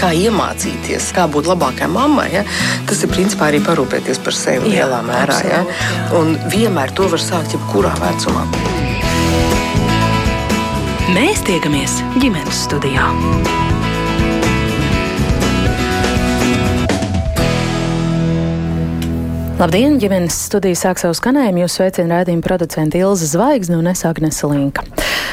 kā 0.00 0.10
iemācīties, 0.16 1.10
kā 1.16 1.26
būt 1.30 1.50
labākai 1.50 1.88
mammai, 1.92 2.28
ja? 2.32 2.44
tas 2.88 3.02
ir 3.04 3.12
principā 3.12 3.50
arī 3.50 3.60
parūpēties 3.64 4.22
par 4.24 4.36
sevi 4.36 4.72
jā, 4.72 4.86
lielā 4.86 5.00
mērā. 5.06 5.38
Ja? 5.44 5.62
Un 6.18 6.36
vienmēr 6.52 6.94
to 6.96 7.08
var 7.12 7.22
sākt 7.22 7.56
jebkurā 7.56 7.92
vecumā. 8.00 8.46
Mēs 11.10 11.42
tiekamies 11.46 11.98
ģimenes 12.22 12.64
studijā. 12.68 13.08
Labdien! 19.60 19.98
ģimenes 20.00 20.38
studija 20.46 20.78
sāk 20.78 21.02
savu 21.02 21.12
skanējumu. 21.18 21.66
Jūs 21.66 21.74
sveicina 21.76 22.22
rādījuma 22.22 22.46
producenta 22.46 22.96
Ilza 22.96 23.26
Zvaigzne 23.28 23.76
un 23.76 23.90
es 23.90 24.06
Agnese 24.08 24.48
Linka. 24.48 24.86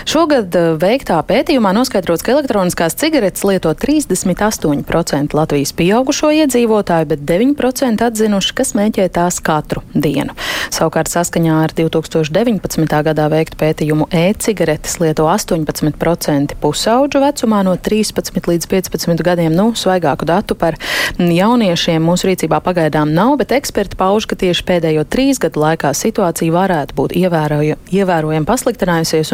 Šogad 0.05 0.53
eh, 0.55 0.69
veiktā 0.77 1.17
pētījumā 1.25 1.71
noskaidrots, 1.75 2.23
ka 2.25 2.35
elektroniskās 2.35 2.95
cigaretes 2.99 3.43
lieto 3.47 3.71
38% 3.73 5.33
Latvijas 5.37 5.73
pieaugušo 5.77 6.29
iedzīvotāju, 6.43 7.09
bet 7.13 7.23
9% 7.27 8.05
atzinuši, 8.05 8.53
ka 8.57 8.65
smēķē 8.67 9.07
tās 9.15 9.39
katru 9.41 9.81
dienu. 9.95 10.35
Savukārt 10.73 11.09
saskaņā 11.11 11.57
ar 11.63 11.73
2019. 11.77 12.97
gadā 13.07 13.27
veiktu 13.31 13.59
pētījumu 13.61 14.09
e-cigaretes 14.11 14.99
lieto 15.01 15.27
18% 15.31 16.57
pusauģu 16.61 17.23
vecumā 17.23 17.63
no 17.65 17.77
13 17.77 18.51
līdz 18.51 18.69
15 18.71 19.25
gadiem. 19.25 19.55
Nu, 19.55 19.71
svaigāku 19.77 20.27
datu 20.27 20.57
par 20.59 20.77
jauniešiem 21.17 22.03
mūsu 22.03 22.29
rīcībā 22.31 22.59
pagaidām 22.63 23.13
nav, 23.15 23.37
bet 23.41 23.55
eksperti 23.55 23.97
pauž, 23.99 24.27
ka 24.29 24.37
tieši 24.39 24.65
pēdējo 24.67 25.07
trīs 25.09 25.41
gadu 25.41 25.63
laikā 25.63 25.93
situācija 25.97 26.53
varētu 26.53 26.97
būt 26.97 27.15
ievērojami 27.17 28.47
pasliktinājusies. 28.47 29.33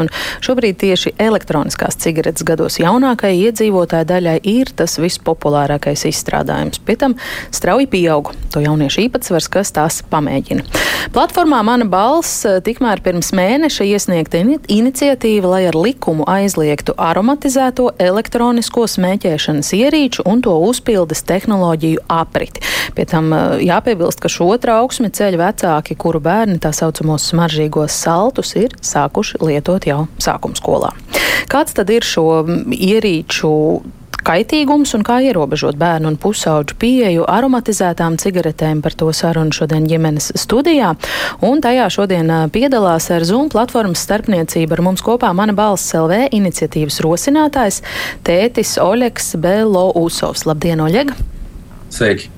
Šobrīd 0.54 0.76
tieši 0.78 1.16
elektroniskās 1.18 1.96
cigaretes 1.98 2.46
gados 2.46 2.76
jaunākajai 2.78 3.48
iedzīvotāju 3.48 4.06
daļai 4.06 4.36
ir 4.46 4.70
tas 4.78 5.00
vispopulārākais 5.02 6.04
izstrādājums. 6.12 6.78
Pēc 6.86 7.00
tam 7.02 7.16
strauji 7.50 7.88
pieaug 7.90 8.30
to 8.54 8.62
jauniešu 8.62 9.02
īpatsvars, 9.08 9.48
kas 9.50 9.74
tās 9.74 9.98
pamēģina. 10.12 10.62
Platformā 11.16 11.64
Mana 11.66 11.88
balss 11.90 12.44
eh, 12.46 12.60
tikmēr 12.62 13.02
pirms 13.02 13.32
mēneša 13.34 13.88
iesniegta 13.96 14.44
iniciatīva, 14.70 15.56
lai 15.56 15.64
ar 15.72 15.80
likumu 15.80 16.28
aizliegtu 16.30 16.94
aromatizēto 17.02 17.90
elektronisko 17.98 18.86
smēķēšanas 18.94 19.74
ierīču 19.80 20.28
un 20.30 20.46
to 20.46 20.54
uzpildes 20.68 21.26
tehnoloģiju 21.34 22.06
apriti. 22.14 22.62
Pie 22.94 23.08
tam 23.10 23.34
eh, 23.34 23.58
jāpiebilst, 23.72 24.22
ka 24.22 24.30
šo 24.30 24.52
trauksmi 24.62 25.10
ceļ 25.18 25.42
vecāki, 25.42 25.98
kuru 25.98 26.22
bērni 26.22 26.62
tā 26.62 26.76
saucamos 26.78 27.26
smaržīgos 27.34 27.98
saltus 28.06 28.54
ir 28.54 28.78
sākuši 28.86 29.42
lietot 29.42 29.90
jau 29.90 30.04
sākumā 30.22 30.43
sākuma 30.44 30.60
skolā. 30.60 30.94
Kāds 31.50 31.74
tad 31.74 31.90
ir 31.90 32.04
šo 32.04 32.44
ierīču 32.72 33.84
kaitīgums 34.24 34.94
un 34.96 35.04
kā 35.04 35.20
ierobežot 35.20 35.76
bērnu 35.76 36.08
un 36.08 36.16
pusauģu 36.18 36.78
pieeju 36.80 37.26
aromatizētām 37.28 38.16
cigaretēm. 38.18 38.82
Par 38.82 38.94
to 38.96 39.12
sarunu 39.12 39.52
šodien 39.52 39.86
ģimenes 39.88 40.32
studijā. 40.40 40.94
Un 41.44 41.60
tajā 41.62 41.90
šodien 41.92 42.32
piedalās 42.54 43.10
ar 43.12 43.26
Zoom 43.28 43.52
platformas 43.52 44.04
starpniecību 44.08 44.78
ar 44.78 44.82
mums 44.82 45.04
kopā 45.04 45.34
mana 45.36 45.54
balss 45.54 45.94
LV 45.94 46.32
iniciatīvas 46.32 47.02
rosinātājs 47.04 47.84
tētis 48.24 48.78
Oļeks 48.80 49.36
Belousovs. 49.44 50.48
Labdien, 50.48 50.84
Oļeg! 50.88 51.12
Sveiki! 51.94 52.32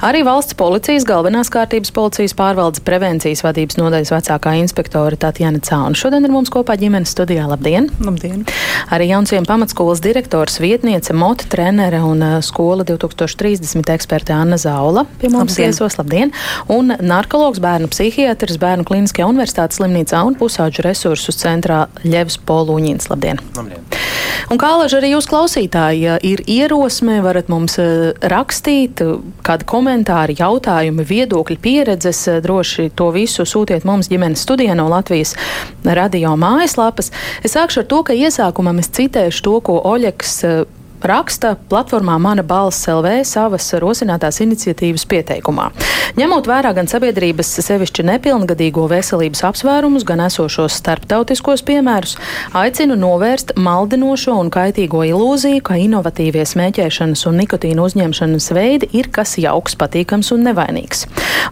Arī 0.00 0.22
valsts 0.24 0.56
policijas 0.58 1.04
galvenās 1.06 1.50
kārtības 1.52 1.92
policijas 1.94 2.34
pārvaldes 2.38 2.82
prevencijas 2.86 3.42
vadības 3.44 3.76
nodaļas 3.80 4.12
vecākā 4.14 4.54
inspektora 4.62 5.18
Tatjana 5.20 5.60
Cauna. 5.62 5.98
Šodien 5.98 6.24
ir 6.24 6.32
mums 6.32 6.50
kopā 6.52 6.78
ģimenes 6.80 7.12
studijā. 7.12 7.44
Labdien! 7.50 7.90
Labdien! 8.02 8.46
Arī 8.94 9.10
jaunciem 9.10 9.46
pamatskolas 9.48 10.02
direktors, 10.04 10.58
vietniece, 10.62 11.14
mota 11.16 11.46
trenere 11.52 12.00
un 12.06 12.24
uh, 12.24 12.38
skola 12.44 12.86
2030 12.88 13.92
eksperte 13.92 14.34
Anna 14.36 14.58
Zaula 14.60 15.04
pie 15.20 15.28
mums 15.28 15.52
labdien. 15.52 15.72
viesos. 15.74 15.98
Labdien! 16.00 16.34
Un 16.72 16.94
narkologs, 17.02 17.60
bērnu 17.62 17.90
psihiatrs, 17.92 18.60
bērnu 18.62 18.88
klīniskajā 18.88 19.28
universitātes 19.28 19.82
slimnīcā 19.82 20.24
un 20.26 20.38
pusauģu 20.40 20.86
resursu 20.88 21.36
centrā 21.36 21.84
Ļevs 22.06 22.40
Polūņins. 22.48 23.10
Labdien! 23.12 23.42
Labdien! 23.58 24.21
Un 24.52 24.60
kā 24.60 24.72
laži 24.78 24.98
arī 24.98 25.12
jūs 25.14 25.28
klausītāji, 25.30 26.02
ja 26.06 26.18
ir 26.22 26.42
ierosme, 26.50 27.20
varat 27.24 27.50
mums 27.52 27.78
uh, 27.80 28.12
rakstīt 28.32 29.02
kādu 29.46 29.66
komentāri, 29.68 30.36
jautājumi, 30.38 31.06
viedokļi, 31.06 31.58
pieredzes. 31.62 32.24
Eh, 32.28 32.40
droši 32.44 32.90
to 32.98 33.10
visu 33.14 33.46
sūtiet 33.48 33.86
mums 33.88 34.10
ģimenes 34.12 34.42
studijā 34.44 34.76
no 34.78 34.88
Latvijas 34.92 35.34
radio 35.84 36.34
mājaslapas. 36.40 37.12
Es 37.42 37.56
sākšu 37.56 37.82
ar 37.82 37.90
to, 37.90 38.02
ka 38.06 38.16
iesākumā 38.16 38.74
es 38.82 38.90
citēšu 38.94 39.44
to, 39.46 39.58
ko 39.66 39.80
Oļeks 39.92 40.38
eh, 40.48 40.62
raksta 41.04 41.54
platformā 41.68 42.18
Mana 42.22 42.42
balss 42.46 42.86
LV 42.88 43.22
savas 43.26 43.66
rosinātās 43.82 44.40
iniciatīvas 44.44 45.04
pieteikumā. 45.10 45.70
Ņemot 46.18 46.48
vērā 46.50 46.74
gan 46.76 46.90
sabiedrības 46.90 47.48
sevišķi 47.64 48.04
nepilngadīgo 48.04 48.84
veselības 48.90 49.42
apsvērumus, 49.48 50.04
gan 50.08 50.20
esošos 50.26 50.76
starptautiskos 50.76 51.64
piemērus, 51.66 52.18
aicinu 52.58 52.98
novērst 53.00 53.54
maldinošo 53.56 54.34
un 54.36 54.50
kaitīgo 54.52 55.02
ilūziju, 55.08 55.62
ka 55.64 55.78
inovatīvie 55.80 56.44
smēķēšanas 56.52 57.24
un 57.30 57.40
nikotīna 57.40 57.86
uzņemšanas 57.88 58.50
veidi 58.52 58.90
ir 58.98 59.08
kas 59.14 59.38
jauks, 59.40 59.78
patīkams 59.80 60.34
un 60.36 60.44
nevainīgs. 60.50 61.06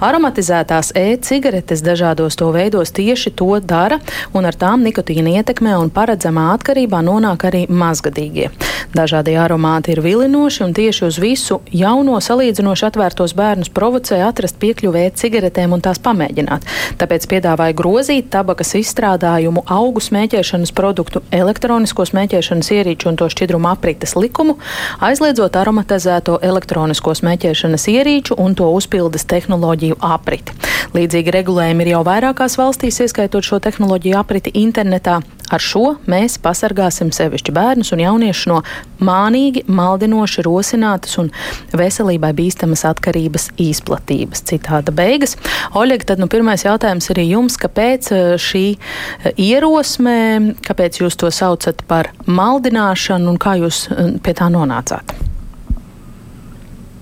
Aromatizētās 0.04 0.92
e-cigaretes 0.96 1.82
dažādos 1.86 2.36
to 2.36 2.52
veidos 2.54 2.92
tieši 2.96 3.32
to 3.40 3.56
dara, 3.64 3.98
un 4.36 4.44
ar 4.44 4.56
tām 4.60 4.84
nikotīna 4.84 5.40
ietekmē 5.40 5.78
un 5.80 5.88
paredzamā 5.94 6.50
atkarībā 6.58 7.00
nonāk 7.06 7.48
arī 7.48 7.64
mazgadīgie. 7.72 8.50
Dažādie 8.92 9.39
aromāti 9.40 9.94
ir 9.94 10.00
vilinoši 10.04 10.62
un 10.66 10.74
tieši 10.76 11.04
uz 11.06 11.18
visu 11.22 11.60
jauno 11.74 12.18
salīdzinoši 12.22 12.86
atvērtos 12.90 13.34
bērnus 13.38 13.72
provocē 13.74 14.20
atrast 14.26 14.58
piekļuvē 14.62 15.06
cigaretēm 15.18 15.74
un 15.76 15.82
tās 15.84 16.00
pamēģināt. 16.04 16.66
Tāpēc 17.00 17.26
piedāvāja 17.30 17.76
grozīt 17.76 18.30
tabakas 18.34 18.74
izstrādājumu, 18.80 19.64
augu 19.66 20.02
smēķēšanas 20.04 20.74
produktu, 20.76 21.24
elektronisko 21.34 22.06
smēķēšanas 22.10 22.70
ierīču 22.76 23.10
un 23.10 23.18
to 23.20 23.30
šķidrumu 23.32 23.72
aprites 23.72 24.16
likumu, 24.18 24.58
aizliedzot 25.00 25.58
aromatizēto 25.60 26.38
elektronisko 26.44 27.16
smēķēšanas 27.22 27.88
ierīču 27.94 28.38
un 28.38 28.56
to 28.58 28.70
uzpildes 28.76 29.26
tehnoloģiju 29.30 30.00
apriti. 30.00 30.56
Līdzīgi 30.94 31.34
regulējumi 31.34 31.86
ir 31.86 31.94
jau 31.94 32.06
vairākās 32.06 32.56
valstīs, 32.60 33.02
ieskaitot 33.04 33.46
šo 33.46 33.60
tehnoloģiju 33.62 34.18
apriti 34.20 34.54
internetā. 34.62 35.20
Ar 35.50 35.62
šo 35.62 35.96
mēs 36.10 36.36
pasargāsim 36.42 37.10
sevišķi 37.14 37.54
bērnus 37.54 37.90
un 37.94 38.02
jauniešus 38.04 38.48
no 38.50 38.60
mānīgi, 39.02 39.64
maldinoši 39.66 40.44
rosinātas 40.46 41.16
un 41.18 41.30
veselībai 41.76 42.30
bīstamas 42.38 42.84
atkarības 42.86 43.48
izplatības. 43.60 44.44
Citāda 44.46 44.94
beigas. 44.94 45.36
Oļeg, 45.78 46.06
tad 46.06 46.22
nu, 46.22 46.28
pirmais 46.30 46.62
jautājums 46.66 47.10
arī 47.10 47.26
jums, 47.32 47.58
kāpēc 47.60 48.12
eh, 48.14 48.26
šī 48.40 48.64
eh, 48.76 49.32
ierosme, 49.50 50.54
kāpēc 50.66 51.02
jūs 51.02 51.18
to 51.20 51.32
saucat 51.34 51.82
par 51.90 52.12
maldināšanu 52.30 53.34
un 53.34 53.40
kā 53.40 53.56
jūs 53.58 53.88
eh, 53.90 54.14
pie 54.22 54.36
tā 54.38 54.50
nonācāt? 54.52 55.16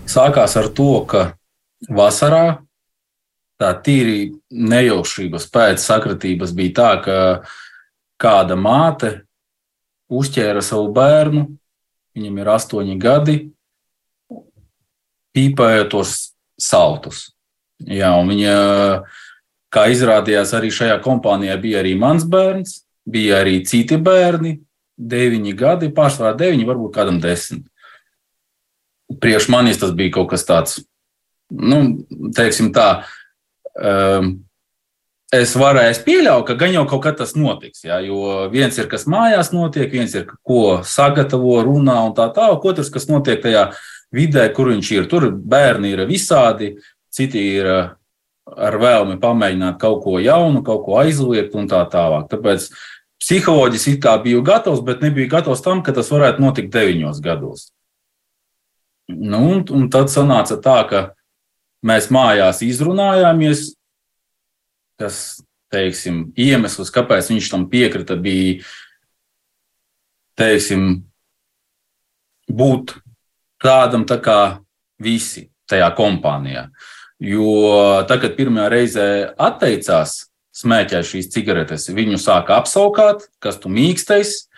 Sākās 0.09 0.56
ar 0.56 0.70
to, 0.72 0.92
ka 1.04 1.26
vasarā 1.92 2.62
tā 3.59 3.72
tīri 3.84 4.30
nejaušības 4.48 5.48
pēc 5.53 5.82
sakritības 5.82 6.54
bija 6.56 6.75
tā, 6.78 6.91
ka 7.04 7.16
kāda 8.20 8.56
māte 8.58 9.12
uzķēra 10.08 10.62
savu 10.64 10.90
bērnu, 10.96 11.44
viņam 12.16 12.38
ir 12.40 12.50
astoņi 12.54 12.98
gadi, 13.00 13.38
pīpēja 15.36 15.88
tos 15.92 16.14
saltus. 16.58 17.28
Jā, 17.86 18.10
viņa, 18.26 18.54
kā 19.70 19.84
izrādījās, 19.92 20.54
arī 20.56 20.72
šajā 20.74 20.98
kompānijā 21.04 21.58
bija 21.62 21.82
arī 21.82 21.94
mans 21.98 22.26
bērns, 22.26 22.80
bija 23.08 23.42
arī 23.44 23.60
citi 23.68 24.00
bērni, 24.02 24.56
deviņi 24.98 25.54
gadi, 25.58 25.92
pārsvarā 25.94 26.34
deviņi, 26.38 26.66
varbūt 26.66 26.96
kādam 26.96 27.20
desmit. 27.22 27.68
Priekš 29.22 29.47
manis 29.53 29.78
tas 29.80 29.94
bija 29.97 30.16
kaut 30.18 30.32
kas 30.32 30.44
tāds, 30.48 30.80
nu, 31.54 32.03
teiksim 32.36 32.72
tā, 32.74 32.88
um, 33.78 34.34
es 35.34 35.53
varēju 35.59 36.03
pieļaut, 36.07 36.47
ka 36.48 36.57
gan 36.59 36.72
jau 36.72 36.84
kaut 36.89 37.03
kad 37.04 37.19
tas 37.21 37.34
notiks. 37.36 37.84
Jā, 37.84 38.01
jo 38.04 38.48
viens 38.53 38.77
ir, 38.78 38.89
kas 38.91 39.07
mājās 39.10 39.53
notiek, 39.53 39.91
viens 39.92 40.15
ir, 40.16 40.28
ko 40.47 40.80
sagatavo, 40.86 41.59
runā 41.66 41.98
un 42.07 42.15
tā 42.16 42.30
tālāk, 42.34 42.65
otrs, 42.65 42.92
kas 42.92 43.09
notiek 43.10 43.42
tajā 43.45 43.69
vidē, 44.15 44.48
kur 44.57 44.72
viņš 44.72 44.92
ir. 44.97 45.09
Tur 45.10 45.30
bērni 45.33 45.92
ir 45.95 46.07
visādi, 46.09 46.75
citi 47.13 47.45
ir 47.59 47.72
eh, 47.72 47.91
ar 48.57 48.78
vēlmi 48.80 49.19
pamēģināt 49.21 49.80
kaut 49.80 50.03
ko 50.04 50.19
jaunu, 50.22 50.63
kaut 50.65 50.86
ko 50.86 51.01
aizliegt 51.03 51.57
un 51.59 51.69
tā 51.69 51.83
tālāk. 51.92 52.28
Tāpēc 52.33 52.71
psiholoģiski 53.21 53.98
it 53.98 54.04
kā 54.04 54.15
biju 54.22 54.45
gatavs, 54.47 54.81
bet 54.86 55.03
nebiju 55.04 55.28
gatavs 55.33 55.65
tam, 55.65 55.83
ka 55.84 55.92
tas 55.92 56.09
varētu 56.13 56.42
notikt 56.42 56.72
deviņos 56.72 57.21
gados. 57.24 57.69
Nu, 59.09 59.41
un, 59.41 59.65
un 59.74 59.89
tad 59.92 60.13
sanāca 60.13 60.59
tā, 60.63 60.78
ka 60.89 61.03
mēs 61.84 62.10
mājās 62.13 62.60
izrunājāmies, 62.65 63.78
kas, 64.98 65.41
teiksim, 65.72 66.28
iemesls, 66.39 66.92
kāpēc 66.95 67.28
viņš 67.33 67.50
tam 67.53 67.66
piekrita, 67.71 68.16
bija, 68.21 68.62
teiksim, 70.39 71.03
būt 72.48 72.97
tādam 73.62 74.06
tā 74.09 74.18
kā 74.22 74.41
visi 75.03 75.48
tajā 75.68 75.91
kompānijā. 75.98 76.68
Jo 77.18 78.04
tad, 78.09 78.22
kad 78.22 78.36
pirmā 78.39 78.68
reize 78.71 79.04
atteicās 79.34 80.28
smēķēt 80.59 81.06
šīs 81.06 81.30
cigaretes, 81.34 81.89
viņu 81.95 82.18
sāka 82.22 82.59
apsaukāt, 82.59 83.27
kas 83.42 83.59
tu 83.62 83.71
mīkstais, 83.71 84.48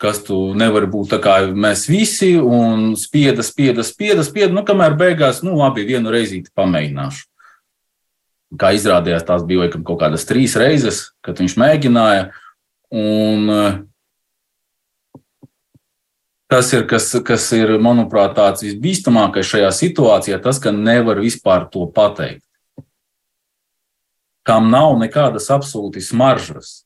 kas 0.00 0.22
tu 0.24 0.38
nevari 0.56 0.88
būt 0.90 1.12
tā 1.14 1.20
kā 1.22 1.36
mēs 1.52 1.86
visi, 1.92 2.32
un 2.40 2.94
spieda, 2.96 3.44
spieda, 3.44 3.84
spieda, 3.84 4.24
spieda, 4.24 4.52
nu, 4.56 4.64
kamēr 4.66 4.96
beigās, 5.00 5.42
nu, 5.44 5.58
labi, 5.60 5.84
vienu 5.88 6.12
reizīti 6.12 6.52
pamēģināšu. 6.56 7.29
Kā 8.58 8.72
izrādījās, 8.74 9.22
tās 9.26 9.44
bija 9.46 9.64
laikam 9.64 9.84
kaut 9.86 10.00
kādas 10.00 10.26
trīs 10.26 10.56
reizes, 10.58 11.04
kad 11.22 11.38
viņš 11.38 11.54
mēģināja, 11.60 12.24
un 12.90 13.52
tas 16.50 16.72
ir, 16.74 16.82
kas, 16.90 17.12
kas 17.26 17.46
ir, 17.54 17.76
manuprāt, 17.78 18.34
tāds 18.34 18.64
visbīstamākais 18.66 19.46
šajā 19.46 19.70
situācijā, 19.78 20.40
tas, 20.42 20.58
ka 20.58 20.74
nevar 20.74 21.22
vispār 21.22 21.68
to 21.70 21.86
pateikt. 21.94 22.42
Kam 24.42 24.70
nav 24.72 24.96
nekādas 24.98 25.46
absolūti 25.54 26.02
smaržas. 26.02 26.80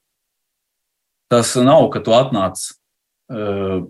Tas 1.32 1.54
nav, 1.56 1.86
ka 1.94 2.02
tu 2.04 2.12
atnāc 2.12 2.60
uh, 2.60 3.86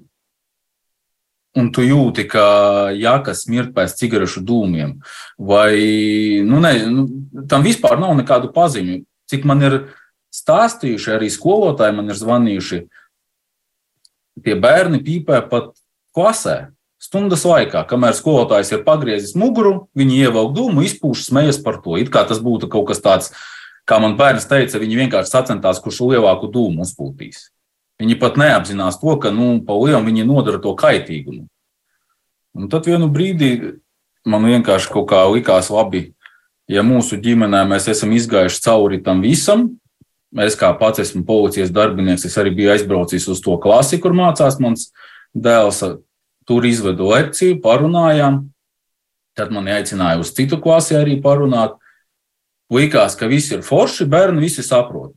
un 1.54 1.70
tu 1.74 1.84
jūti, 1.86 2.26
ka 2.28 2.90
jākas 2.98 3.44
mirt 3.50 3.74
pēc 3.76 3.94
cigarešu 3.98 4.42
dūmiem, 4.46 4.96
vai 5.38 5.74
nu, 6.46 6.60
ne, 6.62 6.74
nu, 6.90 7.06
tam 7.50 7.64
vispār 7.66 8.00
nav 8.02 8.16
nekādu 8.18 8.50
paziņu. 8.54 9.02
Cik 9.30 9.46
man 9.48 9.62
ir 9.64 9.78
stāstījuši, 10.34 11.14
arī 11.14 11.30
skolotāji 11.32 11.96
man 11.96 12.10
ir 12.10 12.18
zvanījuši, 12.18 12.80
tie 14.44 14.56
bērni 14.58 15.00
pīpē 15.04 15.44
pat 15.50 15.72
klasē. 16.16 16.74
Stundas 17.04 17.42
laikā, 17.44 17.82
kamēr 17.84 18.14
skolotājs 18.16 18.70
ir 18.72 18.84
pagriezis 18.86 19.34
muguru, 19.36 19.90
viņi 19.98 20.22
ievelk 20.24 20.54
dūmu, 20.56 20.86
izpūš, 20.86 21.26
smejas 21.28 21.58
par 21.60 21.82
to. 21.84 21.98
It 22.00 22.08
kā 22.12 22.22
tas 22.24 22.40
būtu 22.40 22.70
kaut 22.72 22.88
kas 22.88 23.02
tāds, 23.04 23.34
kā 23.84 23.98
man 24.00 24.16
bērns 24.16 24.48
teica, 24.48 24.80
viņi 24.80 25.02
vienkārši 25.02 25.34
sacentās, 25.34 25.82
kurš 25.84 26.00
lielāku 26.08 26.48
dūmu 26.54 26.86
uzpūtīs. 26.86 27.50
Viņi 28.02 28.18
pat 28.18 28.38
neapzinās 28.40 28.98
to, 29.00 29.14
ka 29.22 29.30
nu, 29.30 29.60
pa 29.66 29.76
lielam 29.78 30.06
viņi 30.08 30.26
nodara 30.26 30.58
to 30.62 30.74
kaitīgumu. 30.78 31.46
Un 32.54 32.70
tad 32.70 32.86
vienu 32.90 33.06
brīdi 33.10 33.78
man 34.26 34.46
vienkārši 34.46 34.90
kaut 34.90 35.08
kā 35.10 35.22
likās 35.30 35.70
labi, 35.70 36.08
ja 36.70 36.82
mūsu 36.86 37.18
ģimenē 37.22 37.62
mēs 37.70 37.90
esam 37.92 38.14
izgājuši 38.16 38.62
cauri 38.64 39.02
tam 39.04 39.22
visam, 39.22 39.68
Es 40.34 40.56
kā 40.58 40.72
pats 40.74 40.98
esmu 40.98 41.22
policijas 41.26 41.70
darbinieks, 41.70 42.24
es 42.26 42.34
arī 42.40 42.50
biju 42.56 42.72
aizbraucis 42.72 43.28
uz 43.30 43.38
to 43.42 43.54
klasi, 43.62 44.00
kur 44.02 44.16
mācās 44.18 44.58
mans 44.58 44.88
dēls. 45.30 45.78
Tur 46.44 46.66
izvedu 46.68 47.06
lekciju, 47.08 47.60
parunājām. 47.64 48.42
Tad 49.38 49.52
man 49.54 49.70
aicināja 49.70 50.18
uz 50.20 50.34
citu 50.34 50.58
klasi 50.60 50.98
arī 50.98 51.14
parunāt. 51.22 51.78
Likās, 52.74 53.14
ka 53.16 53.30
viss 53.30 53.54
ir 53.54 53.62
forši, 53.64 54.04
bērni 54.10 54.42
visi 54.44 54.64
saprot. 54.66 55.14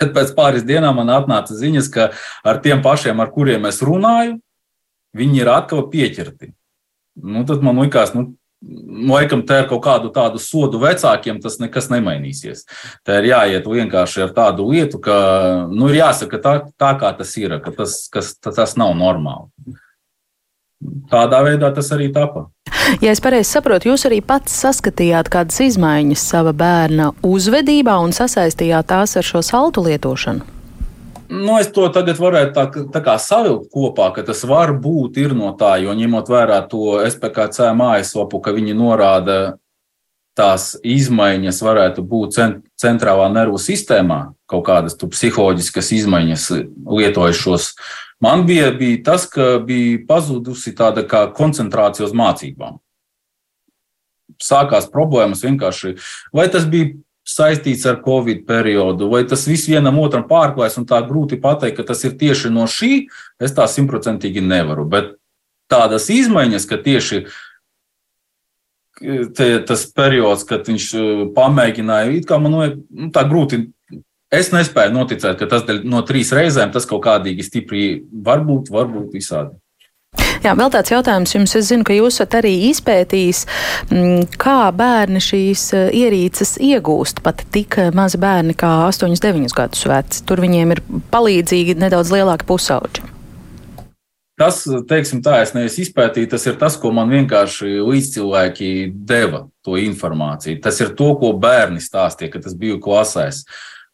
Kad 0.00 0.14
pēc 0.16 0.32
pāris 0.34 0.64
dienām 0.66 0.98
man 0.98 1.12
atnāca 1.14 1.54
ziņas, 1.54 1.90
ka 1.94 2.08
ar 2.46 2.62
tiem 2.64 2.82
pašiem, 2.82 3.20
ar 3.22 3.30
kuriem 3.34 3.68
es 3.70 3.78
runāju, 3.84 4.40
viņi 5.14 5.42
ir 5.42 5.50
atkal 5.52 5.86
pieķerti. 5.92 6.50
Nu, 7.22 7.44
tad 7.46 7.62
man 7.62 7.78
likās, 7.78 8.10
nu, 8.16 8.32
laikam, 9.10 9.44
tā 9.46 9.62
ir 9.62 9.68
kaut 9.70 9.84
kādu 9.84 10.10
tādu 10.14 10.40
sodu 10.42 10.80
vecākiem, 10.82 11.38
tas 11.42 11.60
nekas 11.62 11.90
nemainīsies. 11.92 12.64
Tā 13.06 13.20
ir 13.20 13.30
jāiet 13.30 13.68
vienkārši 13.70 14.24
ar 14.26 14.34
tādu 14.36 14.66
lietu, 14.72 15.00
ka 15.02 15.16
nu, 15.70 15.88
ir 15.92 16.00
jāsaka 16.00 16.40
tā, 16.42 16.54
tā 16.80 16.92
kā 17.00 17.12
tas 17.18 17.36
ir, 17.40 17.58
ka 17.64 17.74
tas, 17.76 18.04
kas, 18.12 18.34
tas 18.42 18.76
nav 18.80 18.94
normāli. 18.98 19.78
Tādā 21.10 21.42
veidā 21.46 21.70
tas 21.74 21.90
arī 21.94 22.10
tapa. 22.14 22.48
Ja 23.00 23.12
es 23.14 23.20
pareizi 23.24 23.48
saprotu, 23.54 23.90
jūs 23.92 24.04
arī 24.08 24.20
pats 24.24 24.54
saskatījāt 24.64 25.30
kādas 25.32 25.60
izmaiņas 25.64 26.24
sava 26.34 26.52
bērna 26.56 27.12
uzvedībā 27.24 27.96
un 28.04 28.12
sasaistījāt 28.12 28.90
tās 28.92 29.16
ar 29.16 29.24
šo 29.26 29.40
saltu 29.44 29.84
lietošanu? 29.86 30.50
Nu, 31.34 31.56
es 31.58 31.70
to 31.72 31.86
tagad 31.90 32.18
varētu 32.20 32.52
tā, 32.54 32.64
tā 32.92 33.00
kā 33.02 33.16
savilkt 33.18 33.70
kopā, 33.72 34.10
ka 34.14 34.22
tas 34.26 34.44
var 34.46 34.74
būt 34.76 35.16
no 35.32 35.54
tā, 35.58 35.78
jo 35.82 35.94
ņemot 35.96 36.28
vērā 36.30 36.60
to 36.68 37.00
SPKC 37.08 37.72
mājaslapu, 37.74 38.40
ka 38.44 38.52
viņi 38.52 38.76
norāda 38.76 39.56
tās 40.36 40.74
izmaiņas 40.82 41.62
varētu 41.62 42.02
būt 42.02 42.38
centrālā 42.80 43.28
nervu 43.32 43.58
sistēmā, 43.58 44.34
kaut 44.50 44.66
kādas 44.66 44.98
psiholoģiskas 44.98 45.92
izmaiņas 46.00 46.48
lietojot 46.84 47.38
šos. 47.38 47.72
Man 48.24 48.46
bija, 48.48 48.70
bija 48.72 49.02
tas, 49.04 49.26
ka 49.28 49.58
bija 49.66 50.00
pazudusi 50.08 50.72
tāda 50.76 51.04
kā 51.08 51.26
koncentrācija 51.36 52.06
uz 52.08 52.14
mācībām. 52.16 52.78
Sākās 54.40 54.86
problēmas 54.90 55.44
vienkārši, 55.44 55.96
vai 56.34 56.46
tas 56.52 56.64
bija 56.70 56.94
saistīts 57.28 57.84
ar 57.88 58.00
Covid 58.04 58.44
periodu, 58.48 59.08
vai 59.12 59.22
tas 59.28 59.46
viss 59.48 59.68
vienam 59.68 59.98
otram 60.02 60.26
pārklājas, 60.28 60.78
un 60.80 60.88
tā 60.88 61.00
grūti 61.04 61.40
pateikt, 61.40 61.78
ka 61.78 61.88
tas 61.92 62.04
ir 62.04 62.16
tieši 62.20 62.52
no 62.52 62.68
šī, 62.68 63.06
es 63.40 63.54
tā 63.56 63.66
simtprocentīgi 63.70 64.44
nevaru. 64.44 64.84
Bet 64.88 65.14
tādas 65.72 66.10
izmaiņas, 66.12 66.68
ka 66.68 66.80
tieši 66.84 67.24
te, 69.36 69.48
tas 69.66 69.86
periods, 69.96 70.44
kad 70.48 70.68
viņš 70.68 70.90
uh, 70.98 71.22
pamēģināja, 71.36 72.12
it 72.18 72.28
kā 72.28 72.38
man 72.40 72.60
liekas, 72.60 72.84
nu, 72.92 73.10
tā 73.14 73.24
grūti. 73.28 73.66
Es 74.32 74.50
nespēju 74.54 74.94
noticēt, 74.94 75.36
ka 75.38 75.46
tas 75.50 75.66
no 75.84 76.00
trīs 76.06 76.32
reizēm 76.34 76.72
tas 76.74 76.88
kaut 76.90 77.04
kādīgi 77.04 77.44
stipri 77.46 77.84
var 78.24 78.42
būt, 78.46 78.72
varbūt 78.72 79.14
visādi. 79.14 79.54
Jā, 80.44 80.52
vēl 80.52 80.68
tāds 80.70 80.92
jautājums 80.92 81.32
jums. 81.34 81.54
Es 81.56 81.70
zinu, 81.70 81.86
ka 81.88 81.94
jūs 81.96 82.18
esat 82.18 82.36
arī 82.42 82.52
izpētījis, 82.68 83.40
mm, 83.88 84.36
kā 84.40 84.68
bērni 84.76 85.22
šīs 85.24 85.64
eh, 85.74 85.88
ierīces 86.04 86.58
iegūst. 86.60 87.22
Pat 87.24 87.42
tik 87.54 87.78
mazi 87.96 88.20
bērni 88.20 88.54
kā 88.58 88.74
8, 88.90 89.16
9 89.24 89.56
gadus 89.56 89.86
veci. 89.88 90.22
Tur 90.28 90.44
viņiem 90.44 90.76
ir 90.76 90.84
palīdzīgi 91.14 91.78
nedaudz 91.80 92.12
lielāki 92.14 92.46
pusauģi. 92.50 93.10
Tas, 94.34 94.64
teiksim 94.90 95.20
tā, 95.22 95.38
es 95.44 95.52
neesmu 95.54 95.84
izpētījis, 95.84 96.30
tas 96.32 96.44
ir 96.50 96.56
tas, 96.58 96.74
ko 96.82 96.90
man 96.94 97.12
vienkārši 97.12 97.76
līdzcilvēki 97.86 98.70
deva 99.06 99.44
to 99.62 99.78
informāciju. 99.78 100.58
Tas 100.62 100.80
ir 100.82 100.90
to, 100.98 101.12
ko 101.20 101.30
bērni 101.38 101.78
stāstīja, 101.82 102.32
kad 102.34 102.44
tas 102.48 102.56
bija 102.58 102.80
klasēs. 102.82 103.44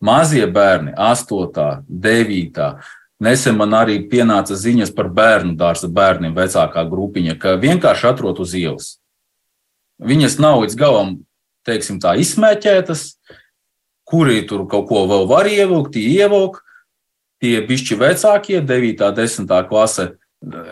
Mazie 0.00 0.47
bērni, 0.49 0.94
8, 0.97 1.85
9, 1.88 2.73
Nesen 3.20 3.58
man 3.61 3.75
arī 3.76 3.99
pienāca 4.08 4.56
ziņas 4.56 4.94
par 4.97 5.11
bērnu 5.12 5.52
dārza 5.61 5.91
bērniem, 5.93 6.32
vecākā 6.32 6.87
grupiņa, 6.88 7.37
ka 7.37 7.58
vienkārši 7.61 8.06
atrod 8.08 8.41
uz 8.41 8.55
ielas. 8.56 8.94
Viņas 10.01 10.39
nav 10.41 10.63
līdz 10.63 10.77
galam, 10.81 11.19
teiksim, 11.69 11.98
tā 12.01 12.15
izsmēķētas, 12.22 13.03
kuri 14.08 14.41
tur 14.48 14.65
kaut 14.70 14.89
ko 14.89 15.05
vēl 15.10 15.29
var 15.29 15.51
ievilkt, 15.53 16.01
ievilkt. 16.01 16.65
Tie 17.41 17.60
bišķi 17.65 17.96
vecākie, 18.01 18.58
9, 18.65 19.05
10 19.17 19.53
klase, 19.69 20.06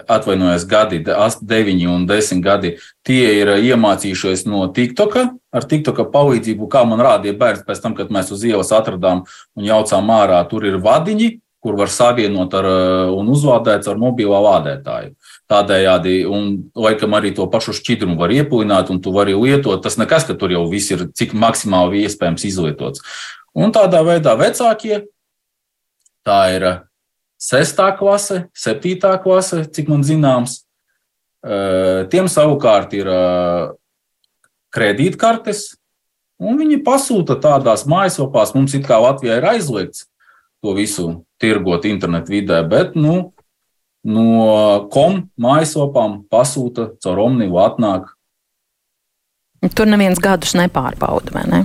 atvainojos, 0.09 0.65
gadi, 0.69 1.03
9 1.05 1.87
un 1.93 2.09
10 2.09 2.43
gadi, 2.45 2.75
tie 3.05 3.25
ir 3.43 3.53
iemācījušies 3.57 4.47
no 4.49 4.67
TikToka, 4.73 5.29
ar 5.55 5.65
TikToka 5.65 6.07
palīdzību, 6.13 6.69
kā 6.71 6.85
man 6.89 7.01
rādīja 7.05 7.37
bērns 7.41 7.67
pēc 7.67 7.83
tam, 7.83 7.95
kad 7.97 8.13
mēs 8.13 8.33
uz 8.35 8.45
ielas 8.45 8.73
atradām 8.75 9.25
un 9.57 9.69
jaucām 9.69 10.11
ārā, 10.13 10.43
tur 10.51 10.67
ir 10.69 10.81
vadiņi, 10.85 11.39
kur 11.65 11.75
var 11.79 11.91
savienot 11.91 12.55
ar, 12.55 12.65
eh, 12.65 13.11
un 13.11 13.29
uzlādēt 13.35 13.89
ar 13.91 13.99
mobilo 13.99 14.39
lādētāju. 14.45 15.15
Tādējādi, 15.51 16.15
un 16.31 16.71
laikam 16.77 17.17
arī 17.19 17.35
to 17.35 17.47
pašu 17.51 17.75
šķidrumu 17.75 18.19
var 18.19 18.31
iepulināt, 18.31 18.91
un 18.91 19.01
tu 19.01 19.13
vari 19.13 19.35
lietot. 19.35 19.83
Tas 19.83 19.97
nekas, 19.97 20.27
ka 20.27 20.35
tur 20.35 20.51
jau 20.51 20.69
viss 20.71 20.91
ir 20.91 21.09
cik 21.13 21.33
maksimāli 21.33 22.05
iespējams 22.07 22.45
izlietots. 22.45 23.01
Un 23.57 23.73
tādā 23.73 24.05
veidā 24.07 24.37
vecākie, 24.39 25.09
tā 26.25 26.41
ir 26.55 26.63
eh, 26.63 26.81
sestā 27.41 27.91
klase, 27.99 28.49
septītā 28.55 29.21
klase, 29.23 29.67
cik 29.67 29.89
man 29.89 30.03
zināms, 30.03 30.63
eh, 31.43 32.07
tiem 32.07 32.31
savukārt 32.31 32.95
ir 32.95 33.07
kredītkartes, 34.75 35.73
un 36.43 36.59
viņi 36.61 36.83
pasūta 36.87 37.39
tādās 37.43 37.87
mājaslapās, 37.89 38.55
mums 38.57 38.77
it 38.79 38.87
kā 38.87 39.01
Latvijā 39.03 39.41
ir 39.41 39.49
aizliegts 39.55 40.07
to 40.63 40.75
visu 40.75 41.09
tirgot 41.39 41.87
internetu 41.87 42.35
vidē, 42.35 42.63
bet 42.67 42.97
nu, 42.99 43.33
no 44.05 44.89
kom 44.93 45.25
mājaslapām 45.41 46.23
pasūta 46.31 46.93
caur 47.03 47.25
omnivu 47.29 47.61
atnāk. 47.63 48.13
Tur 49.75 49.91
neviens 49.91 50.21
gadus 50.23 50.55
nepārbauda, 50.59 51.35
vai 51.35 51.47
ne? 51.51 51.65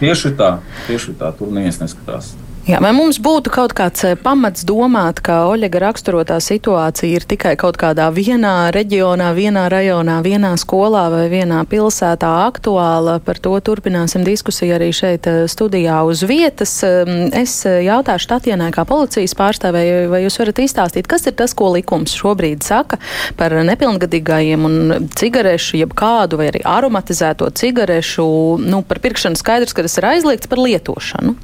Tieši 0.00 0.34
tā, 0.38 0.56
tieši 0.88 1.14
tā, 1.18 1.30
tur 1.38 1.52
neviens 1.54 1.78
neskatās. 1.82 2.32
Jā, 2.64 2.78
vai 2.80 2.94
mums 2.96 3.18
būtu 3.20 3.50
kaut 3.52 3.74
kāds 3.76 4.06
eh, 4.08 4.14
pamats 4.16 4.64
domāt, 4.64 5.18
ka 5.20 5.42
Oļega 5.50 5.82
raksturotā 5.82 6.38
situācija 6.40 7.18
ir 7.18 7.26
tikai 7.28 7.52
kaut 7.60 7.76
kādā 7.76 8.06
vienā 8.16 8.70
reģionā, 8.72 9.26
vienā 9.36 9.66
rajonā, 9.68 10.14
vienā 10.24 10.54
skolā 10.56 11.02
vai 11.12 11.26
vienā 11.28 11.58
pilsētā 11.68 12.30
aktuāla? 12.46 13.18
Par 13.26 13.42
to 13.44 13.52
turpināsim 13.68 14.24
diskusiju 14.24 14.78
arī 14.78 14.88
šeit 14.96 15.28
eh, 15.28 15.42
studijā 15.44 16.00
uz 16.08 16.24
vietas. 16.24 16.72
Ehm, 16.88 17.28
es 17.36 17.58
jautāšu 17.68 18.32
Tatjanai 18.32 18.72
kā 18.72 18.88
policijas 18.88 19.36
pārstāvēju, 19.36 20.08
vai 20.16 20.24
jūs 20.24 20.40
varat 20.40 20.64
izstāstīt, 20.64 21.04
kas 21.04 21.28
ir 21.28 21.36
tas, 21.36 21.52
ko 21.52 21.68
likums 21.76 22.16
šobrīd 22.16 22.64
saka 22.64 22.96
par 23.36 23.52
nepilngadīgajiem 23.60 24.70
un 24.72 25.10
cigarešu, 25.12 25.82
jeb 25.84 25.92
kādu 25.92 26.40
vai 26.40 26.48
arī 26.54 26.64
aromatizēto 26.64 27.52
cigarešu, 27.60 28.30
nu, 28.64 28.86
par 28.88 29.04
pirkšanu 29.04 29.36
skaidrs, 29.36 29.76
ka 29.76 29.84
tas 29.84 30.00
ir 30.00 30.14
aizliegts 30.16 30.48
par 30.48 30.64
lietošanu. 30.64 31.42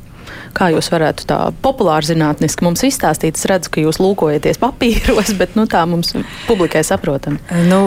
Kā 0.56 0.70
jūs 0.74 0.90
varētu 0.92 1.26
tā 1.30 1.38
populāri 1.62 2.10
zinātniski 2.10 2.66
mums 2.66 2.84
izstāstīt? 2.86 3.38
Es 3.38 3.48
redzu, 3.50 3.72
ka 3.74 3.84
jūs 3.84 4.00
lūkojaties 4.02 4.60
papīros, 4.62 5.34
bet 5.40 5.56
nu, 5.58 5.66
tā 5.70 5.84
mums 5.90 6.14
publikai 6.48 6.82
saprotam. 6.86 7.38
Nu, 7.70 7.80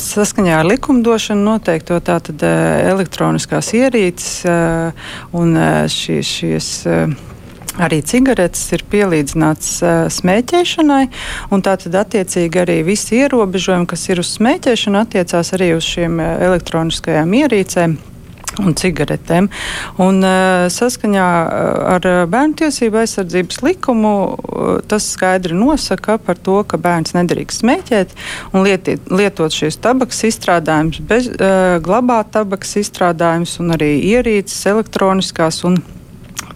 saskaņā 0.00 0.60
ar 0.62 0.70
likumdošanu 0.70 1.46
noteikto 1.46 2.00
tātad 2.04 2.42
elektroniskās 2.46 3.72
ierīces 3.76 4.44
un 5.36 5.56
šīs. 5.92 6.34
šīs 6.36 6.72
Arī 7.76 7.98
cigaretes 8.08 8.62
ir 8.72 8.86
pielīdzināts 8.88 9.72
uh, 9.84 10.06
smēķēšanai, 10.12 11.02
un 11.52 11.64
tātad 11.64 11.98
attiecīgi 12.00 12.62
arī 12.62 12.78
visi 12.86 13.20
ierobežojumi, 13.20 13.88
kas 13.90 14.06
ir 14.08 14.22
uz 14.22 14.32
smēķēšanu, 14.38 15.02
attiecās 15.04 15.52
arī 15.58 15.74
uz 15.76 15.84
šīm 15.84 16.16
elektroniskajām 16.24 17.36
ierīcēm 17.42 17.98
un 18.62 18.76
cigaretēm. 18.78 19.48
Un, 20.02 20.20
uh, 20.24 20.66
saskaņā 20.72 21.26
ar 21.96 22.08
bērnu 22.32 22.56
tiesību 22.60 23.02
aizsardzības 23.02 23.60
likumu 23.66 24.14
tas 24.88 25.08
skaidri 25.12 25.56
nosaka 25.56 26.18
par 26.22 26.38
to, 26.40 26.60
ka 26.68 26.80
bērns 26.80 27.16
nedrīkst 27.16 27.64
smēķēt 27.64 28.14
un 28.52 28.66
lietiet, 28.66 29.10
lietot 29.12 29.54
šīs 29.54 29.78
tabaks 29.82 30.24
izstrādājumus, 30.28 31.02
bez, 31.08 31.28
glabāt 31.84 32.32
tabaks 32.36 32.76
izstrādājumus 32.80 33.58
un 33.62 33.76
arī 33.76 33.92
ierīces 34.14 34.66
elektroniskās 34.72 35.62
un 35.68 35.80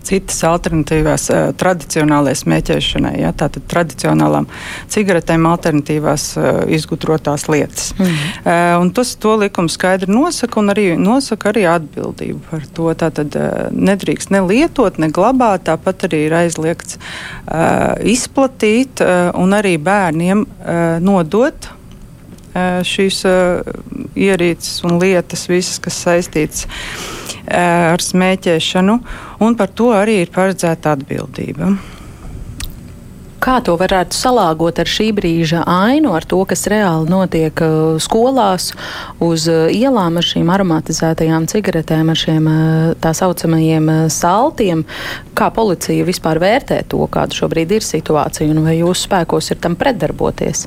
citas 0.06 0.40
alternatīvās 0.46 1.26
uh, 1.32 1.50
tradicionālajai 1.60 2.38
smēķēšanai, 2.40 3.14
ja, 3.22 3.32
tātad 3.36 3.66
tradicionālām 3.70 4.48
cigaretēm 4.90 5.48
alternatīvās 5.50 6.26
uh, 6.38 6.60
izgudrotās 6.72 7.46
lietas. 7.52 7.90
Mm. 7.98 8.20
Uh, 8.44 8.86
tas 8.96 9.14
to 9.20 9.36
likums 9.40 9.76
skaidri 9.78 10.10
nosaka 10.12 10.60
un 10.60 10.72
arī 10.74 10.86
nosaka 11.00 11.52
arī 11.52 11.66
atbildību 11.70 12.40
par 12.50 12.68
to. 12.76 12.88
Tātad 13.00 13.36
uh, 13.38 13.66
nedrīkst 13.72 14.32
ne 14.34 14.44
lietot, 14.46 15.00
ne 15.00 15.10
glabāt, 15.14 15.66
tāpat 15.68 16.08
arī 16.10 16.24
ir 16.28 16.38
aizliegts 16.42 16.98
uh, 17.00 17.96
izplatīt 18.02 19.04
uh, 19.04 19.30
un 19.38 19.54
arī 19.56 19.76
bērniem 19.80 20.46
uh, 20.46 20.96
nodot 21.02 21.74
šīs 22.50 23.20
uh, 23.30 23.60
ierīces 24.18 24.80
un 24.82 24.98
lietas, 24.98 25.46
visas, 25.50 25.78
kas 25.82 26.00
saistītas 26.02 26.66
ar 27.50 28.02
smēķēšanu, 28.04 28.98
un 29.44 29.56
par 29.58 29.72
to 29.74 29.90
arī 29.96 30.20
ir 30.24 30.34
paredzēta 30.34 30.94
atbildība. 30.96 31.74
Kā 33.40 33.56
to 33.64 33.72
varētu 33.80 34.12
salāgot 34.12 34.82
ar 34.82 34.88
šī 34.90 35.06
brīža 35.16 35.62
ainu, 35.64 36.12
ar 36.12 36.26
to, 36.28 36.42
kas 36.44 36.66
reāli 36.68 37.08
notiek 37.08 37.62
uh, 37.64 37.96
skolās, 37.96 38.74
uz 39.24 39.46
uh, 39.48 39.70
ielām 39.72 40.18
ar 40.20 40.26
šīm 40.28 40.50
aromatizētajām 40.52 41.46
cigaretēm, 41.48 42.10
ar 42.12 42.20
šiem 42.20 42.50
uh, 42.50 42.90
tā 43.00 43.14
saucamajiem 43.16 43.88
saltiem? 44.12 44.84
Kā 45.38 45.48
policija 45.56 46.04
vispār 46.04 46.36
vērtē 46.42 46.82
to, 46.92 47.00
kāda 47.08 47.38
šobrīd 47.38 47.72
ir 47.78 47.86
situācija, 47.86 48.50
un 48.52 48.60
vai 48.66 48.76
jūsu 48.76 49.06
spēkos 49.06 49.48
ir 49.54 49.60
tam 49.64 49.78
pretdarboties? 49.80 50.66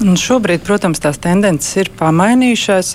Un 0.00 0.16
šobrīd, 0.16 0.64
protams, 0.64 1.02
tās 1.04 1.20
tendences 1.20 1.76
ir 1.82 1.92
pamainījušās. 1.98 2.94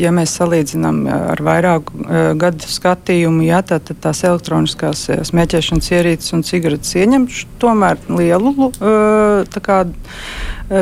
Ja 0.00 0.14
mēs 0.14 0.38
salīdzinām 0.38 1.02
ar 1.10 1.44
vairāku 1.44 2.06
gadu 2.40 2.70
skatījumu, 2.70 3.44
jā, 3.44 3.60
tad, 3.66 3.84
tad 3.90 4.00
tās 4.08 4.24
elektroniskās 4.24 5.04
smēķēšanas 5.28 5.92
ierīces 5.98 6.36
un 6.36 6.46
cigaretes 6.46 6.94
ieņem 7.02 7.28
tomēr 7.60 8.00
lielu 8.08 8.53
lielu 8.54 9.60
kā, 9.64 9.84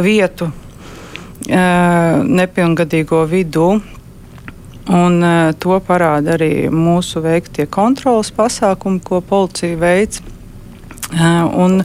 vietu 0.04 0.50
nepilngadīgo 1.42 3.24
vidū. 3.30 3.80
Un, 4.92 5.22
to 5.62 5.78
parāda 5.86 6.34
arī 6.34 6.66
mūsu 6.74 7.22
veiktie 7.22 7.68
kontrolas 7.70 8.32
pasākumi, 8.34 8.98
ko 9.04 9.20
policija 9.22 9.78
veic. 9.78 10.18
Uh, 11.12 11.82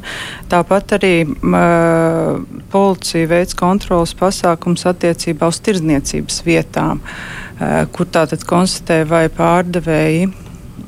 tāpat 0.47 0.93
arī 0.95 1.27
uh, 1.27 2.37
policija 2.71 3.27
veic 3.27 3.53
kontrolas 3.59 4.13
pasākums 4.15 4.87
attiecībā 4.87 5.49
uz 5.51 5.59
tirdzniecības 5.65 6.39
vietām, 6.47 7.01
uh, 7.03 7.83
kur 7.91 8.07
tātad 8.07 8.45
konstatē, 8.47 9.01
vai 9.09 9.27
pārdevēji 9.27 10.29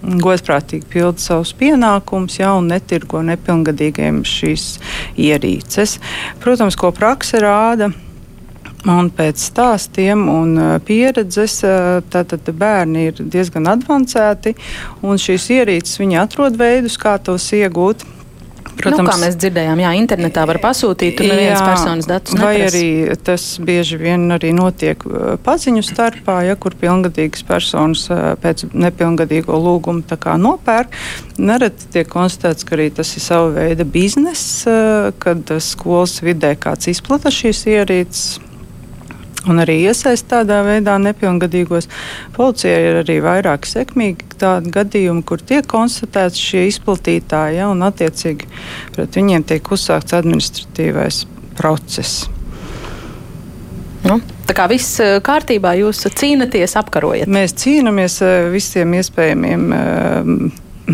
godprātīgi 0.01 0.87
pilda 0.89 1.21
savus 1.21 1.53
pienākumus, 1.59 2.39
ja 2.39 2.53
un 2.57 2.69
netirgo 2.71 3.21
nepilngadīgiem 3.25 4.21
šīs 4.27 4.75
ierīces. 5.19 5.97
Protams, 6.43 6.77
ko 6.79 6.93
praksa 6.95 7.41
rāda. 7.43 7.91
Un 8.87 9.09
pēc 9.11 9.41
stāstiem 9.43 10.21
un 10.31 10.53
uh, 10.55 10.67
pieredzes 10.79 11.57
uh, 11.67 11.97
tātad 12.07 12.47
bērni 12.55 13.09
ir 13.09 13.17
diezgan 13.19 13.67
avansēti, 13.67 14.53
un 15.03 15.19
šīs 15.19 15.49
ierīces 15.57 15.99
viņi 15.99 16.21
atrod 16.21 16.55
veidus, 16.55 16.95
kā 17.01 17.17
tos 17.19 17.49
iegūt. 17.57 18.05
Protams, 18.77 19.01
nu, 19.01 19.09
kā 19.09 19.15
mēs 19.19 19.37
dzirdējām, 19.39 19.81
jā, 19.83 19.91
internetā 19.99 20.45
var 20.47 20.59
pasūtīt, 20.63 21.19
un 21.19 21.31
nevienas 21.33 21.63
personas 21.65 22.09
datus 22.09 22.35
neprasa. 22.37 22.53
Vai 22.53 22.67
arī 22.67 23.17
tas 23.27 23.45
bieži 23.65 23.99
vien 23.99 24.27
arī 24.35 24.53
notiek 24.55 25.03
uh, 25.07 25.33
paziņu 25.43 25.83
starpā, 25.87 26.39
ja 26.47 26.55
kur 26.59 26.77
pilngadīgas 26.79 27.43
personas 27.47 28.05
uh, 28.13 28.33
pēc 28.39 28.67
nepilngadīgo 28.71 29.59
lūgumu 29.59 30.05
nopērk. 30.39 30.95
Nereti 31.39 31.89
tiek 31.95 32.11
konstatēts, 32.11 32.67
ka 32.67 32.77
arī 32.77 32.89
tas 32.95 33.11
ir 33.15 33.25
sava 33.25 33.51
veida 33.57 33.87
bizness, 33.87 34.63
uh, 34.69 35.09
kad 35.19 35.51
skolas 35.63 36.19
vidē 36.23 36.55
kāds 36.59 36.91
izplata 36.91 37.33
šīs 37.33 37.65
ierīces 37.69 38.39
un 39.47 39.61
arī 39.63 39.77
iesaist 39.87 40.27
tādā 40.31 40.59
veidā 40.67 40.97
nepilngadīgos. 41.01 41.87
Policijai 42.35 42.79
ir 42.89 43.01
arī 43.03 43.19
vairāk 43.23 43.67
sekmīgi 43.69 44.39
tādi 44.41 44.73
gadījumi, 44.75 45.23
kur 45.27 45.43
tiek 45.43 45.67
konstatēts 45.69 46.39
šie 46.39 46.65
izplatītāji, 46.71 47.59
ja, 47.61 47.69
un 47.71 47.85
attiecīgi 47.87 48.49
pret 48.95 49.19
viņiem 49.19 49.45
tiek 49.47 49.71
uzsākts 49.75 50.17
administratīvais 50.17 51.23
process. 51.59 52.27
Nu, 54.03 54.15
tā 54.47 54.55
kā 54.55 54.65
viss 54.71 54.99
eh, 55.03 55.17
kārtībā, 55.23 55.75
jūs 55.81 56.05
cīnāties, 56.15 56.75
apkarojat? 56.79 57.31
Mēs 57.31 57.55
cīnāmies 57.59 58.19
eh, 58.23 58.47
visiem 58.53 58.95
iespējamiem 58.95 59.65
uh, 59.75 60.29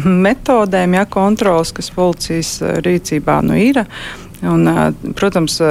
metodēm, 0.03 0.97
ja 0.97 1.05
kontrols, 1.07 1.71
kas 1.75 1.91
policijas 1.95 2.57
rīcībā 2.85 3.39
nu 3.45 3.57
ir. 3.61 3.83
Un, 4.45 4.67
protams, 5.15 5.61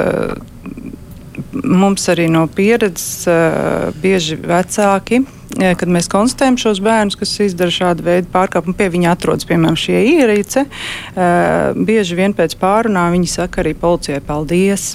mums 1.62 2.08
arī 2.12 2.26
no 2.32 2.46
pieredzes 2.50 3.25
uh, 3.30 3.94
bieži 4.02 4.38
vecāki. 4.40 5.25
Kad 5.54 5.87
mēs 5.92 6.08
konstatējam 6.11 6.56
šos 6.58 6.80
bērnus, 6.82 7.14
kas 7.20 7.30
izdara 7.44 7.70
šādu 7.70 8.02
veidu 8.02 8.26
pārkāpumu, 8.32 8.75
pie 8.75 8.88
viņa 8.90 9.12
atrodas 9.14 9.46
piemēram 9.46 9.76
šī 9.78 10.00
ierīce. 10.16 10.64
Uh, 10.66 11.78
bieži 11.78 12.18
vien 12.18 12.34
pēc 12.34 12.56
pārunām 12.58 13.14
viņi 13.14 13.30
saka 13.37 13.62
arī 13.62 13.76
policijai 13.78 14.23
paldies 14.25 14.94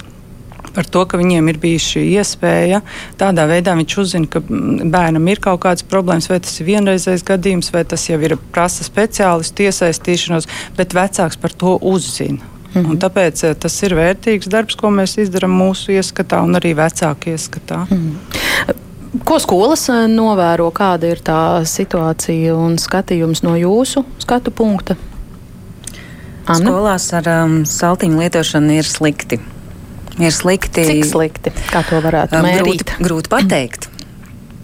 par 0.74 0.86
to, 0.86 1.04
ka 1.08 1.18
viņiem 1.18 1.48
ir 1.50 1.58
bijusi 1.60 1.96
šī 1.96 2.02
iespēja. 2.20 2.80
Tādā 3.20 3.46
veidā 3.50 3.74
viņš 3.78 3.96
uzzina, 4.02 4.30
ka 4.30 4.42
bērnam 4.44 5.26
ir 5.32 5.42
kaut 5.42 5.62
kādas 5.64 5.86
problēmas, 5.86 6.30
vai 6.30 6.40
tas 6.44 6.54
ir 6.60 6.68
vienreizējs 6.70 7.26
gadījums, 7.26 7.72
vai 7.74 7.84
tas 7.88 8.06
jau 8.08 8.20
ir 8.22 8.36
prasa 8.54 8.86
speciālistu 8.86 9.66
iesaistīšanos, 9.66 10.48
bet 10.78 10.96
vecāks 10.96 11.40
par 11.40 11.56
to 11.56 11.76
uzzina. 11.80 12.59
Mm 12.74 12.84
-hmm. 12.84 12.98
Tāpēc 13.02 13.44
eh, 13.48 13.54
tas 13.54 13.82
ir 13.82 13.94
vērtīgs 13.94 14.48
darbs, 14.48 14.76
ko 14.76 14.90
mēs 14.94 15.16
darām 15.30 15.50
mūsu 15.50 15.90
ieskatā 15.90 16.42
un 16.42 16.54
arī 16.54 16.74
vecāku 16.74 17.34
ieskatā. 17.34 17.86
Mm 17.90 17.98
-hmm. 17.98 18.74
Ko 19.24 19.38
skolas 19.38 19.88
eh, 19.88 20.06
novēro, 20.08 20.70
kāda 20.70 21.10
ir 21.10 21.18
tā 21.18 21.64
situācija 21.64 22.54
un 22.54 22.78
skatījums 22.78 23.42
no 23.42 23.56
jūsu 23.56 24.04
skatu 24.18 24.50
punkta? 24.50 24.96
Anna? 26.46 26.70
Skolās 26.70 27.12
ar 27.12 27.44
um, 27.44 27.64
saltiņu 27.66 28.18
lietošanu 28.18 28.72
ir 28.72 28.84
slikti. 28.84 29.40
Ir 30.18 30.32
slikti. 30.34 30.84
Cik 30.84 31.04
slikti? 31.04 31.52
Kā 31.70 31.82
to 31.88 32.00
varētu 32.00 32.36
um, 32.36 32.42
mērīt? 32.42 32.84
Grūti, 32.84 33.04
grūti 33.06 33.28
pateikt. 33.28 33.88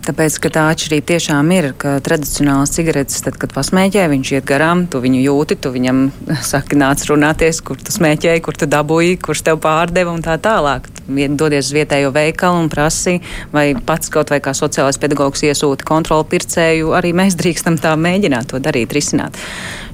Tāpēc, 0.07 0.37
ka 0.39 0.51
tā 0.55 0.65
atšķirība 0.71 1.07
tiešām 1.09 1.49
ir, 1.57 1.67
ka 1.83 1.97
tradicionāls 2.05 2.71
cigaretes, 2.77 3.25
tad, 3.25 3.35
kad 3.43 3.51
pasmēķē, 3.51 4.05
viņš 4.13 4.29
iet 4.37 4.45
garām, 4.47 4.85
tu 4.87 5.01
viņu 5.03 5.19
jūti, 5.25 5.57
tu 5.59 5.73
viņam 5.75 6.05
saki, 6.53 6.79
nāc 6.79 7.03
runāties, 7.09 7.59
kur 7.67 7.81
tu 7.81 7.91
smēķēji, 7.91 8.43
kur 8.47 8.55
tu 8.55 8.69
dabūji, 8.71 9.17
kurš 9.25 9.43
tev 9.49 9.59
pārdeva 9.65 10.15
un 10.15 10.23
tā 10.23 10.37
tālāk. 10.43 10.87
Dodies 11.07 11.67
uz 11.67 11.75
vietējo 11.75 12.13
veikalu 12.15 12.61
un 12.63 12.71
prasi, 12.71 13.17
vai 13.51 13.73
pats 13.89 14.13
kaut 14.15 14.31
vai 14.31 14.39
kā 14.45 14.55
sociālais 14.55 15.01
pedagogs 15.03 15.43
iesūta 15.47 15.87
kontroli 15.87 16.29
pircēju, 16.37 16.95
arī 16.95 17.11
mēs 17.17 17.35
drīkstam 17.43 17.81
tā 17.83 17.97
mēģināt 17.99 18.53
to 18.55 18.63
darīt, 18.63 18.95
risināt. 18.95 19.35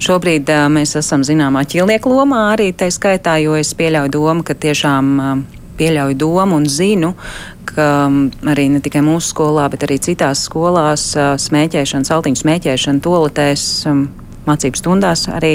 Šobrīd 0.04 0.52
uh, 0.52 0.69
mēs 0.73 0.92
esam 1.00 1.25
zināmā 1.25 1.64
ķilnieku 1.64 2.12
lomā 2.12 2.50
arī 2.52 2.69
tai 2.76 2.92
skaitā, 2.92 3.38
jo 3.47 3.57
es 3.57 3.73
pieļauju 3.81 4.12
domu, 4.12 4.45
ka 4.45 4.57
tiešām 4.61 5.12
uh, 5.16 5.61
pieļauju 5.83 6.19
domu 6.21 6.59
un 6.61 6.69
zinu, 6.69 7.12
ka 7.69 7.87
arī 8.52 8.69
ne 8.73 8.81
tikai 8.85 9.02
mūsu 9.04 9.33
skolā, 9.33 9.69
bet 9.73 9.87
arī 9.87 9.99
citās 10.02 10.45
skolās 10.49 11.12
smēķēšana, 11.16 12.09
saltiņu 12.09 12.40
smēķēšana, 12.42 13.02
toletēs, 13.04 13.66
mācību 14.49 14.81
stundās 14.81 15.26
arī 15.33 15.54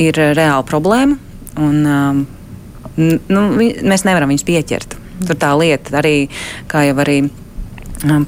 ir 0.00 0.20
reāla 0.38 0.62
problēma. 0.66 1.18
Un, 1.56 1.80
nu, 2.96 3.42
mēs 3.56 4.06
nevaram 4.06 4.32
viņus 4.32 4.46
pieķert. 4.46 4.96
Tur 5.26 5.38
tā 5.40 5.54
lieta 5.56 5.98
arī, 6.02 6.16
kā 6.68 6.84
jau 6.88 6.98
arī 7.04 7.22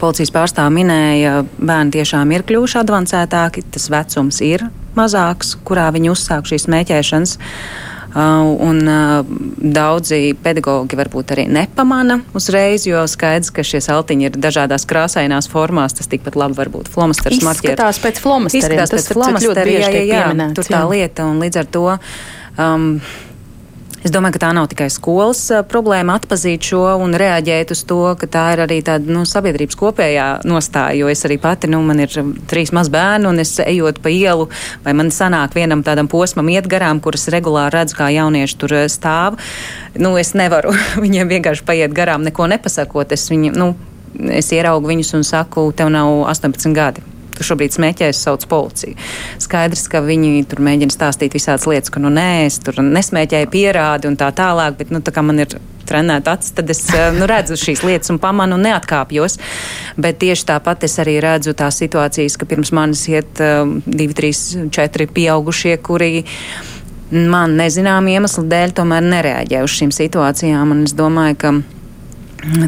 policijas 0.00 0.32
pārstāvja 0.32 0.72
minēja, 0.72 1.34
bērni 1.60 1.98
tiešām 1.98 2.32
ir 2.32 2.46
kļuvuši 2.48 2.80
avansētāki, 2.80 3.66
tas 3.74 3.90
vecums 3.92 4.40
ir 4.46 4.64
mazāks, 4.96 5.52
kurā 5.68 5.90
viņi 5.94 6.10
uzsāk 6.14 6.48
šīs 6.48 6.64
smēķēšanas. 6.66 7.36
Uh, 7.36 7.87
un 8.16 8.80
uh, 8.88 9.26
daudzi 9.58 10.32
pedagoģi 10.42 10.96
varbūt 10.96 11.34
arī 11.34 11.44
nepamana 11.52 12.20
uzreiz, 12.38 12.86
jo 12.88 13.02
skaidrs, 13.10 13.52
ka 13.52 13.64
šie 13.66 13.82
saltiņi 13.84 14.30
ir 14.30 14.38
dažādās 14.40 14.88
krāsainās 14.88 15.50
formās. 15.52 15.96
Tas 15.98 16.08
tikpat 16.08 16.38
labi 16.38 16.56
var 16.58 16.72
būt 16.72 16.88
flomasters 16.92 17.42
marķieris. 17.44 17.76
Izskatās 17.76 18.00
pēc 18.02 18.20
flomasteriem. 18.24 18.64
Izskatās 18.64 18.94
pēc 18.96 19.12
flomasteriem, 19.12 19.80
jā, 19.84 19.92
jā, 20.08 20.24
jā, 20.32 20.50
tur 20.56 20.72
tā 20.72 20.82
lieta, 20.88 21.28
un 21.28 21.42
līdz 21.44 21.62
ar 21.62 21.72
to 21.76 21.84
um, 21.92 22.90
Es 23.98 24.12
domāju, 24.14 24.36
ka 24.36 24.40
tā 24.44 24.48
nav 24.54 24.68
tikai 24.70 24.86
skolas 24.94 25.40
problēma 25.66 26.14
atpazīt 26.20 26.68
šo 26.70 26.84
un 27.02 27.16
reaģēt 27.18 27.72
uz 27.74 27.80
to, 27.88 27.98
ka 28.20 28.28
tā 28.30 28.44
ir 28.54 28.62
arī 28.62 28.76
tāda 28.86 29.10
nu, 29.10 29.24
sabiedrības 29.26 29.78
kopējā 29.80 30.26
nostāja. 30.46 31.00
Jo 31.00 31.10
es 31.10 31.24
arī 31.26 31.40
pati, 31.42 31.70
nu, 31.72 31.80
man 31.82 32.04
ir 32.04 32.14
trīs 32.50 32.70
maz 32.76 32.92
bērni, 32.94 33.26
un 33.26 33.42
es 33.42 33.56
ejot 33.64 33.98
pa 34.04 34.12
ielu, 34.14 34.46
vai 34.86 34.94
man 34.94 35.10
sanāk 35.14 35.58
vienam 35.58 35.82
tādam 35.82 36.06
posmam 36.10 36.46
iet 36.54 36.70
garām, 36.70 37.02
kuras 37.02 37.26
regulāri 37.34 37.74
redzu, 37.74 37.98
kā 37.98 38.12
jaunieši 38.14 38.58
tur 38.62 38.76
stāv. 38.86 39.42
Nu, 39.98 40.14
es 40.20 40.30
nevaru 40.38 40.76
viņiem 41.04 41.34
vienkārši 41.34 41.66
paiet 41.66 41.94
garām, 41.96 42.22
neko 42.22 42.46
nepasakot. 42.54 43.18
Es, 43.18 43.26
viņu, 43.34 43.54
nu, 43.58 43.72
es 44.30 44.54
ieraugu 44.54 44.94
viņus 44.94 45.16
un 45.18 45.26
saku, 45.26 45.72
tev 45.74 45.90
nav 45.90 46.22
18 46.30 46.70
gadi 46.76 47.17
šobrīd 47.46 47.74
smēķēs, 47.76 48.22
sauc 48.26 48.44
policiju. 48.50 48.98
Skaidrs, 49.42 49.86
ka 49.92 50.02
viņi 50.04 50.44
tur 50.50 50.62
mēģina 50.64 50.94
stāstīt 50.94 51.36
visādas 51.36 51.66
lietas, 51.70 51.92
ka 51.94 52.02
nu 52.02 52.12
nē, 52.12 52.46
es 52.48 52.60
tur 52.64 52.80
nesmēķēju 52.82 53.50
pierādi 53.52 54.10
un 54.10 54.18
tā 54.18 54.30
tālāk, 54.34 54.78
bet 54.80 54.94
nu 54.94 55.02
tā 55.04 55.14
kā 55.14 55.24
man 55.26 55.44
ir 55.44 55.58
trenēt 55.88 56.28
acis, 56.28 56.52
tad 56.56 56.70
es 56.72 56.82
eh, 56.92 57.10
nu, 57.16 57.26
redzu 57.28 57.56
šīs 57.58 57.84
lietas 57.86 58.12
un 58.12 58.20
pamanu 58.22 58.58
un 58.58 58.66
neatkāpjos. 58.68 59.38
Bet 59.96 60.20
tieši 60.22 60.48
tāpat 60.52 60.84
es 60.88 60.98
arī 61.02 61.18
redzu 61.24 61.56
tās 61.58 61.80
situācijas, 61.80 62.36
ka 62.38 62.48
pirms 62.48 62.72
manis 62.76 63.06
iet 63.10 63.40
uh, 63.42 63.64
divi, 63.86 64.16
trīs, 64.16 64.42
četri 64.74 65.08
pieaugušie, 65.08 65.78
kuri 65.84 66.24
man 67.08 67.56
nezinām 67.56 68.08
iemeslu 68.12 68.44
dēļ 68.50 68.76
tomēr 68.76 69.04
nereaģē 69.14 69.64
uz 69.64 69.76
šīm 69.80 69.94
situācijām. 69.96 70.76
Un 70.76 70.84
es 70.84 70.94
domāju, 70.96 71.38
ka 71.40 71.54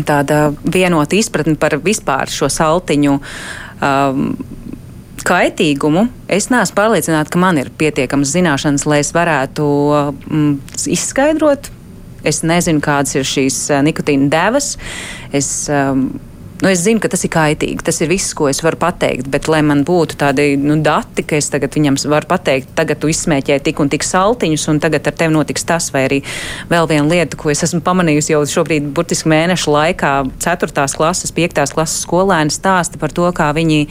tāda 0.09 0.51
vienota 0.65 1.19
izpratne 1.19 1.57
par 1.61 1.77
vispār 1.85 2.31
šo 2.33 2.49
saltiņu 2.51 3.19
um, 3.83 4.33
kaitīgumu, 5.27 6.07
es 6.33 6.49
neesmu 6.53 6.79
pārliecināta, 6.79 7.33
ka 7.33 7.41
man 7.43 7.61
ir 7.61 7.73
pietiekamas 7.81 8.33
zināšanas, 8.35 8.87
lai 8.89 9.03
es 9.05 9.13
varētu 9.17 9.67
mm, 10.31 10.55
izskaidrot. 10.97 11.71
Es 12.27 12.43
nezinu, 12.45 12.83
kādas 12.85 13.17
ir 13.17 13.25
šīs 13.25 13.63
uh, 13.73 13.81
nikotīna 13.85 14.29
devas. 14.33 14.75
Es, 15.33 15.51
um, 15.73 16.11
Nu, 16.61 16.69
es 16.69 16.83
zinu, 16.85 17.01
ka 17.01 17.09
tas 17.09 17.23
ir 17.25 17.31
kaitīgi. 17.33 17.81
Tas 17.87 18.03
ir 18.05 18.11
viss, 18.11 18.35
ko 18.37 18.51
es 18.51 18.59
varu 18.61 18.77
pateikt. 18.81 19.31
Bet, 19.33 19.47
lai 19.49 19.63
man 19.65 19.81
būtu 19.89 20.19
tādi 20.21 20.59
nu, 20.61 20.77
dati, 20.85 21.25
ka 21.25 21.39
es 21.39 21.49
tagad 21.53 21.73
viņam 21.77 21.97
varu 22.13 22.29
pateikt, 22.29 22.75
tagad 22.77 23.01
tu 23.01 23.09
izsmēķēji 23.09 23.65
tik 23.71 23.81
un 23.81 23.89
tik 23.93 24.05
saltiņus, 24.05 24.67
un 24.73 24.81
tagad 24.85 25.09
ar 25.09 25.17
tevi 25.17 25.33
notiks 25.33 25.65
tas, 25.65 25.89
vai 25.95 26.05
arī 26.09 26.19
vēl 26.69 26.91
viena 26.91 27.07
lieta, 27.09 27.39
ko 27.41 27.49
es 27.53 27.65
esmu 27.65 27.81
pamanījusi 27.87 28.35
jau 28.35 28.43
šobrīd, 28.53 28.91
burtiski 28.97 29.33
mēnešu 29.33 29.73
laikā, 29.73 30.13
4. 30.45 30.85
klases, 30.99 31.33
5. 31.37 31.63
klases 31.73 32.05
skolēni 32.05 32.53
stāsta 32.53 33.01
par 33.01 33.17
to, 33.17 33.25
kā 33.33 33.49
viņi, 33.57 33.87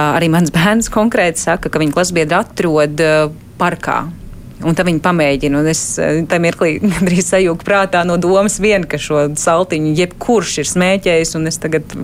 arī 0.00 0.32
mans 0.32 0.54
bērns 0.56 0.88
konkrēti 0.94 1.44
saka, 1.44 1.68
ka 1.68 1.84
viņa 1.84 1.98
klasbiedri 1.98 2.40
atrod 2.40 3.04
parkā 3.60 4.06
Un 4.66 4.76
tad 4.76 4.88
viņi 4.88 5.00
pamēģina, 5.04 5.62
un 5.62 5.70
es 5.70 5.82
eh, 6.02 6.20
tam 6.28 6.44
mirklī 6.44 6.76
gandrīz 6.94 7.32
sajūgu 7.32 7.66
prātā 7.66 8.04
no 8.08 8.18
domas 8.20 8.60
vien, 8.62 8.84
ka 8.88 9.00
šo 9.00 9.28
saltiņu 9.38 9.96
jebkurš 9.98 10.60
ir 10.62 10.70
smēķējis, 10.70 11.36
un 11.38 11.50
es 11.50 11.60
tagad 11.62 11.96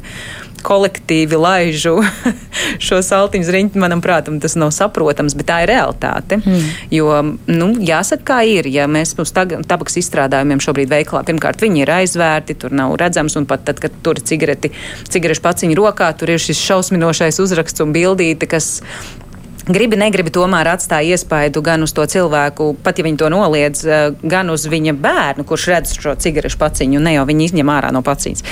kolektīvi 0.66 1.38
laižu 1.38 1.94
šo 2.86 2.98
saltiņu 3.04 3.52
riņķi, 3.54 3.80
manam 3.80 4.02
prātam, 4.04 4.40
tas 4.42 4.56
nav 4.58 4.72
saprotams, 4.74 5.36
bet 5.38 5.48
tā 5.50 5.60
ir 5.64 5.70
realitāte. 5.70 6.40
Mm. 6.40 6.64
Jo, 6.94 7.10
nu, 7.50 7.68
jāsaka, 7.86 8.24
kā 8.32 8.40
ir, 8.48 8.70
ja 8.72 8.88
mēs 8.90 9.14
uz 9.22 9.34
tabaks 9.36 10.00
izstrādājumiem 10.00 10.62
šobrīd 10.64 10.90
veiklā, 10.90 11.22
pirmkārt, 11.28 11.62
viņi 11.62 11.84
ir 11.84 11.92
aizvērti, 12.00 12.58
tur 12.62 12.74
nav 12.76 12.96
redzams, 13.00 13.36
un 13.38 13.46
pat 13.48 13.66
tad, 13.68 13.82
kad 13.82 13.94
tur 14.02 14.18
cigareti, 14.18 14.72
cigarešu 15.12 15.44
paciņu 15.44 15.78
rokā, 15.78 16.10
tur 16.18 16.34
ir 16.34 16.42
šis 16.42 16.64
šausminošais 16.64 17.40
uzraksts 17.44 17.84
un 17.84 17.94
bildīte, 17.94 18.48
kas 18.50 18.80
gribi, 19.66 19.98
negribi, 19.98 20.30
tomēr 20.34 20.70
atstāja 20.74 21.16
iespaidu 21.16 21.62
gan 21.64 21.82
uz 21.86 21.94
to 21.96 22.04
cilvēku, 22.06 22.72
pat 22.84 22.98
ja 22.98 23.06
viņi 23.06 23.20
to 23.20 23.30
noliedz, 23.32 23.82
eh, 23.86 24.06
gan 24.22 24.50
uz 24.50 24.66
viņa 24.70 24.94
bērnu, 24.94 25.44
kurš 25.44 25.66
redz 25.72 25.96
šo 25.98 26.14
cigarešu 26.14 26.58
paciņu, 26.58 27.00
ne 27.00 27.16
jau 27.16 27.26
viņi 27.26 27.50
izņem 27.50 27.72
ārā 27.72 27.92
no 27.92 28.02
paciņas. 28.02 28.44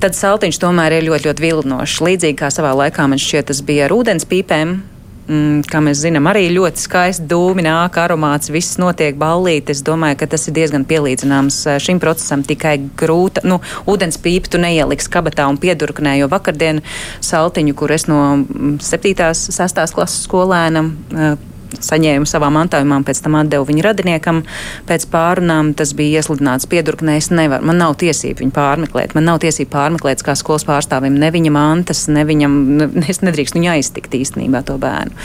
Tad 0.00 0.14
saltiņš 0.18 0.58
tomēr 0.62 0.98
ir 0.98 1.08
ļoti, 1.10 1.28
ļoti 1.28 1.46
vilinošs. 1.46 2.00
Līdzīgi 2.06 2.38
kā 2.38 2.50
savā 2.50 2.74
laikā 2.74 3.08
man 3.08 3.18
šķiet, 3.18 3.50
tas 3.50 3.62
bija 3.62 3.86
ar 3.86 3.96
ūdens 3.96 4.26
pīpēm, 4.26 4.80
mm, 5.28 5.62
kā 5.70 5.82
mēs 5.84 6.02
zinām, 6.02 6.26
arī 6.30 6.46
ļoti 6.52 6.82
skaisti 6.82 7.26
dūmi 7.30 7.64
nāk, 7.66 7.98
aromāts, 8.02 8.52
viss 8.52 8.78
notiek 8.82 9.16
ballīti. 9.20 9.74
Es 9.74 9.82
domāju, 9.86 10.18
ka 10.22 10.30
tas 10.34 10.48
ir 10.48 10.56
diezgan 10.58 10.86
pielīdzināms 10.88 11.60
eh, 11.70 11.78
šim 11.82 12.00
procesam, 12.02 12.44
tikai 12.46 12.78
grūta. 12.98 13.44
Nu, 13.48 13.60
ūdens 13.90 14.20
pīpi 14.22 14.52
tu 14.52 14.62
neieliks 14.62 15.10
kabatā 15.12 15.48
un 15.50 15.60
piedurknē, 15.62 16.16
jo 16.20 16.30
vakardien 16.32 16.82
saltiņu, 17.22 17.76
kur 17.78 17.94
es 17.94 18.08
no 18.10 18.22
7. 18.42 19.14
un 19.28 19.56
6. 19.58 19.82
klases 19.96 20.26
skolēnam 20.26 20.92
eh, 21.12 21.51
saņēmu 21.80 22.28
savā 22.28 22.50
mantojumā, 22.54 23.00
pēc 23.06 23.22
tam 23.24 23.38
atdevu 23.40 23.68
viņa 23.70 23.86
radiniekam. 23.88 24.42
Pēc 24.88 25.06
pārunām 25.12 25.72
tas 25.78 25.94
bija 25.96 26.20
iesludināts 26.20 26.68
piedurknē. 26.70 27.16
Es 27.20 27.30
nevaru, 27.32 27.66
man 27.70 27.80
nav 27.82 27.96
tiesību 28.02 28.44
viņu 28.44 28.54
pārmeklēt. 28.56 29.16
Man 29.18 29.28
nav 29.30 29.42
tiesību 29.44 29.72
pārmeklēt 29.72 30.24
kā 30.26 30.36
skolas 30.38 30.66
pārstāvim 30.68 31.18
ne 31.18 31.32
viņa 31.34 31.54
mantas, 31.54 32.06
ne 32.12 32.26
viņam, 32.28 32.60
ne, 32.78 32.90
es 33.12 33.22
nedrīkstu 33.24 33.60
viņu 33.60 33.74
aiztikt 33.76 34.16
īstenībā 34.18 34.64
to 34.68 34.78
bērnu. 34.82 35.16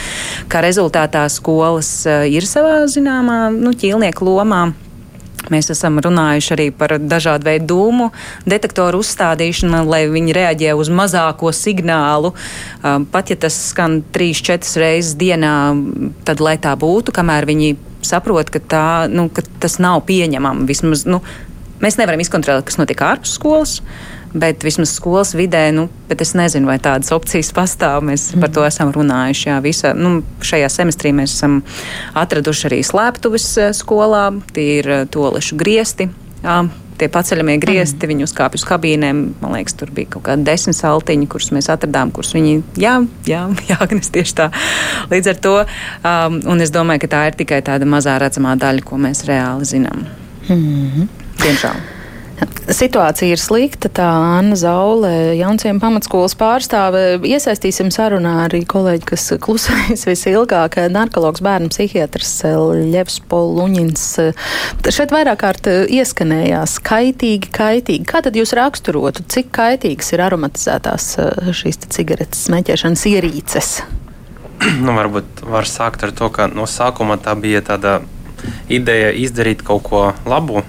Kā 0.51 0.63
rezultātā 0.65 1.27
skolas 1.33 1.91
eh, 2.07 2.27
ir 2.37 2.47
savā 2.47 2.83
zināmā 2.91 3.47
nu, 3.55 3.75
ķīlnieku 3.77 4.27
lomā. 4.27 4.67
Mēs 5.53 5.71
esam 5.73 5.99
runājuši 6.03 6.53
arī 6.55 6.67
par 6.75 6.97
dažādu 6.99 7.47
veidu 7.47 7.67
dūmu 7.71 8.09
detektoru 8.49 9.01
uzstādīšanu, 9.03 9.83
lai 9.87 10.05
viņi 10.11 10.35
reaģē 10.37 10.75
uz 10.77 10.91
mazāko 10.93 11.51
signālu. 11.55 12.33
Um, 12.81 13.07
pat 13.11 13.31
ja 13.33 13.39
tas 13.39 13.57
skan 13.71 14.01
3-4 14.15 14.83
reizes 14.83 15.15
dienā, 15.19 15.53
tad 16.27 16.43
lai 16.43 16.57
tā 16.61 16.75
būtu, 16.79 17.15
kamēr 17.15 17.47
viņi 17.49 17.75
saprot, 18.05 18.51
ka, 18.53 18.61
tā, 18.61 18.87
nu, 19.11 19.27
ka 19.33 19.43
tas 19.61 19.79
nav 19.83 20.03
pieņemami. 20.07 20.67
Vismaz, 20.69 21.07
nu, 21.09 21.21
mēs 21.83 21.99
nevaram 21.99 22.21
izkontrolēt, 22.23 22.67
kas 22.67 22.79
notiek 22.81 23.03
ārpus 23.03 23.35
skolas 23.39 23.79
bet 24.39 24.63
vismaz 24.65 24.93
skolas 24.97 25.33
vidē, 25.37 25.67
nu, 25.75 25.87
bet 26.09 26.21
es 26.23 26.33
nezinu, 26.37 26.69
vai 26.69 26.77
tādas 26.83 27.11
opcijas 27.15 27.51
pastāv. 27.55 28.05
Mēs 28.05 28.31
mm. 28.33 28.43
par 28.43 28.53
to 28.53 28.65
esam 28.67 28.93
runājuši. 28.95 29.49
Jā, 29.49 29.59
visa, 29.63 29.93
nu, 29.97 30.21
šajā 30.45 30.69
semestrī 30.71 31.13
mēs 31.15 31.35
esam 31.37 31.61
atraduši 32.17 32.69
arī 32.71 32.81
slēptuves 32.85 33.47
eh, 33.61 33.71
skolā, 33.75 34.29
tie 34.55 34.67
ir 34.79 34.91
eh, 35.01 35.05
tolešu 35.11 35.57
griesti. 35.59 36.09
Jā, 36.43 36.61
tie 37.01 37.09
paceļamie 37.13 37.57
griezti, 37.61 37.99
mm. 37.99 38.11
viņi 38.13 38.27
uzkāpj 38.27 38.59
uz 38.59 38.65
kabīnēm. 38.69 39.23
Man 39.41 39.57
liekas, 39.57 39.77
tur 39.79 39.91
bija 39.93 40.13
kaut 40.17 40.27
kādi 40.29 40.47
desmit 40.47 40.77
saltiņi, 40.77 41.29
kurus 41.31 41.51
mēs 41.55 41.69
atradām, 41.73 42.13
kurus 42.13 42.33
viņi, 42.37 42.61
jā, 42.81 42.99
jā, 43.29 43.43
jā 43.69 43.81
Agnes, 43.83 44.13
tieši 44.13 44.37
tā. 44.37 44.49
Līdz 45.13 45.33
ar 45.33 45.43
to, 45.43 45.57
um, 45.65 46.39
un 46.53 46.65
es 46.65 46.73
domāju, 46.73 47.05
ka 47.05 47.13
tā 47.17 47.27
ir 47.31 47.37
tikai 47.41 47.61
tāda 47.65 47.89
mazā 47.89 48.17
redzamā 48.21 48.57
daļa, 48.59 48.85
ko 48.87 49.01
mēs 49.01 49.25
reāli 49.29 49.69
zinām. 49.75 50.07
Mm 50.47 50.57
-hmm. 50.57 51.13
Diemžēl. 51.43 51.96
Situācija 52.67 53.33
ir 53.33 53.39
slikta. 53.41 53.89
Tā 53.89 54.05
Anna 54.37 54.57
Zaule, 54.59 55.09
Jaunciem 55.39 55.79
pamatskolas 55.81 56.35
pārstāve, 56.37 57.17
iesaistīsim 57.25 57.89
sarunā 57.95 58.33
arī 58.43 58.61
kolēģi, 58.69 59.05
kas 59.07 59.25
klusējas 59.41 60.05
visilgāk, 60.09 60.77
narkologs 60.93 61.41
bērnu 61.45 61.71
psihiatrs 61.73 62.35
Ļevs 62.91 63.21
Poluņins. 63.31 64.05
Šeit 64.93 65.15
vairāk 65.15 65.41
kārt 65.41 65.71
ieskanējās 65.71 66.77
kaitīgi, 66.85 67.49
kaitīgi. 67.55 68.05
Kā 68.09 68.21
tad 68.25 68.37
jūs 68.37 68.53
raksturotu, 68.57 69.25
cik 69.31 69.49
kaitīgas 69.57 70.13
ir 70.13 70.27
aromatizētās 70.27 71.13
šīs 71.57 71.81
cigaretes 71.87 72.45
smēķēšanas 72.49 73.07
ierīces? 73.15 73.77
Nu, 74.83 74.91
varbūt 74.97 75.43
var 75.45 75.67
sākt 75.69 76.03
ar 76.03 76.11
to, 76.17 76.29
ka 76.33 76.47
no 76.49 76.65
sākuma 76.69 77.19
tā 77.21 77.35
bija 77.37 77.61
tāda 77.65 77.99
ideja 78.73 79.13
izdarīt 79.13 79.61
kaut 79.65 79.85
ko 79.85 80.01
labu 80.25 80.63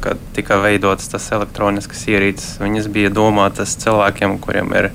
kad 0.00 0.20
tika 0.36 0.58
veidotas 0.62 1.08
tas 1.12 1.30
elektroniskas 1.34 2.04
ierīces, 2.10 2.58
viņas 2.62 2.90
bija 2.92 3.10
domātas 3.14 3.76
cilvēkiem, 3.80 4.38
kuriem 4.42 4.70
ir 4.76 4.90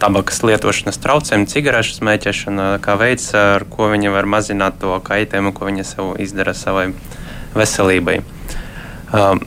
tabakas 0.00 0.40
lietošanas 0.46 0.98
traucējumi, 1.02 1.48
cigarešu 1.50 1.98
smēķēšana, 1.98 2.72
kā 2.84 2.96
veids, 3.00 3.28
ar 3.36 3.66
ko 3.68 3.90
viņi 3.92 4.12
var 4.14 4.28
mazināt 4.30 4.80
to 4.80 4.96
kaitējumu, 5.04 5.52
ko 5.56 5.68
viņi 5.68 5.86
sev 5.86 6.12
izdara 6.22 6.56
savai 6.56 6.90
veselībai. 7.56 8.20
Um, 9.12 9.42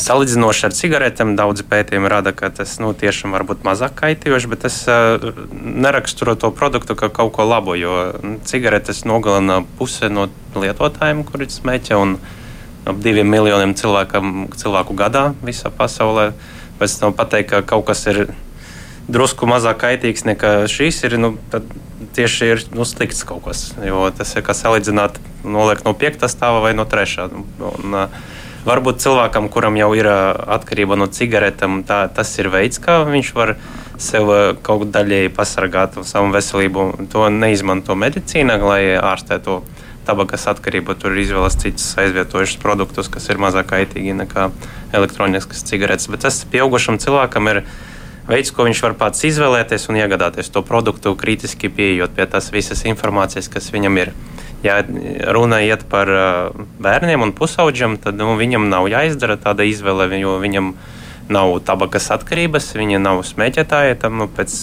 Salīdzinoši 0.00 0.62
ar 0.68 0.72
cigaretēm, 0.72 1.32
daudzi 1.36 1.64
pētījumi 1.66 2.08
rāda, 2.08 2.30
ka 2.32 2.48
tas 2.54 2.76
nu, 2.80 2.92
tiešām 2.96 3.34
var 3.34 3.42
būt 3.44 3.64
mazāk 3.66 3.96
kaitījoši, 3.98 4.50
bet 4.52 4.62
tas 4.64 4.76
uh, 4.88 5.26
neraksturo 5.50 6.36
to 6.40 6.52
produktu 6.54 6.94
kā 6.96 7.10
kaut 7.12 7.34
ko 7.34 7.44
labu. 7.44 7.74
Jo 7.76 7.96
nu, 8.22 8.38
cigaretes 8.46 9.02
nogalina 9.04 9.58
puse 9.80 10.08
no 10.08 10.28
lietotājiem, 10.54 11.24
kuri 11.26 11.50
smēķē. 11.50 11.98
Un, 11.98 12.14
uh, 12.16 12.39
ap 12.90 13.00
diviem 13.02 13.28
miljoniem 13.30 13.74
cilvēku 13.78 14.96
gadā 14.98 15.30
visā 15.44 15.72
pasaulē. 15.72 16.30
Pēc 16.80 16.96
tam 17.00 17.16
pateikt, 17.16 17.50
ka 17.52 17.62
kaut 17.74 17.86
kas 17.90 18.06
ir 18.08 18.30
drusku 19.10 19.48
mazāk 19.50 19.82
kaitīgs 19.82 20.24
nekā 20.28 20.52
šīs, 20.70 21.02
ir 21.08 21.16
nu, 21.20 21.34
tieši 22.16 22.50
ir 22.54 22.62
nu, 22.74 22.86
slikts 22.88 23.24
kaut 23.28 23.44
kas. 23.48 23.70
Jo 23.84 24.08
tas 24.16 24.32
ir 24.36 24.44
kā 24.46 24.56
salīdzināt, 24.56 25.18
noliekt 25.44 25.84
no 25.86 25.94
piektā 25.96 26.30
stāva 26.30 26.62
vai 26.64 26.72
no 26.76 26.86
trešā. 26.88 27.28
Un, 27.70 27.98
varbūt 28.66 29.00
cilvēkam, 29.02 29.48
kuram 29.52 29.76
jau 29.80 29.90
ir 29.96 30.08
atkarība 30.10 30.98
no 31.00 31.08
cigaretēm, 31.08 31.82
tas 31.86 32.32
ir 32.38 32.50
veids, 32.52 32.80
kā 32.82 33.00
viņš 33.08 33.34
var 33.36 33.54
sev 34.00 34.32
kaut 34.64 34.88
daļēji 34.94 35.32
pasargāt 35.36 36.00
savu 36.08 36.32
veselību. 36.34 36.90
To 37.12 37.28
neizmanto 37.32 37.96
medicīna, 37.98 38.56
lai 38.64 38.82
ārstētu 38.96 39.44
to 39.44 39.79
tabakas 40.10 40.48
atkarība. 40.50 40.98
Tur 40.98 41.14
ir 41.14 41.24
izvēles 41.24 41.58
citus 41.62 41.92
aizvietojušus 42.00 42.58
produktus, 42.62 43.10
kas 43.12 43.30
ir 43.30 43.40
mazāk 43.42 43.70
kaitīgi 43.70 44.16
nekā 44.18 44.50
elektroniskas 44.96 45.62
cigaretes. 45.68 46.10
Bet 46.10 46.26
tas 46.26 46.42
pieaugušam 46.50 46.98
cilvēkam 47.02 47.50
ir 47.52 47.62
veids, 48.30 48.52
ko 48.54 48.66
viņš 48.66 48.82
var 48.88 48.96
pats 48.98 49.24
izvēlēties 49.26 49.88
un 49.90 50.00
iegādāties 50.02 50.50
to 50.52 50.62
produktu, 50.66 51.16
kritiski 51.18 51.70
pieejot 51.72 52.14
pie 52.16 52.26
tās 52.30 52.50
visas 52.54 52.84
informācijas, 52.88 53.50
kas 53.52 53.70
viņam 53.74 54.02
ir. 54.02 54.14
Ja 54.60 54.82
runa 55.32 55.62
iet 55.64 55.86
par 55.88 56.10
bērniem 56.84 57.22
un 57.24 57.30
pusauģiem, 57.32 57.96
tad 58.04 58.18
nu, 58.20 58.34
viņam 58.36 58.68
nav 58.68 58.90
jāizdara 58.92 59.38
tāda 59.40 59.64
izvēle, 59.64 60.10
jo 60.20 60.36
viņam 60.42 60.74
nav 61.32 61.54
tabakas 61.64 62.10
atkarības, 62.12 62.74
viņi 62.76 63.00
nav 63.00 63.22
smēķētāji 63.24 63.96
tam 64.02 64.18
nu, 64.20 64.26
pēc 64.28 64.58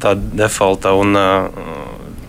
tā 0.00 0.14
defaulta. 0.16 0.94
Un, 0.96 1.18
uh, 1.18 1.83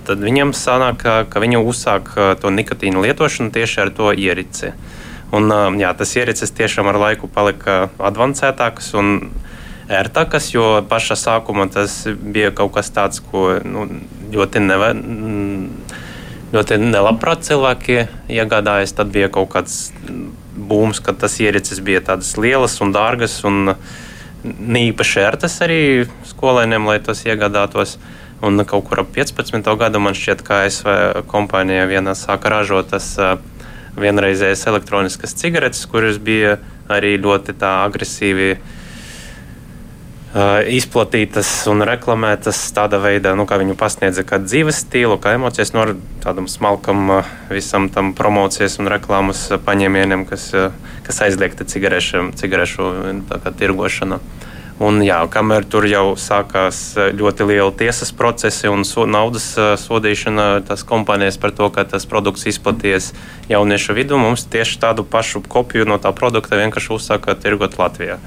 tad 0.08 0.22
viņam 0.24 0.54
sanāk, 0.58 1.02
ka, 1.02 1.16
ka 1.30 1.42
viņi 1.44 1.62
uzsāk 1.62 2.14
to 2.42 2.52
nikotīnu 2.54 3.04
lietošanu 3.06 3.54
tieši 3.56 3.82
ar 3.86 3.92
to 3.96 4.12
ierici. 4.14 4.72
Un, 5.36 5.50
jā, 5.82 5.90
tas 5.98 6.14
ierices 6.16 6.54
tiešām 6.56 6.88
ar 6.92 7.00
laiku 7.02 7.28
palika 7.32 7.90
avansētāks 7.98 8.94
un 8.96 9.18
ērtākas, 9.92 10.50
jo 10.54 10.66
pašā 10.90 11.18
sākumā 11.20 11.68
tas 11.74 12.04
bija 12.08 12.54
kaut 12.56 12.74
kas 12.78 12.90
tāds, 12.94 13.22
ko 13.22 13.58
nu, 13.66 13.86
ļoti, 14.34 14.62
neve, 14.64 14.92
ļoti 16.54 16.80
nelabprāt 16.82 17.46
cilvēki 17.48 18.00
iegādājas. 18.38 18.96
Tad 18.98 19.14
bija 19.14 19.30
kaut 19.34 19.52
kāds 19.54 19.90
būms, 20.56 21.02
kad 21.04 21.20
tas 21.22 21.38
ierices 21.44 21.82
bija 21.86 22.04
tādas 22.14 22.36
lielas 22.40 22.80
un 22.82 22.94
dārgas 22.96 23.42
un 23.48 23.76
īpaši 24.46 25.24
ērtas 25.26 25.58
arī 25.66 25.82
skolēniem, 26.30 26.86
lai 26.90 27.00
tos 27.04 27.26
iegādātos. 27.26 27.98
Un 28.44 28.60
kaut 28.68 28.84
kur 28.90 29.00
ap 29.00 29.12
15. 29.16 29.64
gadu 29.80 30.00
man 30.04 30.16
šķiet, 30.18 30.42
ka 30.44 30.66
ASV 30.66 30.90
kompānija 31.32 31.86
vienā 31.88 32.16
sāka 32.20 32.52
ražot 32.52 32.92
tas 32.92 33.14
vienreizējas 33.96 34.66
elektroniskas 34.68 35.36
cigaretes, 35.40 35.86
kuras 35.88 36.20
bija 36.20 36.58
arī 36.92 37.16
ļoti 37.22 37.56
agresīvi 37.64 38.58
izplatītas 40.76 41.48
un 41.72 41.86
reklamētas 41.88 42.58
tādā 42.76 43.00
veidā, 43.00 43.32
nu, 43.40 43.46
kā 43.48 43.56
viņu 43.62 43.78
pasniedza 43.80 44.26
kā 44.28 44.42
dzīves 44.44 44.82
stilu, 44.84 45.16
kā 45.22 45.38
emocijas, 45.38 45.72
no 45.72 45.86
nu, 45.88 45.96
tādam 46.24 46.50
smalkam 46.52 47.22
visam 47.48 47.88
tam 47.88 48.12
promocijas 48.18 48.76
un 48.84 48.92
reklāmas 48.92 49.48
paņēmieniem, 49.64 50.26
kas, 50.28 50.50
kas 51.08 51.22
aizliegta 51.24 51.64
cigarešu, 51.64 52.34
cigarešu 52.36 52.92
tirgošana. 53.62 54.20
Un, 54.76 55.00
jā, 55.00 55.22
kamēr 55.32 55.64
tur 55.72 55.86
jau 55.88 56.18
sākās 56.20 56.80
eh, 57.00 57.14
ļoti 57.16 57.48
liela 57.48 57.72
tiesas 57.72 58.12
procesi 58.12 58.68
un 58.68 58.84
so, 58.84 59.06
naudas 59.08 59.46
uh, 59.56 59.70
sodīšana 59.80 60.66
tās 60.68 60.84
kompānijas 60.84 61.38
par 61.40 61.54
to, 61.56 61.70
ka 61.72 61.86
tas 61.88 62.04
produkts 62.12 62.44
izplaties 62.52 63.14
jauniešu 63.48 63.96
vidū, 63.96 64.20
mums 64.20 64.44
tieši 64.52 64.82
tādu 64.82 65.06
pašu 65.08 65.46
kopiju 65.48 65.88
no 65.88 65.96
tā 65.96 66.12
produkta 66.12 66.60
vienkārši 66.60 66.92
uzsāka 66.92 67.38
tirgot 67.40 67.78
Latvijā. 67.80 68.18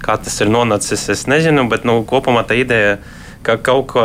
Kā 0.00 0.16
tas 0.16 0.40
ir 0.40 0.48
noticis, 0.48 1.04
es 1.12 1.26
nezinu, 1.28 1.66
bet 1.68 1.84
nu, 1.84 2.00
kopumā 2.08 2.46
tā 2.48 2.56
ideja 2.56 2.96
ka 3.44 3.58
kaut 3.62 3.86
ko 3.92 4.04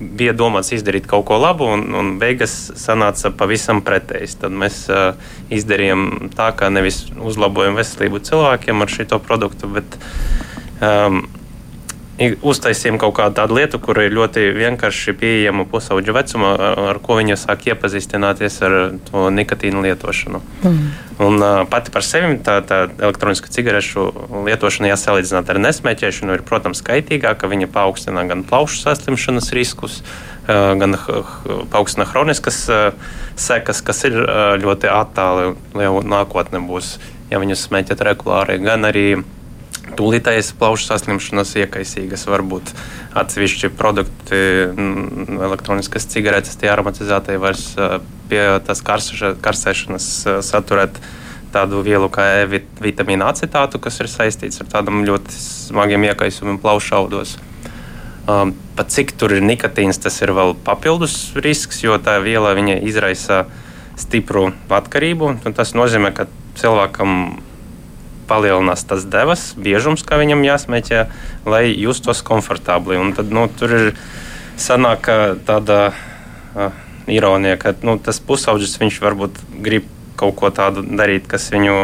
bija 0.00 0.32
domāts 0.36 0.72
izdarīt 0.74 1.04
kaut 1.10 1.26
ko 1.28 1.36
labu, 1.40 1.68
un, 1.68 1.84
un 1.96 2.16
beigas 2.20 2.54
sanāca 2.80 3.30
pavisam 3.36 3.84
pretējs. 3.84 4.38
Tad 4.40 4.56
mēs 4.56 4.86
uh, 4.88 5.20
izdarījām 5.52 6.32
tā, 6.32 6.48
ka 6.56 6.72
nevis 6.72 7.04
uzlabojam 7.12 7.76
veselību 7.78 8.24
cilvēkiem 8.24 8.82
ar 8.82 8.96
šo 8.96 9.20
produktu, 9.22 9.70
bet 9.76 10.00
um, 10.80 11.22
uztaisījām 12.20 12.98
kaut 13.00 13.14
kādu 13.16 13.36
tādu 13.38 13.56
lietu, 13.56 13.78
kur 13.82 13.98
ir 14.02 14.12
ļoti 14.12 14.44
vienkārši 14.54 15.14
pieejama 15.16 15.64
pusauģa 15.70 16.14
vecuma, 16.14 16.50
ar 16.90 17.00
ko 17.02 17.16
viņa 17.18 17.38
sāk 17.40 17.64
iepazīstināties 17.72 18.58
ar 18.66 18.76
to 19.08 19.30
nikotīnu 19.32 19.80
lietošanu. 19.86 20.42
Mm. 20.62 20.90
Un, 21.22 21.46
pati 21.72 21.92
par 21.94 22.04
sevi 22.04 22.36
tā, 22.44 22.58
tā 22.66 22.84
elektroniska 22.90 23.48
cigarešu 23.52 24.06
lietošana, 24.48 24.90
ja 24.92 25.00
salīdzināt 25.00 25.50
ar 25.52 25.62
nesmēķēšanu, 25.62 26.36
ir, 26.36 26.44
protams, 26.46 26.84
kaitīgāka. 26.84 27.50
Viņa 27.50 27.70
paaugstina 27.72 28.26
gan 28.28 28.44
plaušu 28.48 28.82
saslimšanas 28.84 29.52
riskus, 29.56 30.00
gan 30.46 30.98
paaugstina 31.72 32.08
chroniskas 32.08 32.64
sekas, 33.40 33.82
kas 33.84 34.04
ir 34.08 34.18
ļoti 34.62 34.90
attāli, 34.92 35.52
jau 35.80 36.00
nākotnē 36.04 36.60
būs, 36.68 36.96
ja 37.32 37.40
viņus 37.40 37.68
smēķēt 37.70 38.04
regulāri, 38.12 38.60
gan 38.62 38.84
arī 38.88 39.06
Tūlītējas 39.98 40.52
plaušu 40.58 40.88
saslimšanas 40.88 41.54
iekaisīgas 41.62 42.24
var 42.30 42.44
būt 42.48 42.72
atsevišķi 43.18 43.72
produkti, 43.76 44.38
elektroniskas 45.36 46.08
cigaretes, 46.12 46.56
tie 46.60 46.70
aromatizētie 46.72 47.36
vairs 47.42 47.72
pie 48.30 48.42
tās 48.66 48.80
karsēšanas 48.84 50.08
saturēt 50.48 51.00
tādu 51.52 51.82
vielu 51.84 52.08
kā 52.12 52.24
E 52.40 52.62
vitamīna 52.80 53.28
acetātu, 53.32 53.80
kas 53.82 54.00
ir 54.00 54.08
saistīts 54.08 54.62
ar 54.62 54.70
tādam 54.72 55.04
ļoti 55.04 55.36
smagiem 55.36 56.08
iekaisumiem 56.08 56.60
plaušu 56.62 56.96
audos. 56.96 57.36
Um, 58.22 58.54
pat 58.78 58.92
cik 58.94 59.16
tur 59.18 59.34
ir 59.34 59.42
nikotīns, 59.44 59.98
tas 60.00 60.16
ir 60.22 60.32
vēl 60.32 60.54
papildus 60.64 61.34
risks, 61.42 61.82
jo 61.82 61.98
tā 61.98 62.20
viela 62.22 62.54
izraisa 62.78 63.44
stipru 63.98 64.52
atkarību. 64.70 65.34
Tas 65.56 65.74
nozīmē, 65.74 66.12
ka 66.14 66.28
cilvēkam 66.56 67.42
palielinās 68.32 68.86
tas 68.88 69.04
devas, 69.04 69.50
biežums, 69.60 70.04
kā 70.08 70.16
viņam 70.22 70.46
jāsmēķē, 70.46 71.02
lai 71.44 71.66
justos 71.76 72.24
komfortabli. 72.24 72.96
Un 72.96 73.12
tad 73.16 73.32
nu, 73.34 73.44
tur 73.60 73.76
ir 73.76 73.90
sanāk 74.60 75.10
tāda 75.44 75.80
uh, 75.92 76.72
ironija, 77.12 77.58
ka 77.60 77.74
nu, 77.84 77.98
tas 78.00 78.22
pusaudzis 78.24 78.78
viņš 78.80 79.02
varbūt 79.04 79.42
grib 79.64 79.90
kaut 80.16 80.36
ko 80.38 80.52
tādu 80.54 80.84
darīt, 80.86 81.28
kas 81.28 81.50
viņu 81.52 81.76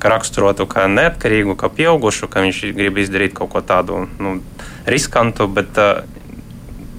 kā 0.00 0.10
raksturotu 0.10 0.64
kā 0.68 0.86
neatkarīgu, 0.88 1.56
kā 1.60 1.68
pieaugušu, 1.72 2.28
ka 2.32 2.44
viņš 2.44 2.62
grib 2.76 3.00
izdarīt 3.00 3.36
kaut 3.36 3.52
ko 3.52 3.60
tādu 3.64 4.06
nu, 4.20 4.38
riskantu, 4.88 5.48
bet 5.52 5.80
uh, 5.80 6.04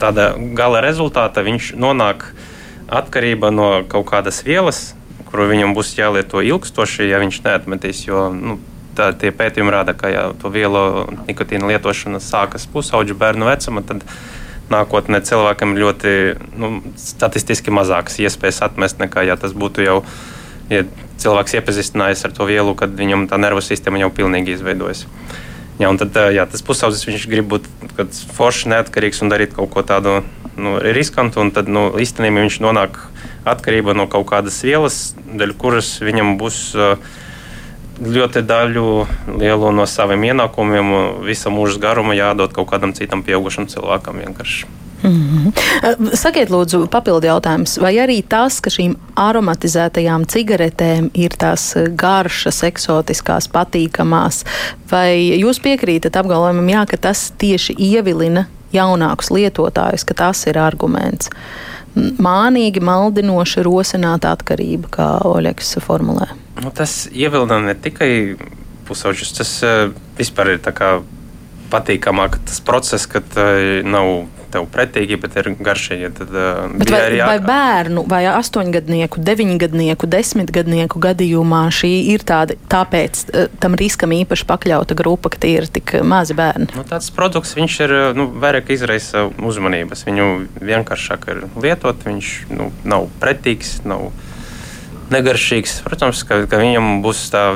tāda 0.02 0.32
gala 0.58 0.82
rezultāta 0.86 1.44
viņš 1.46 1.74
nonāk 1.78 2.30
atkarībā 2.88 3.50
no 3.52 3.72
kaut 3.90 4.08
kādas 4.12 4.44
vielas, 4.46 4.94
kuru 5.38 5.52
viņam 5.52 5.76
būs 5.78 5.94
jālieto 5.94 6.42
ilgstoši, 6.42 7.06
ja 7.12 7.22
viņš 7.22 7.44
neatmetīs. 7.46 8.02
Jo, 8.08 8.32
nu, 8.34 8.58
tā, 8.98 9.12
tie 9.14 9.30
pētījumi 9.30 9.70
rāda, 9.70 9.94
ka 9.94 10.10
ja 10.10 10.24
to 10.42 10.50
vielu 10.50 11.06
nikotīna 11.28 11.70
lietošana 11.70 12.18
sākas 12.24 12.66
pusauģu 12.74 13.14
bērnu 13.14 13.46
vecumā, 13.46 13.84
tad 13.86 14.02
nākotnē 14.74 15.22
cilvēkam 15.22 15.76
ir 15.76 15.84
ļoti 15.84 16.14
nu, 16.58 16.72
statistiski 16.98 17.70
mazākas 17.72 18.18
iespējas 18.26 18.64
atmest 18.66 18.98
nekā 19.00 19.28
ja 19.30 19.38
tas 19.38 19.54
būtu 19.54 19.86
jau 19.86 20.00
ja 20.74 20.82
cilvēks 21.22 21.56
iepazīstinājies 21.62 22.26
ar 22.26 22.34
to 22.34 22.50
vielu, 22.50 22.74
kad 22.76 22.98
viņam 22.98 23.30
tā 23.30 23.38
nervu 23.38 23.62
sistēma 23.62 24.02
jau 24.02 24.10
pilnīgi 24.10 24.58
izveidojas. 24.58 25.06
Jā, 25.78 25.94
tad, 26.02 26.18
jā, 26.34 26.48
tas 26.50 26.66
pusaudzis 26.66 27.06
viņš 27.06 27.30
grib 27.30 27.54
būt 27.54 27.70
foršs, 28.34 28.66
neatkarīgs 28.74 29.22
un 29.22 29.30
darīt 29.30 29.54
kaut 29.54 29.70
ko 29.76 29.86
tādu 29.86 30.24
nu, 30.58 30.80
riskantu. 30.82 31.46
Tad 31.54 31.70
nu, 31.70 31.92
īstenībā 32.02 32.42
viņš 32.42 32.60
nonāk 32.66 32.98
atkarībā 33.54 33.96
no 33.98 34.08
kaut 34.12 34.28
kādas 34.32 34.60
vielas, 34.66 35.16
dēļ 35.18 35.56
kuras 35.60 35.98
viņam 36.04 36.36
būs 36.42 36.62
ļoti 37.98 38.44
daļu 38.46 38.90
lielu 39.40 39.72
no 39.74 39.86
saviem 39.90 40.28
ienākumiem, 40.32 40.92
visa 41.26 41.50
mūža 41.54 41.82
garuma 41.82 42.18
jādod 42.18 42.54
kaut 42.54 42.70
kādam 42.70 42.94
citam 42.94 43.24
pieaugušam 43.26 43.70
cilvēkam 43.72 44.22
vienkārši. 44.26 44.68
Mm 45.04 45.12
-hmm. 45.12 46.16
Sakiet, 46.16 46.50
lūdzu, 46.50 46.88
papildu 46.88 47.28
jautājums. 47.28 47.78
Vai 47.82 47.94
arī 47.96 48.24
tas, 48.30 48.60
ka 48.60 48.70
šīm 48.70 48.96
aromatizētajām 49.16 50.26
cigaretēm 50.26 51.10
ir 51.14 51.30
tās 51.38 51.76
garšas, 51.96 52.64
eksotiskās, 52.64 53.48
patīkamās, 53.48 54.44
vai 54.92 55.40
jūs 55.40 55.62
piekrītat 55.62 56.16
apgalvojumam, 56.16 56.70
jā, 56.70 56.86
ka 56.86 56.98
tas 56.98 57.34
tieši 57.38 57.76
ievilina 57.78 58.46
jaunākus 58.74 59.30
lietotājus, 59.32 60.04
ka 60.04 60.14
tas 60.14 60.48
ir 60.48 60.58
arguments? 60.58 61.30
Mānīgi, 62.22 62.82
maldinoši 62.84 63.64
rosināta 63.66 64.34
atkarība, 64.36 64.92
kā 64.94 65.08
Oļegs 65.28 65.78
formulē. 65.84 66.30
Nu, 66.62 66.72
tas 66.76 67.06
ievilina 67.12 67.60
ne 67.64 67.76
tikai 67.78 68.12
pusauģus, 68.88 69.34
tas 69.38 69.54
uh, 69.66 69.92
vispār 70.18 70.56
ir 70.56 70.62
patīkamāk 71.72 72.40
tas 72.48 72.62
process, 72.64 73.10
kad 73.10 73.28
uh, 73.36 73.82
nav 73.86 74.28
tev 74.52 74.68
pretīgi, 74.72 75.18
bet 75.22 75.36
ir 75.40 75.50
garšīgi. 75.56 76.10
Tad, 76.18 76.32
uh, 76.32 76.66
bet 76.80 76.92
vai, 76.94 77.02
arī, 77.10 77.20
vai 77.22 77.38
bērnu, 77.44 78.04
vai 78.10 78.22
astoņgadnieku, 78.32 79.22
deviņgadnieku, 79.28 80.10
desmitgadnieku 80.12 81.02
gadījumā 81.04 81.64
šī 81.74 81.92
ir 82.14 82.26
tāda, 82.28 82.58
tāpēc 82.72 83.24
uh, 83.28 83.48
tam 83.64 83.78
riskam 83.80 84.16
īpaši 84.18 84.48
pakļauta 84.50 84.98
grupa, 84.98 85.32
ka 85.34 85.42
tie 85.44 85.56
ir 85.62 85.70
tik 85.72 85.98
mazi 86.08 86.38
bērni? 86.38 86.70
Nu, 86.78 86.86
tāds 86.88 87.10
produkts, 87.16 87.56
viņš 87.58 87.80
ir 87.88 87.96
nu, 88.18 88.30
vairāk 88.42 88.72
izraisa 88.76 89.28
uzmanības. 89.38 90.06
Viņu 90.08 90.30
vienkāršāk 90.62 91.28
ir 91.34 91.44
lietot, 91.58 92.06
viņš 92.08 92.36
nu, 92.54 92.72
nav 92.88 93.10
pretīgs, 93.22 93.80
nav 93.88 94.10
negaršīgs. 95.14 95.82
Protams, 95.88 96.24
ka, 96.28 96.44
ka 96.50 96.62
viņam 96.62 97.02
būs 97.06 97.28
tā 97.34 97.50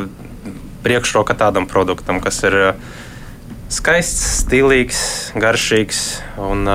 priekšroka 0.81 1.35
tādam 1.37 1.67
produktam, 1.69 2.19
kas 2.23 2.41
ir 2.47 2.57
uh, 2.57 2.91
skaists, 3.71 4.43
stilīgs, 4.43 4.99
garšīgs. 5.39 6.01
Un, 6.43 6.67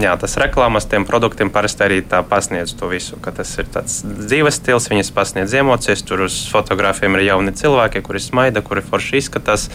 jā, 0.00 0.14
tas 0.20 0.36
reklāmas 0.40 0.86
tiem 0.90 1.06
produktiem 1.08 1.50
parasti 1.54 1.84
arī 1.86 1.98
tā 2.06 2.22
pasniedz 2.26 2.76
to 2.78 2.88
visu. 2.92 3.18
Tas 3.24 3.50
ir 3.58 3.68
tāds 3.74 4.00
dzīves 4.04 4.60
stils, 4.60 4.88
viņas 4.92 5.12
pasniedz 5.16 5.56
emocijas. 5.58 6.04
Tur 6.06 6.26
uz 6.28 6.38
fotogrāfiem 6.52 7.18
ir 7.18 7.28
jauni 7.30 7.54
cilvēki, 7.58 8.04
kuri 8.06 8.22
smaida, 8.22 8.62
kuri 8.64 8.84
forši 8.86 9.22
izskatās, 9.22 9.68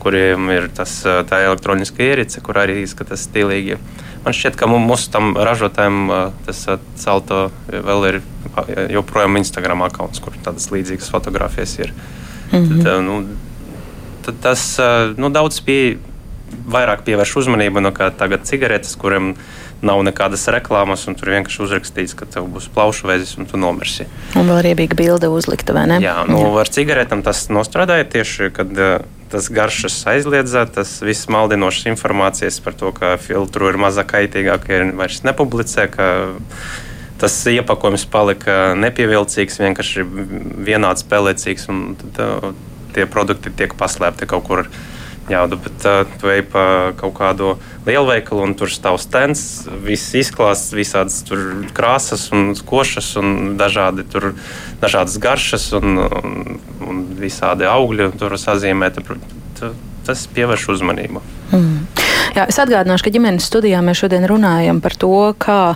kuriem 0.00 0.48
ir 0.52 0.68
tas, 0.76 1.00
tā 1.04 1.42
elektroniskā 1.48 2.04
ierīce, 2.12 2.44
kur 2.44 2.60
arī 2.60 2.82
izskatās 2.84 3.24
stilīgi. 3.28 3.80
Man 4.24 4.36
šķiet, 4.36 4.58
ka 4.60 4.68
mūsu 4.68 5.08
tam 5.12 5.32
ražotājiem 5.40 6.02
tas 6.44 6.66
salto 7.00 7.46
vēl 7.70 8.08
ir 8.10 8.20
joprojām 8.92 9.40
Instagram 9.40 9.86
akkonts, 9.88 10.20
kur 10.20 10.36
tādas 10.44 10.68
līdzīgas 10.72 11.08
fotogrāfijas 11.12 11.78
ir. 11.80 11.94
Mm 12.50 12.64
-hmm. 12.66 12.84
Tad, 12.84 13.02
nu, 13.04 13.16
tad 14.26 14.40
tas 14.42 14.64
nu, 15.16 15.30
daudz 15.32 15.60
pieeja 15.64 15.96
vairāk 16.70 17.04
pievērš 17.06 17.36
uzmanību 17.42 17.82
nekā 17.88 18.10
tagad 18.18 18.46
cigaretes, 18.48 18.96
kuriem 19.00 19.34
nav 19.84 20.02
nekādas 20.04 20.44
reklāmas, 20.52 21.06
un 21.08 21.16
tur 21.16 21.32
vienkārši 21.32 21.62
uzrakstīts, 21.64 22.16
ka 22.16 22.28
tev 22.28 22.48
būs 22.52 22.68
plaušu 22.74 23.08
vēzis 23.08 23.36
un 23.40 23.48
tu 23.48 23.60
nomirsi. 23.60 24.06
Un 24.36 24.50
vēl 24.50 24.60
riebīga 24.68 24.98
bilde 24.98 25.30
uzlikta, 25.32 25.74
vai 25.76 25.86
ne? 25.88 26.00
Jā, 26.04 26.18
nu, 26.28 26.42
Jā. 26.42 26.52
ar 26.62 26.72
cigaretēm 26.72 27.24
tas 27.24 27.46
nostrādāja 27.52 28.04
tieši, 28.12 28.50
kad 28.56 28.76
uh, 28.76 29.00
tas 29.32 29.48
garšas 29.52 29.96
aizliedza, 30.10 30.66
tas 30.68 30.98
viss 31.06 31.30
maldinošas 31.32 31.88
informācijas 31.94 32.60
par 32.64 32.76
to, 32.76 32.92
ka 32.96 33.14
filtru 33.22 33.70
ir 33.72 33.80
mazāk 33.80 34.12
kaitīgāk, 34.12 34.68
ir 34.68 34.92
vairs 35.00 35.22
nepublicē, 35.24 35.88
ka 35.94 36.10
tas 37.20 37.36
iepakojums 37.52 38.06
palika 38.10 38.74
nepievilcīgs, 38.80 39.60
vienkārši 39.60 40.04
vienāds 40.68 41.04
pelēcīgs, 41.08 41.68
un 41.72 41.82
tad, 42.00 42.20
uh, 42.20 42.52
tie 42.94 43.06
produkti 43.06 43.52
tiek 43.54 43.74
paslēpti 43.78 44.28
kaut 44.28 44.46
kur 44.48 44.64
jaudu, 45.30 45.58
bet 45.64 45.86
uh, 45.88 46.02
tu 46.20 46.30
ej 46.32 46.42
pa 46.52 46.64
kaut 46.98 47.14
kādu 47.18 47.54
lielveikalu 47.86 48.44
un 48.48 48.54
tur 48.58 48.72
stāv 48.72 48.98
stends, 49.02 49.64
viss 49.84 50.14
izklāsts, 50.18 50.74
visādas 50.76 51.22
krāsas 51.76 52.28
un 52.34 52.52
košas 52.54 53.12
un 53.20 53.56
dažādi 53.60 54.06
tur, 54.10 54.32
dažādas 54.82 55.18
garšas 55.22 55.70
un, 55.78 56.00
un, 56.04 56.58
un 56.86 57.04
visādi 57.20 57.68
augļi 57.68 58.10
tur 58.20 58.36
sazīmēti. 58.40 59.06
Tas 60.06 60.24
pievērš 60.34 60.70
uzmanību. 60.72 61.20
Mm. 61.52 61.80
Jā, 62.30 62.44
es 62.46 62.58
atgādināšu, 62.62 63.02
ka 63.06 63.10
ģimenes 63.10 63.46
studijā 63.50 63.80
mēs 63.82 64.04
šodien 64.04 64.22
runājam 64.30 64.78
par 64.82 64.94
to, 64.94 65.14
kā, 65.40 65.74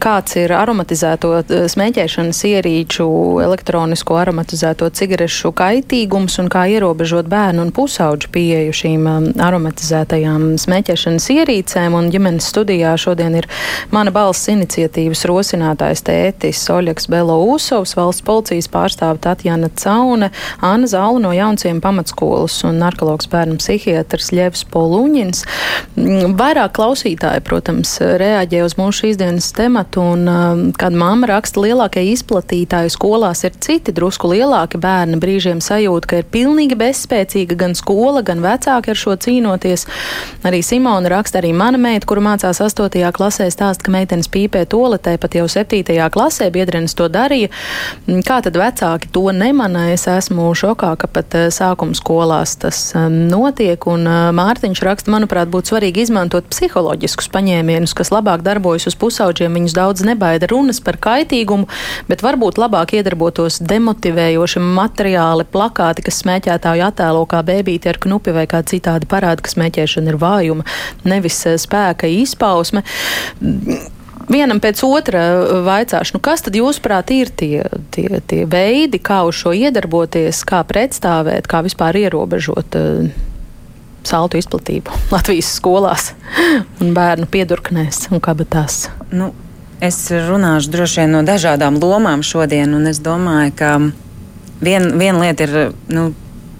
kāds 0.00 0.36
ir 0.40 0.54
aromatizēto 0.56 1.32
eh, 1.42 1.66
smēķēšanas 1.68 2.40
ierīču, 2.48 3.04
elektronisko 3.44 4.16
aromatizēto 4.22 4.88
cigarešu 4.96 5.52
kaitīgums 5.56 6.38
un 6.40 6.48
kā 6.52 6.64
ierobežot 6.72 7.28
bērnu 7.28 7.66
un 7.66 7.72
pusauģu 7.76 8.30
pieeju 8.32 8.76
šīm 8.80 9.08
um, 9.10 9.26
aromatizētajām 9.44 10.54
smēķēšanas 10.62 11.28
ierīcēm. 11.36 11.98
Un 11.98 12.08
ģimenes 12.14 12.48
studijā 12.54 12.94
šodien 13.00 13.36
ir 13.42 13.50
mana 13.92 14.14
balss 14.14 14.48
iniciatīvas 14.52 15.26
rosinātājs 15.28 16.04
tētis 16.08 16.64
Oļeks 16.72 17.10
Belo 17.12 17.36
Ūsovs, 17.52 17.92
valsts 17.98 18.24
policijas 18.24 18.70
pārstāve 18.72 19.20
Tatjana 19.24 19.68
Caune, 19.84 20.32
Anna 20.64 20.88
Zāla 20.88 21.20
no 21.26 21.36
Jaunciem 21.36 21.84
pamatskolas 21.84 22.62
un 22.64 22.80
narkologs 22.80 23.28
bērnu 23.28 23.60
psihiatrs 23.60 24.32
Ļevs 24.32 24.64
Poluņins. 24.72 25.44
Mm, 25.94 26.34
vairāk 26.34 26.72
klausītāji, 26.74 27.42
protams, 27.46 27.92
reaģē 28.02 28.64
uz 28.66 28.74
mūsu 28.74 29.04
šīs 29.04 29.18
dienas 29.20 29.52
tematu, 29.54 30.02
un 30.14 30.26
um, 30.26 30.62
kad 30.74 30.94
mamma 30.94 31.28
raksta, 31.30 31.62
lielākie 31.62 32.02
izplatītāji 32.10 32.90
skolās 32.90 33.44
ir 33.46 33.54
citi 33.62 33.94
drusku 33.94 34.32
lielāki 34.32 34.80
bērni, 34.82 35.20
brīžiem 35.22 35.62
sajūt, 35.62 36.08
ka 36.10 36.18
ir 36.18 36.26
pilnīgi 36.34 36.74
bezspēcīga 36.80 37.54
gan 37.60 37.76
skola, 37.78 38.24
gan 38.26 38.42
vecāki 38.42 38.90
ar 38.90 38.98
šo 38.98 39.14
cīnoties. 39.22 39.86
Arī 40.42 40.64
Simona 40.66 41.12
raksta, 41.12 41.38
arī 41.38 41.52
mana 41.54 41.78
meita, 41.78 42.08
kura 42.10 42.24
mācās 42.26 42.58
8. 42.64 42.98
klasē, 43.14 43.46
stāsta, 43.54 43.86
ka 43.86 43.94
meitenes 43.94 44.26
pīpē 44.34 44.64
toletē 44.66 45.14
pat 45.22 45.38
jau 45.38 45.46
7. 45.46 45.94
klasē, 46.10 46.50
biedrenis 46.54 46.98
to 46.98 47.06
darīja. 47.06 47.52
Mm, 48.08 48.26
kā 48.26 48.40
tad 48.42 48.58
vecāki 48.58 49.12
to 49.14 49.28
nemana? 49.30 49.86
Es 49.94 50.08
esmu 50.10 50.50
šokā, 50.58 50.90
ka 50.98 51.06
pat 51.06 51.38
uh, 51.38 51.46
sākuma 51.54 51.94
skolās 51.94 52.58
tas 52.58 52.82
um, 52.98 53.22
notiek, 53.30 53.78
un 53.86 54.10
uh, 54.10 54.28
Mārtiņš 54.34 54.84
raksta, 54.90 55.14
manuprāt, 55.14 55.54
būtu 55.54 55.63
svarīgi 55.68 56.04
izmantot 56.04 56.48
psiholoģiskus 56.52 57.30
paņēmienus, 57.34 57.94
kas 57.96 58.12
labāk 58.14 58.44
darbojas 58.46 58.88
uz 58.90 58.98
pusauģiem. 59.00 59.58
Viņus 59.58 59.76
daudz 59.76 60.04
nebaida 60.06 60.48
runas 60.50 60.80
par 60.84 60.98
kaitīgumu, 61.02 61.68
bet 62.10 62.24
varbūt 62.24 62.60
labāk 62.60 62.96
iedarbotos 62.98 63.60
demotivējoši 63.64 64.62
materiāli, 64.64 65.48
plakāti, 65.50 66.04
kas 66.06 66.22
smēķētāju 66.24 66.86
attēlo 66.88 67.24
kā 67.30 67.42
bēbīti 67.46 67.90
ar 67.92 68.00
knupi 68.02 68.34
vai 68.36 68.46
kā 68.50 68.62
citādi 68.66 69.08
parāda, 69.10 69.44
ka 69.44 69.52
smēķēšana 69.52 70.12
ir 70.14 70.20
vājuma, 70.20 70.68
nevis 71.08 71.40
eh, 71.48 71.58
spēka 71.60 72.10
izpausme 72.10 72.84
vienam 74.30 74.60
pēc 74.62 74.80
otra 74.86 75.24
vaicāšu, 75.66 76.16
nu 76.16 76.22
kas 76.24 76.44
tad 76.44 76.56
jūsuprāt 76.56 77.12
ir 77.14 77.30
tie, 77.34 77.64
tie, 77.94 78.08
tie 78.26 78.44
veidi, 78.48 79.00
kā 79.02 79.22
uz 79.28 79.36
šo 79.42 79.54
iedarboties, 79.56 80.44
kā 80.48 80.62
pretstāvēt, 80.68 81.48
kā 81.50 81.60
vispār 81.66 81.98
ierobežot 82.04 82.78
uh, 82.80 83.24
saltu 84.08 84.40
izplatību 84.40 84.94
Latvijas 85.14 85.52
skolās 85.58 86.10
un 86.82 86.94
bērnu 86.96 87.28
piedurknēs 87.30 88.08
un 88.12 88.22
kabatās? 88.24 88.88
Nu, 89.14 89.32
es 89.84 89.98
runāšu 90.10 90.74
droši 90.74 91.02
vien 91.02 91.16
no 91.16 91.24
dažādām 91.26 91.80
lomām 91.82 92.24
šodien, 92.26 92.76
un 92.76 92.90
es 92.90 93.00
domāju, 93.04 93.56
ka 93.58 93.72
vien, 94.64 94.92
viena 95.00 95.24
lieta 95.24 95.48
ir 95.48 95.56
nu, 95.92 96.10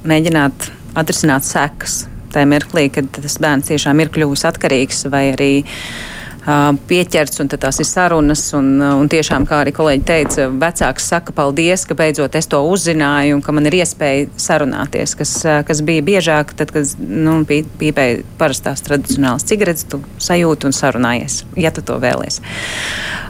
mēģināt 0.04 0.70
atrisināt 0.98 1.46
sekas 1.48 2.04
tajā 2.34 2.48
mirklī, 2.50 2.88
kad 2.90 3.06
tas 3.14 3.38
bērns 3.38 3.70
tiešām 3.70 4.00
ir 4.02 4.10
kļuvis 4.14 4.42
atkarīgs 4.48 5.04
vai 5.12 5.28
arī 5.36 5.52
uh, 5.62 6.13
pieķerts, 6.44 7.40
un 7.42 7.50
tās 7.52 7.80
ir 7.80 7.88
sarunas. 7.88 8.46
Un, 8.56 8.76
un 8.82 9.10
tiešām, 9.10 9.46
kā 9.48 9.62
arī 9.64 9.74
kolēģi 9.76 10.06
teica, 10.08 10.48
vecāks 10.50 11.08
saka, 11.12 11.34
paldies, 11.36 11.86
ka 11.88 11.96
beidzot 11.98 12.36
es 12.38 12.48
to 12.50 12.60
uzzināju, 12.68 13.38
un 13.38 13.44
ka 13.44 13.54
man 13.56 13.68
ir 13.70 13.78
iespēja 13.80 14.28
sarunāties, 14.40 15.16
kas, 15.18 15.34
kas 15.68 15.82
bija 15.86 16.04
biežāk, 16.04 16.54
tad, 16.58 16.74
kad 16.74 16.94
nu, 17.00 17.40
pīpēja 17.48 18.22
parastās 18.40 18.84
tradicionālas 18.84 19.46
cigaretes, 19.48 19.86
tu 19.88 20.02
sajūti 20.22 20.68
un 20.68 20.76
sarunājies, 20.76 21.42
ja 21.60 21.72
tu 21.74 21.84
to 21.84 21.98
vēlies. 22.02 22.40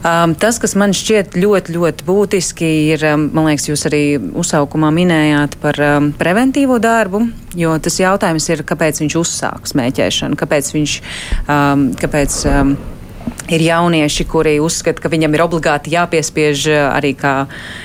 Um, 0.05 0.35
tas, 0.37 0.59
kas 0.61 0.74
man 0.77 0.92
šķiet 0.92 1.37
ļoti, 1.40 1.74
ļoti 1.79 2.05
būtiski, 2.05 2.70
ir, 2.92 3.07
man 3.16 3.48
liekas, 3.48 3.70
jūs 3.70 3.87
arī 3.88 4.03
uzsaukumā 4.20 4.90
minējāt 4.92 5.57
par 5.62 5.81
um, 5.81 6.11
preventīvo 6.18 6.77
darbu, 6.83 7.22
jo 7.57 7.72
tas 7.81 7.96
jautājums 8.03 8.50
ir, 8.50 8.64
kāpēc 8.68 9.00
viņš 9.00 9.16
uzsāk 9.22 9.70
smēķēšanu, 9.70 10.37
kāpēc 10.40 10.68
viņš, 10.77 10.98
um, 11.46 11.87
kāpēc, 12.00 12.37
um, 12.50 12.74
Ir 13.52 13.61
jaunieši, 13.61 14.24
kuri 14.24 14.54
uzskata, 14.62 15.02
ka 15.04 15.11
viņam 15.12 15.35
ir 15.37 15.42
obligāti 15.44 15.92
jāpiespiež 15.92 16.64
eh, 16.72 16.80
arī 16.88 17.12
kā 17.18 17.35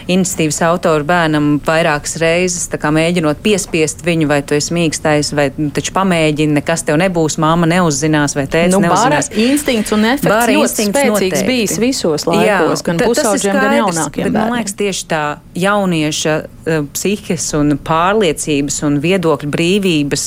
iniciatīvas 0.08 0.62
autoru 0.70 1.04
bērnam 1.08 1.58
vairākas 1.66 2.16
reizes, 2.22 2.70
mēģinot 2.70 3.42
piespiest 3.44 4.06
viņu, 4.06 4.30
vai 4.30 4.40
tu 4.48 4.56
esi 4.56 4.74
mīkstais, 4.76 5.34
vai 5.36 5.50
nu, 5.58 5.68
taču 5.76 5.92
pamēģini, 5.98 6.56
nekas 6.62 6.86
tev 6.88 7.00
nebūs, 7.02 7.36
māma 7.44 7.68
neuzzinās, 7.70 8.38
vai 8.38 8.46
tēvs 8.52 8.76
nu, 8.78 8.82
neuzzinās. 8.86 9.32
Instinkts 9.36 9.96
un 9.96 10.08
efekts 10.14 10.32
bāra 10.32 10.56
ļoti 10.56 10.88
spēcīgs 10.88 11.12
noteikti. 11.12 11.44
bijis 11.50 11.76
visos 11.82 12.28
laikos, 12.30 12.46
Jā, 12.48 12.86
gan 12.88 13.04
pusauģiem, 13.04 13.60
gan 13.60 13.78
jaunākiem. 13.82 14.30
Bet, 14.30 14.38
man 14.40 14.56
liekas, 14.56 14.78
tieši 14.80 15.06
tā 15.12 15.24
jaunieša 15.60 16.38
uh, 16.40 16.88
psihes 16.96 17.50
un 17.60 17.76
pārliecības 17.90 18.80
un 18.88 19.00
viedokļu 19.04 19.52
brīvības 19.54 20.26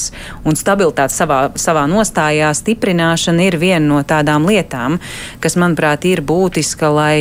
un 0.48 0.60
stabilitātes 0.60 1.16
savā, 1.22 1.40
savā 1.56 1.86
nostājā 1.90 2.52
stiprināšana 2.56 3.48
ir 3.48 3.58
viena 3.62 3.84
no 3.86 4.02
tādām 4.06 4.46
lietām 4.48 5.00
kas, 5.40 5.56
manuprāt, 5.60 6.04
ir 6.08 6.22
būtiska, 6.26 6.90
lai, 6.92 7.16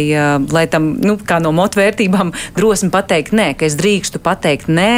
lai 0.52 0.66
tam, 0.72 0.94
nu, 1.00 1.18
kā 1.18 1.40
no 1.44 1.54
motvērtībām, 1.56 2.34
drosmi 2.58 2.92
pateikt 2.94 3.36
nē, 3.38 3.52
ka 3.60 3.68
es 3.70 3.78
drīkstu 3.80 4.22
pateikt 4.24 4.72
nē 4.72 4.92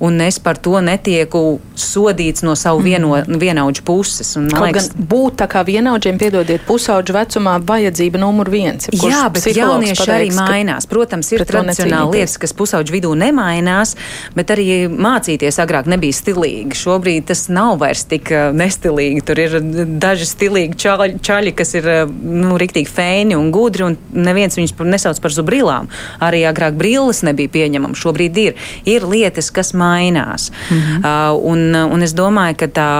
un 0.00 0.20
es 0.20 0.38
par 0.40 0.56
to 0.56 0.80
netieku 0.80 1.60
sodīts 1.76 2.40
no 2.44 2.54
savu 2.56 2.80
vieno, 2.84 3.12
mm. 3.20 3.36
vienaudžu 3.40 3.84
puses. 3.84 4.32
Un, 4.40 4.48
Kaut 4.48 4.64
liekas, 4.64 4.88
gan 4.94 5.08
būt 5.10 5.36
tā 5.42 5.48
kā 5.50 5.60
vienaudžiem, 5.66 6.16
piedodiet, 6.20 6.64
pusauģu 6.68 7.16
vecumā 7.16 7.58
vajadzība 7.68 8.20
numur 8.22 8.48
viens. 8.52 8.88
Jā, 8.96 9.26
bet 9.32 9.44
jaunieši 9.52 10.00
pateiks, 10.00 10.14
arī 10.14 10.30
mainās. 10.36 10.88
Protams, 10.88 11.28
ir 11.36 11.44
tradicionāli 11.48 12.20
lietas, 12.20 12.38
kas 12.40 12.56
pusauģu 12.56 12.96
vidū 12.96 13.12
nemainās, 13.20 13.92
bet 14.36 14.54
arī 14.54 14.88
mācīties 14.88 15.60
agrāk 15.60 15.90
nebija 15.92 16.16
stilīgi. 16.16 16.80
Šobrīd 16.80 17.28
tas 17.28 17.46
nav 17.52 17.76
vairs 17.84 18.06
tik 18.08 18.32
uh, 18.32 18.48
nestilīgi. 18.56 19.24
Tur 19.28 19.44
ir 19.44 19.58
daži 20.00 20.30
stilīgi 20.32 20.80
čaļi, 20.80 21.20
čaļi 21.28 21.54
kas 21.60 21.76
ir 21.76 21.90
uh, 21.92 22.02
nu, 22.08 22.56
riktīgi 22.60 22.88
feini 22.88 23.36
un 23.36 23.52
gudri, 23.52 23.84
un 23.90 24.00
neviens 24.16 24.56
viņus 24.56 24.76
nesauc 24.88 25.20
par 25.20 25.36
zubrilām. 25.36 25.92
Arī 26.24 26.46
agrāk 26.48 26.80
brilles 26.80 27.20
nebija 27.26 27.52
pieņemamas. 27.52 28.00
Šobrīd 28.00 28.40
ir. 28.40 28.68
Ir 28.88 29.04
lietas, 29.04 29.52
kas 29.52 29.74
mainās 29.76 29.89
mainās. 29.90 30.50
-hmm. 30.50 31.04
uh, 31.04 31.36
un, 31.52 31.74
un 31.74 32.02
es 32.02 32.14
domāju, 32.14 32.56
ka 32.62 32.66
tā 32.80 32.90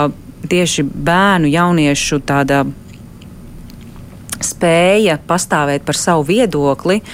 tieši 0.48 0.83
bērnu, 0.83 1.50
jauniešu 1.50 2.20
tāda 2.26 2.64
spēja 4.40 5.18
pastāvēt 5.29 5.85
par 5.85 5.96
savu 5.96 6.24
viedokli 6.24 7.00
uh, 7.00 7.11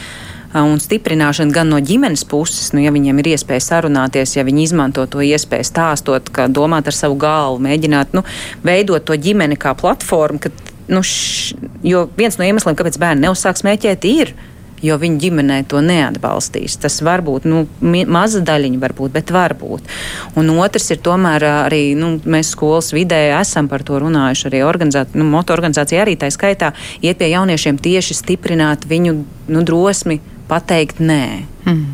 un 0.54 0.80
stiprināšana 0.80 1.52
gan 1.52 1.70
no 1.72 1.80
ģimenes 1.82 2.24
puses, 2.28 2.70
nu, 2.74 2.80
ja 2.84 2.92
viņiem 2.94 3.20
ir 3.20 3.32
iespēja 3.34 3.64
sarunāties, 3.64 4.36
ja 4.36 4.44
viņi 4.46 4.66
izmanto 4.68 5.04
to 5.10 5.24
iespēju 5.24 5.66
stāstot, 5.66 6.30
domāt 6.54 6.88
ar 6.88 6.96
savu 6.96 7.18
galvu, 7.20 7.60
mēģināt 7.66 8.14
nu, 8.16 8.24
veidot 8.66 9.04
to 9.04 9.16
ģimeni 9.18 9.58
kā 9.60 9.74
platformu. 9.78 10.40
Ka, 10.42 10.52
nu, 10.88 11.02
š, 11.02 11.56
jo 11.84 12.06
viens 12.16 12.38
no 12.38 12.46
iemesliem, 12.46 12.78
kāpēc 12.78 12.98
bērni 13.02 13.26
neuzsāk 13.26 13.60
smēķēt, 13.60 14.06
ir 14.06 14.36
jo 14.84 14.96
viņa 15.00 15.20
ģimenē 15.22 15.58
to 15.70 15.80
neatbalstīs. 15.84 16.76
Tas 16.82 16.98
var 17.04 17.22
būt 17.26 17.46
nu, 17.48 17.64
maza 17.80 18.42
daļiņa, 18.44 18.80
varbūt, 18.82 19.14
bet 19.16 19.32
var 19.34 19.56
būt. 19.58 19.88
Un 20.36 20.52
otrs 20.56 20.90
ir 20.94 21.02
tomēr 21.04 21.46
arī 21.66 21.82
nu, 21.98 22.16
mēs 22.24 22.52
skolas 22.56 22.92
vidē 22.96 23.22
esam 23.38 23.70
par 23.72 23.84
to 23.86 24.00
runājuši. 24.02 24.48
Arī 24.50 24.62
organizācija, 24.66 25.20
nu, 25.20 25.28
motorganizācija 25.32 26.04
arī 26.04 26.16
tā 26.20 26.30
skaitā 26.34 26.72
iet 27.02 27.20
pie 27.20 27.30
jauniešiem 27.32 27.80
tieši 27.82 28.18
stiprināt 28.20 28.88
viņu 28.88 29.16
nu, 29.48 29.62
drosmi 29.66 30.20
pateikt 30.50 31.02
nē. 31.02 31.22
Mm. 31.66 31.84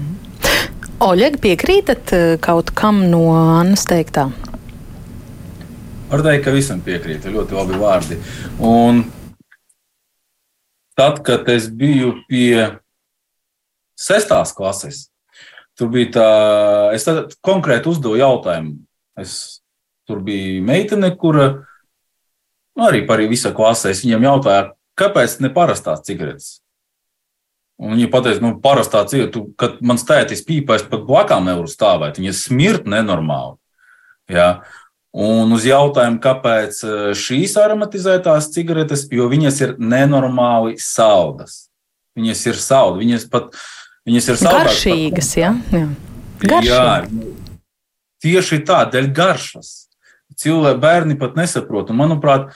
Oļeg, 1.02 1.40
piekrītat 1.42 2.12
kaut 2.44 2.70
kam 2.78 3.02
no 3.10 3.24
Annas 3.34 3.88
teiktā? 3.90 4.28
Var 6.12 6.20
teikt, 6.22 6.44
ka 6.44 6.52
visam 6.52 6.82
piekrīt. 6.84 7.24
Ļoti 7.32 7.56
labi 7.56 7.78
vārdi. 7.80 8.18
Un 8.68 9.00
tad, 10.98 11.22
kad 11.26 11.48
es 11.52 11.68
biju 11.68 12.14
pie 12.28 12.78
sestās 13.98 14.54
klases, 14.56 15.06
tur 15.78 15.92
bija 15.92 16.12
tā, 16.16 16.30
es 16.96 17.06
konkrēti 17.44 17.90
uzdevu 17.92 18.18
jautājumu. 18.20 18.78
Es, 19.20 19.62
tur 20.08 20.22
bija 20.24 20.62
meitene, 20.64 21.12
kura 21.16 21.50
nu, 22.76 22.84
arī 22.86 23.04
par 23.08 23.22
visu 23.28 23.52
klasi. 23.56 23.92
Es 23.92 24.02
viņam 24.04 24.28
jautāju, 24.28 24.72
kāpēc 24.98 25.38
ne 25.44 25.52
parastās 25.52 26.04
cigaretes? 26.06 26.58
Un 27.82 27.96
viņa 27.96 28.08
pateica, 28.12 28.42
nu, 28.44 28.52
parastā 28.62 29.02
cigarete, 29.10 29.42
kad 29.58 29.80
mans 29.84 30.04
tētis 30.06 30.44
pīpēs, 30.46 30.84
pat 30.90 31.02
blakām 31.08 31.48
nevar 31.48 31.66
stāvēt. 31.70 32.20
Viņa 32.20 32.34
smirt 32.36 32.86
nenormāli. 32.90 33.56
Ja? 34.30 34.62
Un 35.12 35.52
uz 35.52 35.66
jautājumu, 35.68 36.16
kāpēc 36.24 36.78
e, 36.86 36.92
šīs 37.18 37.58
aromatizētās 37.60 38.48
cigaretes, 38.54 39.04
jo 39.12 39.26
viņas 39.28 39.58
ir 39.60 39.74
nenormāli 39.76 40.78
saldas. 40.80 41.66
Viņas 42.16 42.44
ir 42.48 42.60
saldas, 42.60 43.00
viņas 43.02 43.26
pat 43.32 43.50
viņas 44.08 44.28
ir 44.32 44.38
saldas. 44.40 44.70
Garšīgas, 44.70 45.30
jā. 45.36 45.50
jā. 45.72 45.86
Garšīgi. 46.40 46.70
jā. 46.72 47.32
Tieši 48.22 48.60
tādēļ 48.68 49.10
garšas. 49.12 49.72
Cilvēki, 50.40 50.80
bērni 50.80 51.16
pat 51.20 51.36
nesaprot. 51.36 51.90
Un, 51.92 51.98
manuprāt, 52.00 52.54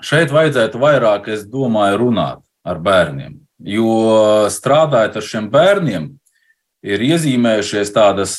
šeit 0.00 0.32
vajadzētu 0.32 0.80
vairāk, 0.80 1.28
es 1.34 1.44
domāju, 1.50 1.98
runāt 2.06 2.40
ar 2.64 2.80
bērniem. 2.80 3.42
Jo 3.60 4.46
strādājot 4.52 5.20
ar 5.20 5.24
šiem 5.24 5.50
bērniem, 5.52 6.08
ir 6.86 7.04
iezīmējušies 7.10 7.92
tādas 7.92 8.38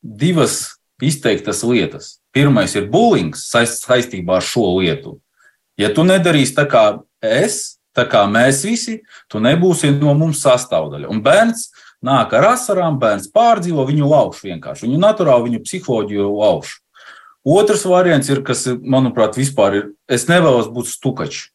divas 0.00 0.79
izteiktas 1.04 1.62
lietas. 1.66 2.18
Pirmais 2.34 2.74
ir 2.78 2.88
bulings 2.90 3.48
saistībā 3.50 4.38
ar 4.38 4.46
šo 4.46 4.66
lietu. 4.78 5.18
Ja 5.80 5.90
tu 5.94 6.04
nedarīsi 6.06 6.56
tā 6.58 6.66
kā 6.70 6.84
es, 7.24 7.80
tā 7.96 8.04
kā 8.08 8.26
mēs 8.30 8.64
visi, 8.68 9.00
tu 9.30 9.40
nebūsi 9.42 9.92
no 9.96 10.14
mums 10.18 10.42
sastāvdaļa. 10.44 11.08
Un 11.10 11.22
bērns 11.24 11.70
nāk 12.04 12.34
ar 12.36 12.52
asarām, 12.54 12.98
bērns 13.00 13.30
pārdzīvo, 13.34 13.86
viņu 13.88 14.10
lauž 14.10 14.42
vienkārši. 14.44 14.86
Viņu 14.86 15.00
naturāli, 15.00 15.48
viņu 15.48 15.64
psiholoģiju 15.64 16.28
lauž. 16.36 16.76
Otrs 17.46 17.86
variants 17.88 18.28
ir, 18.28 18.42
kas, 18.44 18.66
manuprāt, 18.84 19.38
vispār 19.40 19.78
ir, 19.78 19.88
es 20.08 20.28
nevēlos 20.28 20.68
būt 20.72 20.90
stukačs. 20.92 21.48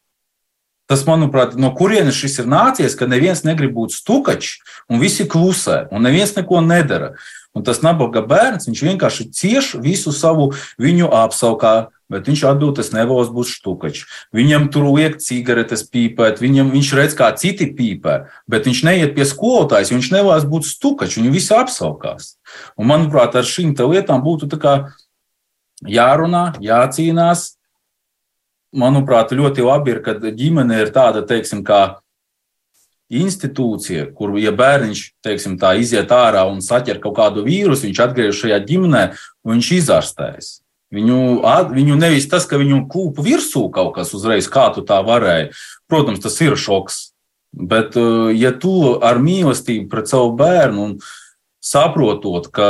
Tas, 0.86 1.02
manuprāt, 1.02 1.56
no 1.58 1.72
kurienes 1.74 2.14
šis 2.14 2.40
ir 2.42 2.50
nācies, 2.50 2.94
ka 2.98 3.08
neviens 3.10 3.42
negrib 3.42 3.72
būt 3.74 3.94
stukačs 3.96 4.60
un 4.86 5.02
visi 5.02 5.26
klusē, 5.26 5.88
un 5.90 6.06
neviens 6.06 6.34
neko 6.36 6.60
nedara. 6.62 7.16
Un 7.56 7.64
tas 7.64 7.80
nabaga 7.80 8.20
bērns, 8.20 8.68
vienkārši 8.84 9.30
cieš 9.32 9.74
visu 9.80 10.12
savu 10.12 10.50
viņu 10.82 11.08
apsaukā, 11.08 11.88
bet 12.12 12.28
viņš 12.28 12.42
atbild, 12.50 12.78
es 12.82 12.92
nevēlos 12.92 13.32
būt 13.34 13.48
štukačs. 13.54 14.04
Viņam 14.36 14.68
tur 14.74 14.90
liek 14.92 15.16
cigaretes 15.24 15.86
pīpēt, 15.88 16.42
viņam, 16.44 16.70
viņš 16.74 16.92
redz, 16.98 17.16
kā 17.18 17.30
citi 17.40 17.70
pīpē, 17.72 18.18
bet 18.50 18.68
viņš 18.68 18.84
neiet 18.86 19.16
pie 19.16 19.24
skolotājas, 19.26 19.94
viņš 19.94 20.12
nevēlas 20.14 20.46
būt 20.46 20.68
stukačs, 20.68 21.18
viņu 21.18 21.32
visi 21.34 21.56
apsaukās. 21.56 22.34
Un, 22.76 22.90
manuprāt, 22.92 23.34
ar 23.40 23.48
šīm 23.48 23.72
lietām 23.72 24.22
būtu 24.26 24.52
jārunā, 25.84 26.50
jācīnās. 26.62 27.54
Manuprāt, 28.76 29.32
ļoti 29.32 29.64
labi 29.64 29.94
ir, 29.94 30.02
kad 30.04 30.20
ģimene 30.20 30.82
ir 30.82 30.90
tāda, 30.92 31.22
teiksim, 31.24 31.62
kā 31.64 32.02
institūcija, 33.12 34.10
kur, 34.16 34.34
ja 34.40 34.52
bērniņš 34.56 35.02
teiksim, 35.24 35.56
tā, 35.60 35.76
iziet 35.78 36.10
ārā 36.10 36.44
un 36.50 36.62
saķer 36.64 36.98
kaut 37.02 37.16
kādu 37.18 37.44
vīrusu, 37.46 37.86
viņš 37.86 38.00
atgriežas 38.02 38.40
šajā 38.42 38.62
ģimenē 38.66 39.02
un 39.46 39.56
viņš 39.56 39.72
izārstēs. 39.80 40.54
Viņu, 40.94 41.42
viņu 41.74 41.96
nevis 41.98 42.28
tas, 42.30 42.46
ka 42.46 42.58
viņu 42.60 42.84
kūpa 42.90 43.24
virsū 43.26 43.66
kaut 43.74 43.94
kas 43.96 44.12
uzreiz, 44.14 44.46
kā 44.50 44.68
tu 44.74 44.84
tā 44.86 45.00
varēji. 45.06 45.50
Protams, 45.90 46.22
tas 46.22 46.38
ir 46.42 46.54
šoks. 46.58 47.10
Bet, 47.56 47.96
uh, 47.98 48.28
ja 48.34 48.52
tu 48.52 48.96
ar 49.02 49.18
mīlestību 49.22 49.88
pret 49.90 50.10
savu 50.10 50.34
bērnu 50.38 50.96
saprotot, 51.64 52.50
ka 52.54 52.68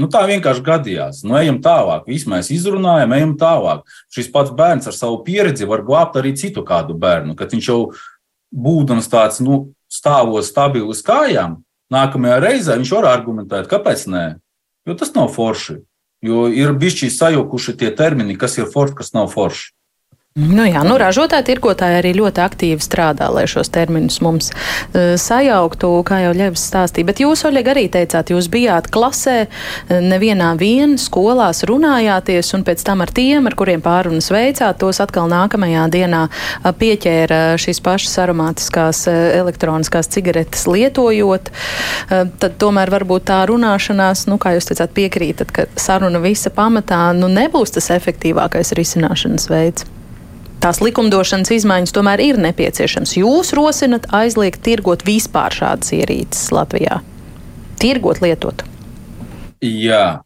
nu, 0.00 0.08
tā 0.10 0.22
vienkārši 0.30 0.64
gadījās, 0.66 1.20
nu, 1.26 1.36
ejam 1.38 1.60
tālāk, 1.62 2.06
viss 2.08 2.28
mēs 2.30 2.50
izrunājam, 2.54 3.12
ejam 3.18 3.36
tālāk. 3.38 3.84
Šis 4.12 4.30
pats 4.32 4.54
bērns 4.56 4.88
ar 4.88 4.96
savu 4.96 5.20
pieredzi 5.26 5.68
var 5.68 5.84
glābt 5.86 6.16
arī 6.18 6.32
citu 6.38 6.64
kādu 6.66 6.96
bērnu, 6.98 7.36
kad 7.38 7.52
viņš 7.52 7.68
jau 7.68 7.80
būdams 8.52 9.08
tāds 9.10 9.40
nu, 9.40 9.72
stāvos 9.92 10.50
stabilu 10.52 10.92
uz 10.92 11.02
kājām, 11.04 11.60
nākamajā 11.92 12.38
reizē 12.40 12.76
viņš 12.78 12.92
var 12.96 13.08
argumentēt, 13.12 13.68
kāpēc 13.70 14.06
nē. 14.08 14.26
Jo 14.88 14.96
tas 14.98 15.12
nav 15.16 15.32
forši. 15.34 15.80
Jo 16.22 16.46
ir 16.54 16.72
bijuši 16.78 17.10
sajukuši 17.10 17.74
tie 17.80 17.90
termini, 17.98 18.38
kas 18.38 18.56
ir 18.58 18.70
forši, 18.70 18.98
kas 19.00 19.12
nav 19.16 19.30
forši. 19.32 19.72
Nu 20.32 20.64
jā, 20.64 20.80
nu, 20.80 20.94
ražotāji, 20.96 21.44
tirgotāji 21.50 21.98
arī 21.98 22.14
ļoti 22.16 22.40
aktīvi 22.40 22.80
strādā, 22.80 23.26
lai 23.28 23.42
šos 23.50 23.68
terminus 23.68 24.16
mums 24.24 24.46
uh, 24.48 25.12
sajauktu, 25.20 25.90
kā 26.08 26.22
jau 26.22 26.30
Ļevs 26.38 26.62
stāstīja. 26.70 27.08
Bet 27.10 27.20
jūs, 27.20 27.42
Oļeg, 27.44 27.68
arī 27.68 27.82
teicāt, 27.92 28.32
jūs 28.32 28.48
bijāt 28.48 28.88
klasē, 28.94 29.34
e, 29.44 29.98
nevienā 30.00 30.54
vien 30.56 30.96
skolās 30.96 31.60
runājāties, 31.68 32.54
un 32.56 32.64
pēc 32.64 32.80
tam 32.88 33.04
ar 33.04 33.12
tiem, 33.12 33.44
ar 33.50 33.58
kuriem 33.60 33.84
pārunas 33.84 34.30
veicāt, 34.32 34.80
tos 34.80 35.02
atkal 35.04 35.28
nākamajā 35.28 35.84
dienā 35.92 36.24
uh, 36.30 36.72
pieķēra 36.80 37.60
šīs 37.60 37.84
pašas 37.84 38.16
aromātiskās 38.24 39.04
uh, 39.12 39.20
elektroniskās 39.36 40.08
cigaretes 40.16 40.64
lietojot. 40.64 41.52
Tad 42.08 42.60
tomēr 42.60 42.88
varbūt 42.92 43.28
tā 43.28 43.44
runāšanās, 43.52 44.24
nu, 44.32 44.40
kā 44.40 44.56
jūs 44.56 44.72
teicāt, 44.72 44.96
piekrītat, 44.96 45.52
ka 45.52 45.68
saruna 45.76 46.24
visa 46.24 46.52
pamatā 46.54 47.10
nu, 47.18 47.28
nebūs 47.28 47.76
tas 47.76 47.92
efektīvākais 48.00 48.72
risināšanas 48.80 49.52
veids. 49.52 49.92
Tās 50.62 50.80
likumdošanas 50.82 51.50
izmaiņas 51.58 51.94
tomēr 51.94 52.22
ir 52.22 52.38
nepieciešams. 52.42 53.16
Jūs 53.18 53.52
rosinat 53.58 54.06
aizliegt 54.14 54.62
tirgot 54.64 55.04
vispār 55.06 55.54
šādas 55.54 55.92
ierīces 55.96 56.52
Latvijā? 56.54 57.00
Tirgot, 57.82 58.22
lietot? 58.22 58.62
Jā, 59.62 60.22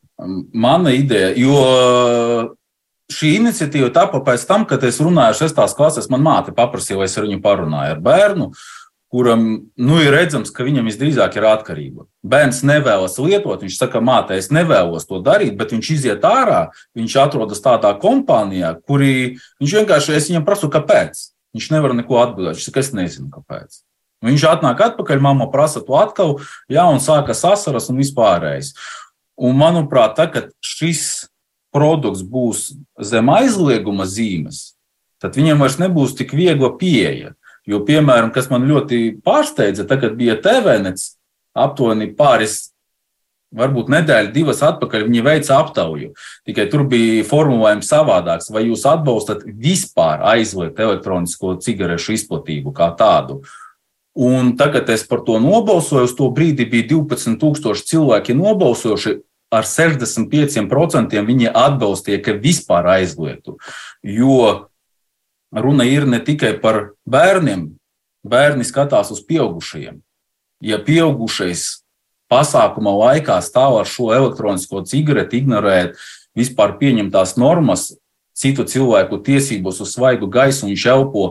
mana 0.53 0.93
ideja, 0.97 1.33
jo 1.37 1.57
šī 3.13 3.37
iniciatīva 3.41 3.91
tapa 3.95 4.21
pēc 4.25 4.47
tam, 4.49 4.67
kad 4.69 4.85
es 4.85 5.01
runāju 5.01 5.39
sestās 5.41 5.77
klasēs, 5.77 6.11
man 6.13 6.25
māte 6.25 6.55
paprasīja, 6.57 7.01
vai 7.01 7.09
es 7.09 7.17
ar 7.17 7.29
viņu 7.29 7.41
parunāju 7.45 7.97
ar 7.97 8.03
bērnu. 8.05 8.51
Kuram 9.13 9.45
nu, 9.79 9.99
ir 10.03 10.11
redzams, 10.11 10.51
ka 10.51 10.65
viņam 10.67 10.89
visdrīzāk 10.91 11.37
ir 11.39 11.47
atkarība. 11.47 12.09
Bērns 12.27 12.65
nevēlas 12.67 13.15
lietot, 13.23 13.63
viņš 13.63 13.79
saka, 13.79 14.03
māte, 14.03 14.35
es 14.35 14.51
nevēlos 14.51 15.07
to 15.07 15.21
darīt, 15.23 15.55
bet 15.59 15.71
viņš 15.77 15.91
iziet 15.95 16.27
ārā, 16.27 16.73
viņš 16.99 17.15
atrodas 17.23 17.63
tādā 17.63 17.93
kompānijā, 18.03 18.75
kurī 18.83 19.39
viņš 19.63 19.77
vienkārši, 19.79 20.17
es 20.19 20.31
viņam 20.33 20.47
prasu, 20.49 20.73
kāpēc. 20.75 21.23
Viņš 21.57 21.71
nevar 21.73 21.95
neko 21.97 22.19
atbildēt. 22.21 22.59
Viņš 22.59 22.67
saka, 22.69 22.83
es 22.83 22.93
nezinu, 22.99 23.31
kāpēc. 23.33 23.79
Viņš 24.27 24.45
atnāk 24.49 24.83
atpakaļ, 24.91 25.23
mamma 25.23 25.47
prasa 25.53 25.83
to 25.85 25.97
atkal, 26.01 26.37
jā, 26.73 26.85
un 26.91 27.01
sākas 27.05 27.45
asaras 27.47 27.91
un 27.93 28.01
vispārējais. 28.01 28.73
Un, 29.37 29.57
manuprāt, 29.61 30.17
tā, 30.17 30.27
kad 30.33 30.51
šis 30.65 31.29
produkts 31.75 32.25
būs 32.25 32.71
zem 33.05 33.29
aizlieguma 33.33 34.07
zīmes, 34.09 34.77
tad 35.21 35.37
viņam 35.37 35.61
vairs 35.61 35.77
nebūs 35.81 36.17
tik 36.17 36.33
viegla 36.37 36.73
pieeja. 36.81 37.35
Jo, 37.67 37.83
piemēram, 37.87 38.31
kas 38.35 38.47
man 38.53 38.69
ļoti 38.69 39.19
pārsteidza, 39.27 39.87
tad, 39.91 40.05
kad 40.05 40.15
bija 40.19 40.37
TVNets, 40.39 41.17
aptuveni 41.57 42.13
pāris, 42.15 42.71
varbūt 43.57 43.91
nedēļa, 43.91 44.33
divas 44.35 44.63
atpakaļ, 44.67 45.07
viņi 45.09 45.25
veica 45.25 45.59
aptauju. 45.61 46.13
Tikai 46.47 46.67
tur 46.71 46.85
bija 46.91 47.25
formulējums 47.27 47.91
savādāks. 47.91 48.51
Vai 48.55 48.67
jūs 48.69 48.85
atbalstat 48.89 49.45
vispār 49.47 50.25
aizliegt 50.35 50.81
elektronisko 50.83 51.57
cigarešu 51.63 52.17
izplatību 52.17 52.75
kā 52.77 52.91
tādu? 52.99 53.41
Un 54.17 54.55
tagad 54.57 54.89
es 54.93 55.05
par 55.09 55.23
to 55.27 55.41
nobalsoju. 55.43 56.09
Uz 56.09 56.15
to 56.17 56.31
brīdi 56.33 56.69
bija 56.71 56.89
12,000 56.95 57.87
cilvēki 57.91 58.37
nobalsojuši. 58.37 59.19
Ar 59.55 59.63
65% 59.63 61.21
viņi 61.23 61.53
atbalstīja, 61.55 62.19
ka 62.25 62.33
vispār 62.43 62.89
aizliegtu. 62.97 63.61
Jo 64.03 64.67
runa 65.57 65.87
ir 65.89 66.07
ne 66.07 66.21
tikai 66.23 66.57
par 66.61 66.93
bērniem, 67.09 67.71
bērni 68.27 68.67
skatās 68.67 69.11
uz 69.15 69.23
pieaugušajiem. 69.27 70.01
Ja 70.65 70.79
pieaugušais 70.83 71.83
pasākuma 72.33 72.95
laikā 72.97 73.39
stāv 73.45 73.81
ar 73.81 73.89
šo 73.89 74.11
elektronisko 74.17 74.83
cigareti, 74.89 75.43
ignorējot 75.43 75.97
vispār 76.37 76.77
pieņemtās 76.81 77.37
normas, 77.41 77.95
citu 78.37 78.67
cilvēku 78.69 79.21
tiesības 79.25 79.81
uz 79.81 79.95
svaigu 79.97 80.29
gaisu, 80.29 80.69
viņš 80.69 80.87
elpo 80.93 81.27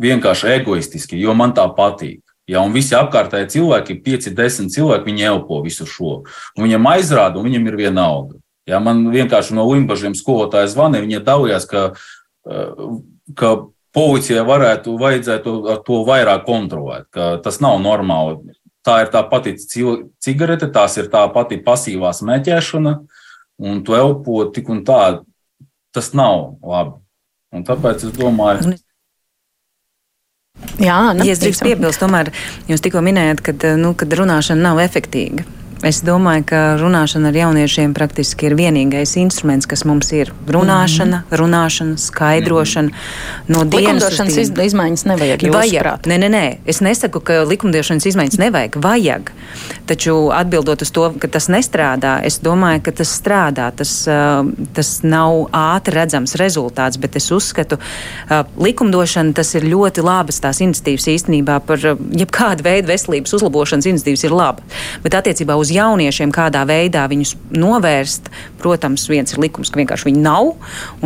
vienkārši 0.00 0.54
egoistiski, 0.56 1.18
jo 1.20 1.34
man 1.36 1.52
tā 1.56 1.66
patīk. 1.76 2.22
Ja, 2.50 2.64
un 2.66 2.72
visi 2.74 2.96
apkārtēji 2.98 3.52
cilvēki, 3.52 4.00
5, 4.02 4.32
10 4.34 4.72
cilvēki, 4.74 5.06
viņi 5.06 5.26
elpo 5.28 5.60
visu 5.62 5.86
šo. 5.86 6.22
Un 6.56 6.64
viņam 6.64 6.88
aizrāda, 6.90 7.38
un 7.38 7.46
viņam 7.46 7.68
ir 7.68 7.76
viena 7.78 8.08
alga. 8.10 8.40
Ja, 8.66 8.80
man 8.82 9.04
vienkārši 9.12 9.54
no 9.54 9.68
Limbaģiem 9.68 10.16
skolotāja 10.18 10.70
zvanīja, 10.72 11.04
viņi 11.04 11.20
dalījās, 11.26 11.66
ka 11.70 11.84
uh, 11.92 12.98
ka 13.38 13.54
policijai 13.94 14.44
varētu, 14.46 14.94
vajadzētu 15.00 15.54
ar 15.72 15.80
to 15.86 16.02
vairāk 16.06 16.44
kontrolēt, 16.46 17.08
ka 17.14 17.36
tas 17.44 17.60
nav 17.62 17.80
normāli. 17.82 18.54
Tā 18.86 19.02
ir 19.04 19.10
tā 19.12 19.20
pati 19.28 19.56
cigarete, 19.60 20.70
tās 20.72 20.96
ir 20.96 21.10
tā 21.12 21.26
pati 21.34 21.58
pasīvā 21.60 22.14
smēķēšana, 22.16 22.94
un 23.60 23.82
tu 23.84 23.96
elpo 23.98 24.46
tik 24.54 24.70
un 24.72 24.84
tā. 24.88 25.02
Tas 25.90 26.12
nav 26.14 26.54
labi. 26.62 26.94
Un 27.50 27.66
tāpēc 27.66 28.06
es 28.06 28.14
domāju, 28.14 28.76
Jā, 30.80 31.12
nu, 31.16 31.24
ja 31.24 31.34
es 31.34 31.40
drīkstu 31.40 31.66
piebilst, 31.66 32.00
tomēr 32.02 32.30
jūs 32.68 32.82
tikko 32.84 33.02
minējāt, 33.04 33.40
ka, 33.44 33.54
nu, 33.80 33.92
kad 33.98 34.12
runāšana 34.16 34.70
nav 34.70 34.80
efektīva. 34.82 35.44
Es 35.80 36.02
domāju, 36.04 36.44
ka 36.50 36.58
runāšana 36.76 37.30
ar 37.30 37.36
jauniešiem 37.38 37.94
praktiski 37.96 38.50
ir 38.50 38.54
vienīgais 38.58 39.14
instruments, 39.16 39.64
kas 39.64 39.86
mums 39.88 40.10
ir. 40.12 40.28
Runāšana, 40.44 41.22
mm 41.24 41.38
runāšana, 41.40 41.96
skaidrošana. 41.96 42.90
No 43.48 43.62
likumdošanas 43.64 44.36
iz, 44.42 44.50
izmaiņas 44.50 45.04
nevajag. 45.08 45.44
Vajag. 45.54 46.06
Nē, 46.10 46.16
nē, 46.20 46.28
nē. 46.32 46.42
Es 46.68 46.82
nesaku, 46.84 47.22
ka 47.24 47.40
likumdošanas 47.48 48.06
izmaiņas 48.10 48.38
nevajag. 48.42 48.76
Vajag. 48.82 49.30
Taču 49.88 50.16
atbildot 50.34 50.82
uz 50.84 50.90
to, 50.94 51.06
ka 51.22 51.30
tas 51.32 51.48
nestrādā, 51.52 52.18
es 52.26 52.40
domāju, 52.44 52.82
ka 52.88 52.94
tas 53.00 53.14
strādā. 53.14 53.70
Tas, 53.76 53.94
tas 54.76 54.90
nav 55.06 55.46
ātri 55.56 55.96
redzams 55.96 56.36
rezultāts, 56.40 57.00
bet 57.00 57.16
es 57.16 57.30
uzskatu, 57.32 57.80
ka 58.28 58.42
likumdošana 58.60 59.32
tas 59.38 59.54
ir 59.56 59.68
ļoti 59.70 60.04
labas 60.04 60.42
tās 60.42 60.60
iniciatīvas 60.60 61.08
īstenībā 61.14 61.60
par 61.64 61.80
jebkādu 61.80 62.66
veidu 62.66 62.90
veselības 62.90 63.38
uzlabošanas 63.38 63.88
iniciatīvas 63.94 64.26
ir 64.26 64.36
laba. 64.36 64.66
Bet 65.04 65.16
attiecībā 65.22 65.56
uz 65.56 65.69
uz 65.70 65.76
jauniešiem, 65.76 66.32
kādā 66.34 66.64
veidā 66.68 67.06
viņus 67.10 67.36
novērst. 67.54 68.30
Protams, 68.60 69.06
viens 69.10 69.32
ir 69.32 69.40
likums, 69.42 69.70
ka 69.70 69.80
vienkārši 69.80 70.10
viņi 70.10 70.24
nav, 70.24 70.52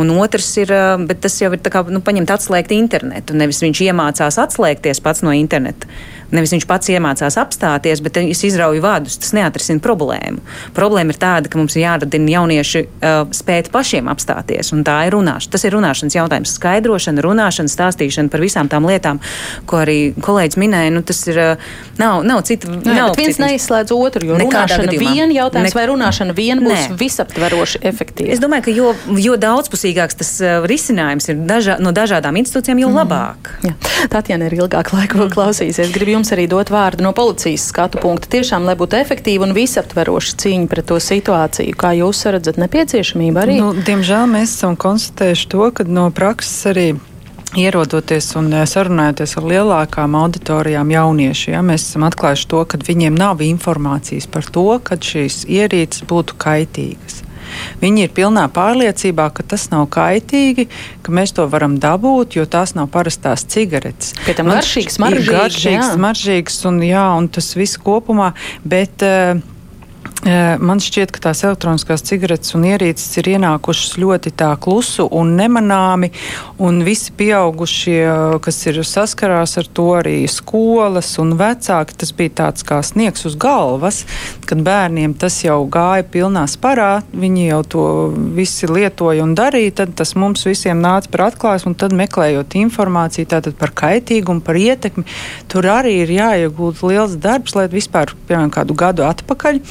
un 0.01 0.11
otrs 0.17 0.49
ir, 0.59 0.73
bet 1.07 1.21
tas 1.23 1.37
jau 1.41 1.53
ir 1.53 1.61
kā 1.61 1.85
nu, 1.91 2.01
paņemt 2.03 2.33
atslēgt 2.35 2.73
internetu. 2.75 3.37
Nevis 3.37 3.61
viņš 3.63 3.85
iemācās 3.87 4.41
atslēgties 4.41 5.03
pats 5.05 5.23
no 5.25 5.35
interneta. 5.35 5.87
Nevis 6.35 6.53
viņš 6.55 6.67
pats 6.69 6.91
iemācās 6.93 7.37
apstāties, 7.39 8.01
bet 8.05 8.19
es 8.21 8.43
izrauju 8.47 8.83
vadus. 8.83 9.17
Tas 9.21 9.33
neatrisina 9.35 9.81
problēmu. 9.83 10.43
Problēma 10.75 11.13
ir 11.13 11.19
tāda, 11.21 11.51
ka 11.51 11.59
mums 11.59 11.75
ir 11.77 11.85
jāradina 11.85 12.35
jaunieši 12.35 12.83
uh, 12.85 13.15
spēt 13.35 13.71
pašiem 13.73 14.09
apstāties, 14.11 14.71
un 14.75 14.83
tā 14.87 14.97
ir 15.07 15.15
runāšana. 15.15 15.53
Tas 15.55 15.65
ir 15.67 15.75
runāšanas 15.77 16.17
jautājums. 16.17 16.55
Skaidrošana, 16.59 17.23
runāšana, 17.25 17.71
stāstīšana 17.71 18.31
par 18.33 18.43
visām 18.43 18.69
tām 18.71 18.87
lietām, 18.89 19.21
ko 19.69 19.81
arī 19.83 19.99
kolēģis 20.19 20.59
minēja. 20.61 20.93
Nu, 20.95 21.03
tas 21.07 21.21
ir, 21.31 21.39
uh, 21.41 21.69
nav, 22.01 22.23
nav 22.27 22.43
cita. 22.47 22.71
Nē, 22.71 22.97
nav 22.99 23.15
viens 23.19 23.37
cita. 23.37 23.47
neizslēdz 23.47 23.95
otru, 23.95 24.29
jo 24.31 24.39
runāšana 24.41 24.95
viena 24.95 25.31
jautājums 25.35 25.71
ne... 25.71 25.77
vai 25.79 25.85
runāšana 25.91 26.35
viena 26.37 26.63
būs 26.65 26.89
Nē. 26.91 26.99
visaptveroši 26.99 27.81
efektīva. 27.85 28.33
Es 28.35 28.43
domāju, 28.43 28.67
ka 28.67 28.75
jo, 28.75 28.93
jo 29.21 29.37
daudzpusīgāks 29.39 30.19
tas 30.21 30.33
uh, 30.43 30.57
risinājums 30.69 31.29
ir 31.31 31.41
dažā, 31.47 31.77
no 31.83 31.93
dažādām 31.95 32.39
institūcijām, 32.41 32.81
jo 32.83 32.91
mm. 32.91 32.99
labāk. 33.01 33.51
Jā. 33.65 33.73
Tatjana 34.11 34.49
ir 34.49 34.57
ilgāk 34.59 34.91
laika 34.95 35.19
vēl 35.19 35.31
klausīsies. 35.33 35.93
Gribu 35.95 36.17
jums 36.17 36.24
arī 36.33 36.47
dot 36.49 36.71
vārdu 36.73 37.05
no 37.05 37.11
policijas 37.15 37.67
skatu 37.69 38.01
punkta. 38.01 38.29
Tiešām, 38.37 38.65
lai 38.65 38.77
būtu 38.79 38.97
efektīva 38.99 39.47
un 39.47 39.55
visaptveroša 39.57 40.37
cīņa 40.41 40.69
pret 40.71 40.87
to 40.89 40.99
situāciju, 41.01 41.75
kā 41.77 41.91
jūs 41.99 42.23
redzat, 42.33 42.59
nepieciešamība 42.61 43.43
arī? 43.43 43.57
Nu, 43.61 43.73
diemžēl 43.75 44.29
mēs 44.31 44.55
esam 44.57 44.77
konstatējuši 44.79 45.51
to, 45.51 45.67
ka 45.75 45.87
no 45.89 46.07
prakses 46.15 46.71
arī. 46.71 46.87
Ierodoties 47.55 48.33
un 48.35 48.49
eh, 48.51 48.65
sarunājoties 48.67 49.37
ar 49.39 49.45
lielākām 49.47 50.17
auditorijām 50.19 50.89
jaunieši, 50.91 51.53
ja, 51.53 51.61
mēs 51.63 51.85
esam 51.87 52.03
atklājuši 52.07 52.49
to, 52.51 52.63
ka 52.67 52.79
viņiem 52.83 53.15
nav 53.15 53.43
informācijas 53.45 54.27
par 54.31 54.49
to, 54.57 54.67
ka 54.83 54.99
šīs 54.99 55.45
ierīces 55.47 56.03
būtu 56.09 56.35
kaitīgas. 56.41 57.24
Viņi 57.81 58.05
ir 58.07 58.13
pilnā 58.15 58.45
pārliecībā, 58.53 59.29
ka 59.35 59.45
tas 59.55 59.67
nav 59.73 59.87
kaitīgi, 59.95 60.67
ka 61.05 61.15
mēs 61.15 61.35
to 61.37 61.47
varam 61.51 61.79
dabūt, 61.81 62.37
jo 62.39 62.45
tās 62.49 62.75
nav 62.77 62.89
parastās 62.93 63.45
cigaretes. 63.51 64.13
Pēc 64.25 64.41
tam 64.41 64.51
garšīgs, 64.53 64.99
smaržīgs, 64.99 65.33
garšīgs, 65.33 65.91
smaržīgs 65.97 66.61
un, 66.69 66.79
jā, 66.85 67.07
un 67.17 67.29
tas 67.31 67.51
viss 67.57 67.81
kopumā. 67.81 68.33
Bet, 68.65 69.05
uh, 69.05 69.54
Man 70.25 70.79
šķiet, 70.81 71.11
ka 71.13 71.21
tās 71.27 71.43
elektroniskās 71.45 72.01
cigaretes 72.01 72.55
un 72.57 72.63
ierīces 72.65 73.19
ir 73.21 73.27
ienākušas 73.35 73.91
ļoti 74.01 74.31
tā 74.33 74.47
klusu 74.57 75.03
un 75.13 75.35
nemanāmi, 75.37 76.09
un 76.57 76.79
visi 76.85 77.13
pieaugušie, 77.13 77.99
kas 78.41 78.57
ir 78.65 78.79
saskarās 78.81 79.53
ar 79.61 79.69
to, 79.69 79.85
arī 79.99 80.15
skolas 80.31 81.11
un 81.21 81.35
vecāki, 81.37 81.93
tas 82.01 82.13
bija 82.17 82.33
tāds 82.41 82.65
kā 82.65 82.79
sniegs 82.81 83.27
uz 83.29 83.35
galvas, 83.37 83.99
kad 84.49 84.63
bērniem 84.65 85.13
tas 85.13 85.37
jau 85.43 85.59
gāja 85.69 86.07
pilnā 86.09 86.47
sparā, 86.49 87.03
viņi 87.13 87.45
jau 87.51 87.61
to 87.75 87.85
visi 88.33 88.65
lietoja 88.65 89.21
un 89.27 89.37
darīja, 89.37 89.75
tad 89.83 89.93
tas 90.01 90.15
mums 90.17 90.47
visiem 90.49 90.81
nāca 90.81 91.13
par 91.13 91.27
atklājumu, 91.27 91.75
un 91.75 91.77
tad 91.85 91.93
meklējot 92.01 92.57
informāciju 92.63 93.29
tātad 93.35 93.59
par 93.61 93.75
kaitīgumu, 93.77 94.41
par 94.41 94.57
ietekmi, 94.57 95.05
tur 95.53 95.69
arī 95.69 95.99
ir 96.01 96.17
jāiegūt 96.17 96.81
liels 96.89 97.13
darbs, 97.21 97.53
lai 97.53 97.69
vispār, 97.69 98.17
piemēram, 98.25 98.49
kādu 98.57 98.81
gadu 98.81 99.05
atpakaļ 99.05 99.61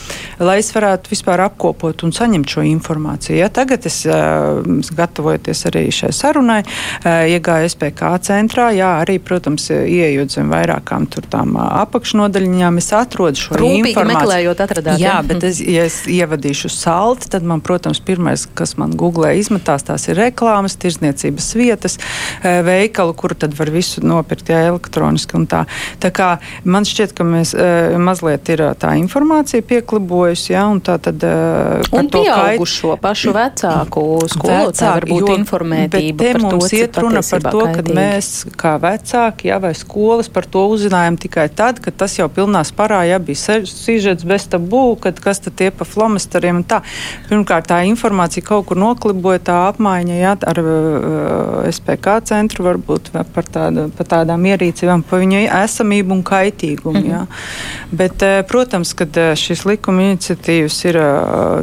lai 0.44 0.58
es 0.62 0.70
varētu 0.74 1.10
vispār 1.12 1.42
apkopot 1.46 2.04
un 2.06 2.12
saņemt 2.14 2.50
šo 2.54 2.64
informāciju. 2.68 3.36
Ja, 3.38 3.48
tagad 3.52 3.86
es 3.88 4.02
gatavojoties 4.04 5.64
arī 5.70 5.86
šai 5.94 6.12
sarunai, 6.14 6.60
iegāju 7.04 7.70
SPK 7.72 8.14
centrā, 8.24 8.68
jā, 8.76 8.90
arī, 9.02 9.18
protams, 9.22 9.70
ieejot 9.72 10.34
zem 10.34 10.52
vairākām 10.52 11.06
tur 11.10 11.26
tām 11.30 11.56
apakšnodaļiņām, 11.60 12.80
es 12.82 12.90
atrodu 12.96 13.40
šo 13.40 13.58
Rūpīgi 13.60 13.92
informāciju. 13.94 14.20
meklējot, 14.20 14.62
atradāt. 14.66 15.00
Jā, 15.02 15.16
bet 15.26 15.46
es, 15.48 15.60
ja 15.60 15.86
es 15.88 16.02
ievadīšu 16.10 16.70
salti, 16.72 17.30
tad 17.32 17.46
man, 17.48 17.62
protams, 17.64 18.02
pirmais, 18.04 18.46
kas 18.56 18.76
man 18.80 18.92
googlē 18.98 19.34
izmetās, 19.40 19.86
tās 19.86 20.08
ir 20.10 20.18
reklāmas, 20.20 20.76
tirzniecības 20.80 21.50
vietas, 21.58 21.98
veikalu, 22.42 23.14
kur 23.18 23.36
tad 23.38 23.54
var 23.58 23.72
visu 23.74 24.02
nopirkt, 24.04 24.50
jā, 24.52 24.64
elektroniski 24.68 25.38
un 25.38 25.46
tā. 25.50 25.64
Tā 26.02 26.10
kā 26.14 26.30
man 26.64 26.86
šķiet, 26.88 27.14
ka 27.16 27.26
mēs 27.28 27.54
mazliet 28.02 28.48
ir 28.52 28.60
tā 28.80 28.94
informācija 29.00 29.62
pieklibojusi 29.64 30.23
darbojas. 30.24 30.44
Ja, 30.50 30.66
un 30.68 30.80
tā 30.84 30.96
tad, 31.02 31.22
uh, 31.24 31.82
un 31.92 32.08
pieaugušo 32.08 32.96
pašu 33.00 33.32
vecāku 33.34 34.02
skolotāju 34.30 34.94
varbūt 34.94 35.28
jo, 35.28 35.36
informētība 35.38 36.32
par 36.34 36.40
to, 36.44 36.68
iet 36.76 36.98
runa 36.98 37.22
par 37.24 37.46
to, 37.48 37.64
ka 37.74 37.84
mēs 37.94 38.30
kā 38.60 38.74
vecāki 38.82 39.48
ja, 39.50 39.58
vai 39.62 39.74
skolas 39.76 40.28
par 40.32 40.46
to 40.46 40.66
uzzinājām 40.72 41.18
tikai 41.20 41.48
tad, 41.54 41.80
kad 41.84 41.96
tas 41.96 42.16
jau 42.18 42.28
pilnā 42.32 42.64
sparā 42.66 43.04
ja, 43.08 43.18
bija 43.18 43.60
sižets 43.68 44.24
bez 44.24 44.46
tabū, 44.52 44.96
kad 45.00 45.20
kas 45.20 45.42
tad 45.44 45.56
tie 45.58 45.70
pa 45.74 45.86
flomasteriem 45.88 46.62
un 46.62 46.66
tā. 46.68 46.80
Pirmkārt, 47.28 47.68
tā 47.70 47.82
informācija 47.88 48.44
kaut 48.44 48.68
kur 48.70 48.80
nokliboja, 48.80 49.42
tā 49.44 49.58
apmaiņa 49.70 50.18
ja, 50.20 50.34
ar 50.50 50.62
uh, 50.62 51.70
SPK 51.70 52.18
centru 52.30 52.68
varbūt 52.68 53.12
par, 53.34 53.48
tāda, 53.48 53.88
par 53.94 54.10
tādām 54.10 54.44
ierīcībām, 54.52 55.04
par 55.08 55.22
viņu 55.24 55.44
esamību 55.48 56.18
un 56.18 56.24
kaitīgumu. 56.26 56.94
Mm 56.94 57.04
-hmm. 57.04 57.10
ja. 57.10 57.26
Bet, 57.90 58.22
uh, 58.22 58.40
protams, 58.48 58.92
kad 58.94 59.16
šis 59.38 59.64
likuma 59.64 60.13
iniciatīvas 60.14 60.80
ir 60.88 60.98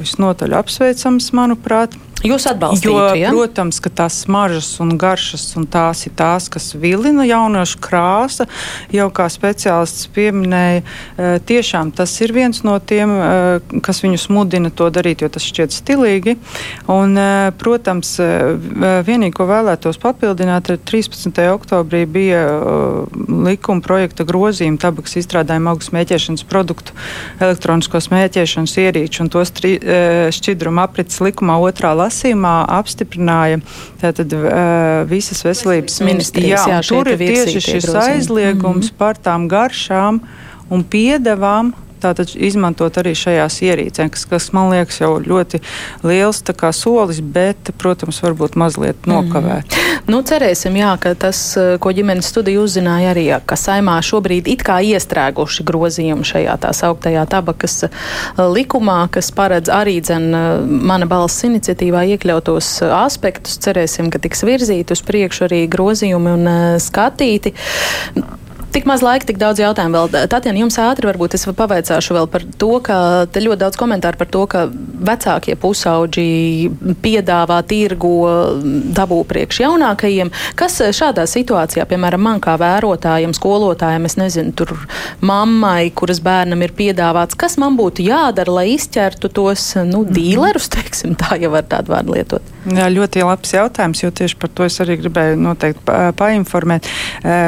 visnotaļ 0.03 0.57
apsveicams, 0.59 1.31
manuprāt. 1.37 1.95
Jūs 2.21 2.45
atbalstāt, 2.51 3.15
ja? 3.17 3.31
protams, 3.33 3.79
ka 3.81 3.89
tās 4.01 4.19
smaržas 4.25 4.75
un 4.83 4.93
garšas 5.01 5.55
un 5.57 5.65
tās 5.69 6.03
ir 6.05 6.13
tās, 6.17 6.47
kas 6.53 6.71
vilina 6.77 7.25
jauniešu 7.25 7.79
krāsa. 7.81 8.45
Jau 8.93 9.07
kā 9.15 9.25
speciālists 9.31 10.05
pieminēja, 10.13 10.83
e, 10.83 11.31
tiešām 11.49 11.89
tas 11.97 12.13
ir 12.21 12.33
viens 12.35 12.61
no 12.67 12.75
tiem, 12.77 13.09
e, 13.09 13.79
kas 13.81 14.03
viņus 14.05 14.27
mudina 14.33 14.69
to 14.69 14.91
darīt, 14.93 15.23
jo 15.25 15.31
tas 15.33 15.47
šķiet 15.49 15.73
stilīgi. 15.73 16.35
Un, 16.93 17.17
e, 17.17 17.49
protams, 17.57 18.13
vienīgi, 18.21 19.33
ko 19.39 19.47
vēlētos 19.49 19.97
papildināt, 20.01 20.69
ir 20.69 20.81
13. 20.85 21.41
oktobrī 21.55 22.03
bija 22.05 22.43
likuma 23.17 23.81
projekta 23.81 24.27
grozījuma 24.27 24.77
tabaks 24.81 25.17
izstrādājuma 25.17 25.73
augu 25.73 25.87
smēķēšanas 25.89 26.45
produktu, 26.49 26.93
elektronisko 27.41 28.01
smēķēšanas 28.03 28.77
ierīču 28.85 29.25
un 29.25 29.33
tos 29.33 29.53
šķidrumu 30.37 30.85
aprits 30.85 31.21
likumā 31.23 31.57
otrā 31.65 31.95
lasījumā 31.97 32.10
lasījumā 32.11 32.55
apstiprināja 32.77 33.61
tātad, 34.01 34.35
uh, 34.35 35.01
visas 35.09 35.41
veselības 35.47 36.01
ministrijas. 36.05 36.67
Jā, 36.67 36.77
jā, 36.77 36.81
tur 36.91 37.07
ir 37.07 37.21
tieši 37.21 37.63
šis 37.63 37.89
aizliegums 37.95 38.85
mm 38.85 38.89
-hmm. 38.91 38.97
par 38.99 39.17
tām 39.17 39.47
garšām 39.47 40.21
un 40.69 40.83
piedevām 40.83 41.73
tātad 42.01 42.33
izmantot 42.35 42.97
arī 43.01 43.13
šajās 43.17 43.61
ierīcēs, 43.67 44.11
kas, 44.13 44.25
kas 44.29 44.49
man 44.55 44.71
liekas 44.73 45.01
jau 45.01 45.13
ļoti 45.21 45.61
liels 46.07 46.41
solis, 46.75 47.21
bet, 47.21 47.71
protams, 47.77 48.21
varbūt 48.23 48.57
mazliet 48.59 49.05
mhm. 49.05 49.11
nokavēt. 49.11 49.71
Mm. 49.71 49.91
Nu, 50.11 50.21
cerēsim, 50.25 50.75
jā, 50.79 50.91
ka 51.01 51.13
tas, 51.15 51.39
ko 51.81 51.91
ģimenes 51.93 52.27
studija 52.31 52.61
uzzināja 52.63 53.11
arī, 53.13 53.27
ka 53.45 53.55
saimā 53.59 53.99
šobrīd 54.03 54.49
it 54.49 54.63
kā 54.65 54.79
iestrēguši 54.83 55.65
grozījumi 55.67 56.25
šajā 56.27 56.57
tā 56.63 56.73
sauktajā 56.75 57.25
tabakas 57.29 57.85
likumā, 58.37 59.03
kas 59.13 59.31
paredz 59.35 59.71
arī 59.71 59.99
dzen 60.03 60.29
mana 60.89 61.07
balss 61.09 61.45
iniciatīvā 61.47 62.05
iekļautos 62.15 62.73
aspektus. 62.97 63.59
Cerēsim, 63.61 64.09
ka 64.11 64.21
tiks 64.21 64.45
virzīti 64.47 64.95
uz 64.95 65.03
priekšu 65.05 65.47
arī 65.49 65.65
grozījumi 65.71 66.37
un 66.37 66.53
skatīti. 66.81 67.53
Tik 68.71 68.85
maz 68.87 69.01
laika, 69.03 69.27
tik 69.27 69.35
daudz 69.35 69.59
jautājumu 69.59 69.97
vēl. 69.97 70.27
Tatjana, 70.31 70.61
jums 70.61 70.77
ātri 70.79 71.09
varbūt 71.09 71.33
es 71.35 71.43
pavaicāšu 71.43 72.15
vēl 72.15 72.27
par 72.31 72.45
to, 72.55 72.69
ka 72.85 72.95
te 73.27 73.41
ļoti 73.43 73.59
daudz 73.65 73.79
komentāru 73.79 74.19
par 74.19 74.29
to, 74.31 74.45
ka 74.47 74.61
vecākie 74.71 75.57
pusauģi 75.59 76.95
piedāvā 77.03 77.57
tirgo 77.67 78.13
dabū 78.95 79.17
priekš 79.27 79.59
jaunākajiem. 79.65 80.31
Kas 80.55 80.79
šādā 80.95 81.25
situācijā, 81.27 81.83
piemēram, 81.89 82.23
man 82.23 82.39
kā 82.43 82.55
vērotājiem, 82.61 83.35
skolotājiem, 83.35 84.07
es 84.07 84.15
nezinu, 84.21 84.55
tur 84.55 84.71
mammai, 85.19 85.91
kuras 85.91 86.23
bērnam 86.23 86.63
ir 86.63 86.71
piedāvāts, 86.77 87.35
kas 87.35 87.59
man 87.59 87.75
būtu 87.79 88.07
jādara, 88.07 88.55
lai 88.61 88.65
izķertu 88.77 89.33
tos, 89.35 89.73
nu, 89.83 90.05
mhm. 90.05 90.15
dīlerus, 90.15 90.71
teiksim, 90.71 91.19
tā 91.19 91.35
jau 91.43 91.51
var 91.57 91.67
tādu 91.67 91.91
vārdu 91.97 92.15
lietot? 92.15 92.55
Jā, 92.71 92.87
ļoti 92.93 93.23
labs 93.25 93.51
jautājums, 93.55 94.03
jo 94.03 94.11
tieši 94.13 94.37
par 94.39 94.51
to 94.53 94.67
es 94.67 94.75
arī 94.83 94.99
gribēju 95.01 95.37
noteikti 95.41 95.81
pa 95.87 96.11
painformēt. 96.15 96.85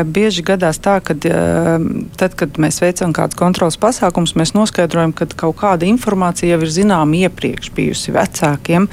Bieži 0.10 0.42
gadās 0.46 0.82
tā, 0.82 0.98
ka 1.06 1.13
kad, 1.14 2.10
tad, 2.18 2.36
kad 2.38 2.58
mēs 2.62 2.80
veicam 2.84 3.14
kādus 3.16 3.38
kontrolas 3.38 3.78
pasākumus, 3.82 4.36
mēs 4.40 4.54
noskaidrojam, 4.56 5.14
ka 5.16 5.28
kaut 5.38 5.58
kāda 5.62 5.88
informācija 5.88 6.56
jau 6.56 6.64
ir 6.64 6.72
zināma 6.74 7.24
iepriekš 7.28 7.72
bijusi 7.76 8.14
vecākiem. 8.16 8.88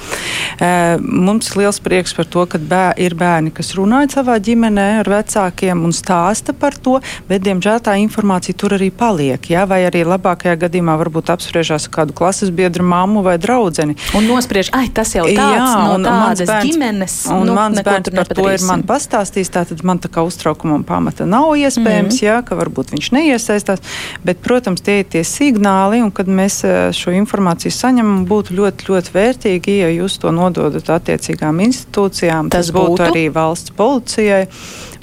Mums 1.00 1.50
ir 1.50 1.60
liels 1.62 1.80
prieks 1.82 2.14
par 2.16 2.28
to, 2.30 2.44
ka 2.50 2.60
bē, 2.60 2.84
ir 3.00 3.16
bērni, 3.18 3.52
kas 3.54 3.74
runāja 3.78 4.20
savā 4.20 4.38
ģimenē 4.42 4.88
ar 5.00 5.10
vecākiem 5.10 5.84
un 5.86 5.94
stāsta 5.96 6.54
par 6.56 6.76
to, 6.76 6.98
bet, 7.28 7.44
diemžēl, 7.46 7.80
tā 7.84 7.96
informācija 8.00 8.56
tur 8.58 8.76
arī 8.76 8.90
paliek. 8.92 9.50
Ja? 9.52 9.66
Vai 9.70 9.82
arī 9.88 10.04
labākajā 10.08 10.56
gadījumā 10.66 10.96
varbūt 11.00 11.32
apspriežās 11.34 11.88
ar 11.88 11.94
kādu 12.00 12.16
klases 12.16 12.52
biedru 12.54 12.84
mammu 12.86 13.24
vai 13.26 13.36
draudzeni. 13.40 13.96
Un 14.18 14.28
nospriež, 14.28 14.72
ai, 14.76 14.88
tas 14.94 15.14
jau 15.16 15.26
tāds, 15.26 15.56
jā, 15.56 15.70
no 15.86 15.96
un, 15.96 16.06
tādas 16.08 16.44
bērns, 16.48 16.70
ģimenes. 16.70 17.16
Un 17.34 17.46
nu, 17.48 17.56
mans 17.56 17.82
bērns 17.86 18.12
par 18.14 18.32
to 18.32 18.48
ir 18.50 18.64
man 18.68 18.84
pastāstījis, 18.88 19.52
tātad 19.54 19.84
man 19.86 20.00
tā 20.02 20.10
kā 20.12 20.24
uztraukumam 20.26 20.84
pamata 20.86 21.28
nav 21.28 21.54
iespējams. 21.56 21.88
Mm 21.88 22.09
-hmm. 22.18 22.26
jā, 22.26 22.36
ka 22.46 22.58
varbūt 22.58 22.92
viņš 22.94 23.10
neiesaistās. 23.16 23.80
Bet, 24.24 24.42
protams, 24.44 24.80
tie 24.80 25.00
ir 25.00 25.08
tie 25.10 25.24
signāli, 25.24 26.02
un 26.02 26.10
kad 26.10 26.26
mēs 26.26 26.64
eh, 26.64 26.92
šo 26.92 27.10
informāciju 27.14 27.72
saņemam, 27.72 28.26
būtu 28.26 28.54
ļoti, 28.54 28.88
ļoti 28.90 29.14
vērtīgi, 29.14 29.78
ja 29.84 29.90
jūs 29.90 30.18
to 30.18 30.30
nododat 30.30 30.90
attiecīgām 30.90 31.60
institūcijām. 31.60 32.50
Tas, 32.50 32.66
Tas 32.66 32.74
būtu, 32.74 32.90
būtu 32.90 33.06
arī 33.08 33.28
valsts 33.32 33.72
policijai. 33.76 34.48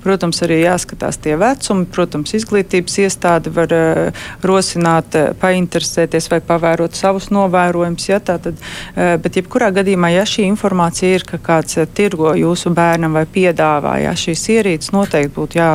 Protams, 0.07 0.39
arī 0.45 0.61
jāskatās 0.61 1.19
tie 1.19 1.35
vecumi. 1.39 1.83
Protams, 1.91 2.31
izglītības 2.37 2.93
iestāde 3.03 3.51
var 3.51 3.73
uh, 3.75 4.21
rosināt, 4.47 5.17
uh, 5.19 5.33
painteresēties 5.41 6.29
vai 6.31 6.39
pavērot 6.47 6.95
savus 6.95 7.27
novērojumus. 7.35 8.07
Ja, 8.07 8.21
tātad, 8.23 8.55
uh, 8.61 9.17
bet, 9.19 9.41
jebkurā 9.41 9.73
gadījumā, 9.75 10.13
ja 10.15 10.23
šī 10.27 10.47
informācija 10.47 11.19
ir, 11.19 11.27
ka 11.27 11.41
kāds 11.43 11.75
uh, 11.81 11.89
tirgo 11.99 12.31
jūsu 12.39 12.71
bērnam 12.77 13.19
vai 13.19 13.25
piedāvā 13.27 13.97
ja, 14.05 14.15
šīs 14.15 14.47
ierīces, 14.55 14.95
noteikti 14.95 15.35
būtu 15.35 15.59
jā, 15.59 15.69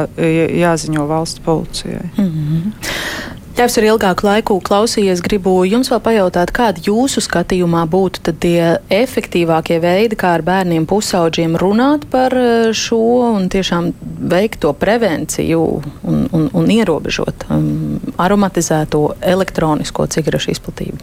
jāziņo 0.65 1.07
valsts 1.13 1.45
policijai. 1.45 2.09
Mm 2.17 2.33
-hmm. 2.33 3.39
Es 3.53 3.75
arī 3.77 3.91
ilgāku 3.93 4.25
laiku 4.25 4.55
klausījies, 4.65 5.21
gribu 5.21 5.59
jums 5.69 5.91
vēl 5.93 6.01
pajautāt, 6.01 6.55
kādi 6.57 6.87
jūsu 6.87 7.21
skatījumā 7.21 7.83
būtu 7.91 8.33
tie 8.41 8.79
efektīvākie 8.89 9.77
veidi, 9.83 10.17
kā 10.17 10.31
ar 10.39 10.45
bērniem 10.47 10.87
pusauģiem 10.89 11.59
runāt 11.61 12.07
par 12.11 12.33
eh, 12.33 12.71
šo 12.73 13.03
un 13.35 13.51
tiešām 13.53 13.91
veikt 14.33 14.63
to 14.65 14.73
prevenciju 14.73 15.61
un, 15.85 16.25
un, 16.33 16.49
un 16.49 16.73
ierobežot 16.73 17.45
um, 17.53 18.01
aromatizēto 18.17 19.19
elektronisko 19.21 20.09
cigarešu 20.17 20.55
izplatību? 20.57 21.03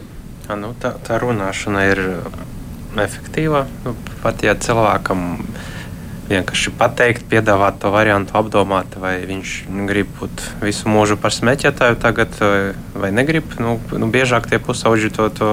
Ja, 0.50 0.58
nu, 0.58 0.74
tā, 0.82 0.96
tā 1.06 1.22
runāšana 1.22 1.86
ir 1.92 2.02
efektīva. 2.98 3.68
Nu, 3.86 3.94
pat 4.24 4.42
ja 4.42 4.58
cilvēkam 4.58 5.28
ir 5.38 5.79
vienkārši 6.30 6.74
pateikt, 6.78 7.26
piedāvāt 7.30 7.80
to 7.82 7.92
variantu, 7.94 8.36
apdomāt, 8.38 8.96
vai 9.02 9.18
viņš 9.26 9.56
grib 9.90 10.12
būt 10.20 10.44
visu 10.62 10.92
mūžu 10.92 11.18
par 11.22 11.34
smēķētāju 11.34 11.98
tagad, 12.02 12.38
vai 12.94 13.12
negrib. 13.16 13.58
Nu, 13.62 13.80
nu, 13.92 14.10
biežāk 14.14 14.50
tie 14.50 14.62
pusauģi 14.62 15.10
to, 15.16 15.30
to 15.34 15.50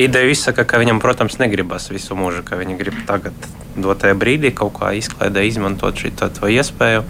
ideju 0.00 0.34
izsaka, 0.34 0.64
ka 0.68 0.80
viņam, 0.80 1.00
protams, 1.02 1.38
negribas 1.40 1.88
visu 1.92 2.16
mūžu, 2.18 2.44
ka 2.46 2.60
viņi 2.60 2.78
grib 2.80 3.00
tagad 3.08 3.34
dotajā 3.80 4.16
brīdī 4.18 4.52
kaut 4.56 4.76
kā 4.80 4.92
izklaidē 4.98 5.44
izmantot 5.48 5.96
šo 5.96 6.52
iespēju. 6.52 7.04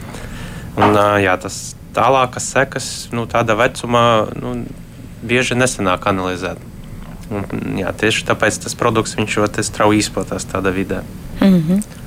Un, 0.81 0.97
jā, 1.21 1.35
tas 1.43 1.75
tālākas 1.97 2.47
sekas 2.55 2.91
nu, 3.15 3.27
tādā 3.31 3.57
vecumā 3.59 4.05
nu, 4.39 4.61
bieži 5.27 5.59
nesenāk 5.59 6.07
analizēt. 6.11 6.63
Un, 7.31 7.47
jā, 7.79 7.91
tieši 7.95 8.27
tāpēc 8.27 8.63
tas 8.65 8.75
produkts 8.79 9.19
ļoti 9.19 9.63
strauji 9.67 10.03
izplatās 10.03 10.47
tādā 10.51 10.73
vidē. 10.75 11.03
Mm 11.41 11.59
-hmm. 11.59 12.00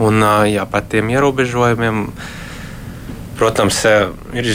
Un 0.00 0.24
jā, 0.48 0.64
par 0.70 0.86
tiem 0.88 1.10
ierobežojumiem, 1.12 2.06
protams, 3.36 3.82
ir 4.32 4.48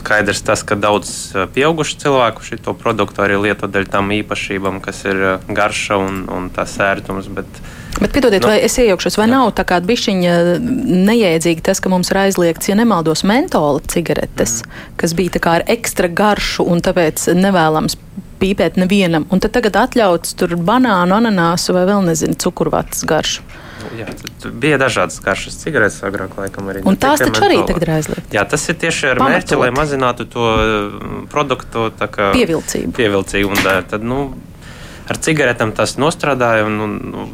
skaidrs 0.00 0.42
tas, 0.44 0.62
ka 0.66 0.76
daudz 0.80 1.08
pieaugušu 1.54 2.00
cilvēku 2.02 2.44
šo 2.44 2.74
produktu 2.78 3.24
arī 3.24 3.38
lieto 3.46 3.68
dēļ 3.70 3.88
tam 3.92 4.12
īpašībām, 4.16 4.80
kas 4.84 5.04
ir 5.08 5.22
garša 5.48 6.00
un, 6.00 6.24
un 6.32 6.50
tas 6.54 6.76
ērtums. 6.80 7.28
Bet, 7.32 7.62
Bet, 8.00 8.10
piedodiet, 8.10 8.42
nu, 8.42 8.50
vai 8.50 8.58
es 8.66 8.74
iejaukšos, 8.80 9.16
vai 9.20 9.28
jā. 9.28 9.36
nav 9.36 9.52
tā 9.54 9.62
kā 9.68 9.78
bišķiņa 9.86 10.32
neiedzīgi 11.06 11.62
tas, 11.62 11.78
ka 11.78 11.92
mums 11.92 12.10
ir 12.10 12.18
aizliegts, 12.24 12.66
ja 12.66 12.74
nemaldos, 12.78 13.22
mentola 13.28 13.82
cigaretes, 13.86 14.62
mm. 14.64 14.96
kas 14.98 15.14
bija 15.14 15.36
tā 15.36 15.42
kā 15.44 15.58
ar 15.60 15.66
ekstra 15.70 16.10
garšu 16.10 16.66
un 16.66 16.82
tāpēc 16.82 17.28
nevēlams 17.38 17.94
pīpēt 18.44 18.78
nevienam. 18.80 19.26
Un 19.32 19.42
tad 19.42 19.56
tagad 19.56 19.80
atļauts 19.86 20.36
tur 20.38 20.56
banānu, 20.60 21.16
ananāsu 21.16 21.76
vai 21.76 21.86
vēl 21.88 22.04
nezinu, 22.12 22.36
cukurvatas 22.44 23.06
garšu. 23.08 23.44
Jā, 23.98 24.08
bija 24.62 24.78
dažādas 24.80 25.18
garšas 25.22 25.58
cigaretes 25.60 26.00
agrāk, 26.06 26.32
laikam 26.40 26.70
arī. 26.72 26.82
Un 26.88 26.96
tās 27.00 27.20
taču 27.20 27.44
arī 27.46 27.60
tagad 27.68 27.84
ir 27.84 27.92
aizliegtas. 27.98 28.32
Jā, 28.32 28.44
tas 28.48 28.64
ir 28.70 28.78
tieši 28.80 29.10
ar 29.12 29.20
Pamatot. 29.20 29.34
mērķi, 29.34 29.58
lai 29.60 29.70
mazinātu 29.76 30.26
to 30.30 30.46
mm, 30.54 31.20
produktu 31.32 31.90
kā, 32.00 32.30
pievilcību. 32.34 32.94
pievilcību 32.96 33.52
un, 33.52 33.62
tad, 33.90 34.06
nu, 34.06 34.22
ar 35.10 35.20
cigaretēm 35.26 35.74
tas 35.76 35.96
nostrādāja 36.00 36.66
un, 36.68 36.80
un 36.86 36.96
nu, 37.12 37.28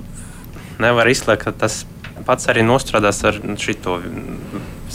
nevar 0.83 1.11
izslēgt, 1.13 1.47
ka 1.47 1.55
tas 1.65 1.85
pats 2.27 2.51
arī 2.53 2.65
nostrādās 2.67 3.23
ar 3.29 3.39
šito 3.61 4.01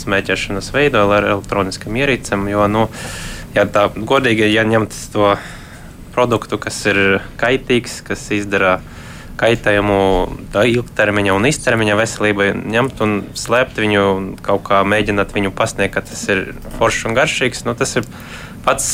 smēķēšanas 0.02 0.70
veidu, 0.74 1.02
ar 1.16 1.30
elektroniskām 1.32 1.96
ierīcēm. 2.02 2.46
Jo, 2.52 2.68
nu, 2.70 2.86
ja 3.56 3.66
tā 3.70 3.88
godīgi, 3.96 4.50
ja 4.52 4.66
ņemt 4.68 4.94
to 5.14 5.34
produktu, 6.16 6.58
kas 6.60 6.78
ir 6.88 7.20
kaitīgs, 7.40 8.00
kas 8.06 8.24
izdara 8.34 8.78
kaitējumu 9.36 9.98
ilgtermiņa 10.56 11.34
un 11.36 11.48
īstermiņa 11.50 11.96
veselībai, 11.98 12.48
ņemt 12.72 13.02
un 13.04 13.16
slēpt 13.36 13.80
viņu, 13.82 14.04
kaut 14.46 14.64
kā 14.68 14.80
mēģināt 14.88 15.34
viņu 15.36 15.52
pasniegt, 15.56 15.92
ka 15.96 16.04
tas 16.08 16.22
ir 16.32 16.46
foršs 16.78 17.10
un 17.10 17.16
garšīgs. 17.18 17.66
Nu, 17.68 17.76
tas 17.76 17.92
ir 18.00 18.08
pats 18.64 18.88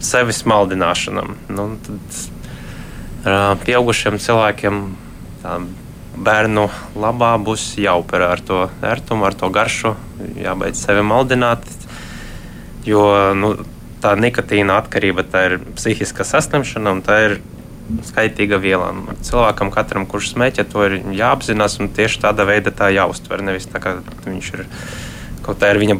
sevis 0.00 0.42
maldināšanam. 0.48 1.36
Nu, 1.52 1.68
tad, 1.84 2.22
pieaugušiem 3.66 4.16
cilvēkiem 4.22 4.80
bērnu 6.16 6.66
labā 6.96 7.34
būs 7.42 7.74
jāoperē 7.80 8.32
ar 8.32 8.42
to 8.48 8.60
ērtumu, 8.86 9.26
ar 9.28 9.36
to 9.36 9.50
garšu, 9.52 9.94
jābeidz 10.40 10.80
sevi 10.86 11.04
maldināt. 11.04 11.66
Jo 12.86 13.34
nu, 13.36 13.56
tā 14.02 14.14
nikotīna 14.18 14.78
atkarība 14.82 15.24
tā 15.30 15.44
ir 15.50 15.58
psihiska 15.76 16.26
saslimšana 16.26 16.96
un 16.96 17.02
tā 17.06 17.18
ir 17.28 17.38
skaitīga 18.06 18.58
viela. 18.62 18.90
Cilvēkam, 19.26 19.70
katram, 19.74 20.06
kurš 20.10 20.32
smēķē, 20.34 20.66
to 20.72 20.86
ir 20.88 20.98
jāapzinās 21.16 21.78
un 21.82 21.92
tieši 21.94 22.22
tāda 22.24 22.46
veida 22.48 22.74
tā 22.74 22.90
jāuztver. 22.94 23.44
Nevis 23.46 23.68
tā 23.70 23.82
kā 23.82 23.98
viņš 24.26 24.52
ir 24.56 24.66
kaut 25.46 25.60
kā 25.62 25.70
ir 25.70 25.82
viņa 25.82 25.98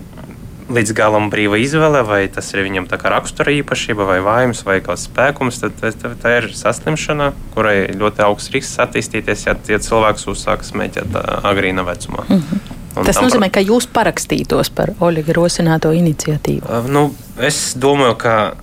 līdz 0.72 0.94
galam 0.98 1.28
brīva 1.30 1.58
izvēle, 1.62 2.02
vai 2.06 2.24
tas 2.32 2.48
ir 2.54 2.64
viņam 2.66 2.88
rakstura 2.90 3.52
īpašība, 3.54 4.06
vai 4.08 4.18
vājums, 4.24 4.64
vai 4.66 4.80
kāds 4.84 5.06
spēkums, 5.06 5.60
tad 5.62 5.76
tā, 5.80 5.92
tā 6.22 6.32
ir 6.40 6.50
saslimšana, 6.56 7.32
kurai 7.54 7.92
ļoti 7.94 8.24
augsts 8.26 8.54
risks 8.54 8.80
attīstīties, 8.82 9.46
ja, 9.46 9.56
ja 9.68 9.78
cilvēks 9.78 10.26
uzsāks 10.32 10.72
smēķēt 10.72 11.20
agrīna 11.46 11.86
vecumā. 11.86 12.26
Mm 12.28 12.42
-hmm. 12.42 12.74
Un 12.96 13.04
Tas 13.04 13.18
nozīmē, 13.20 13.50
ka 13.52 13.60
jūs 13.60 13.86
parakstītos 13.92 14.70
par 14.72 14.94
Oļega 15.04 15.34
rosināto 15.36 15.92
iniciatīvu. 15.92 16.64
Uh, 16.64 16.88
nu, 16.88 17.14
es 17.36 17.76
domāju, 17.76 18.16
ka 18.16 18.56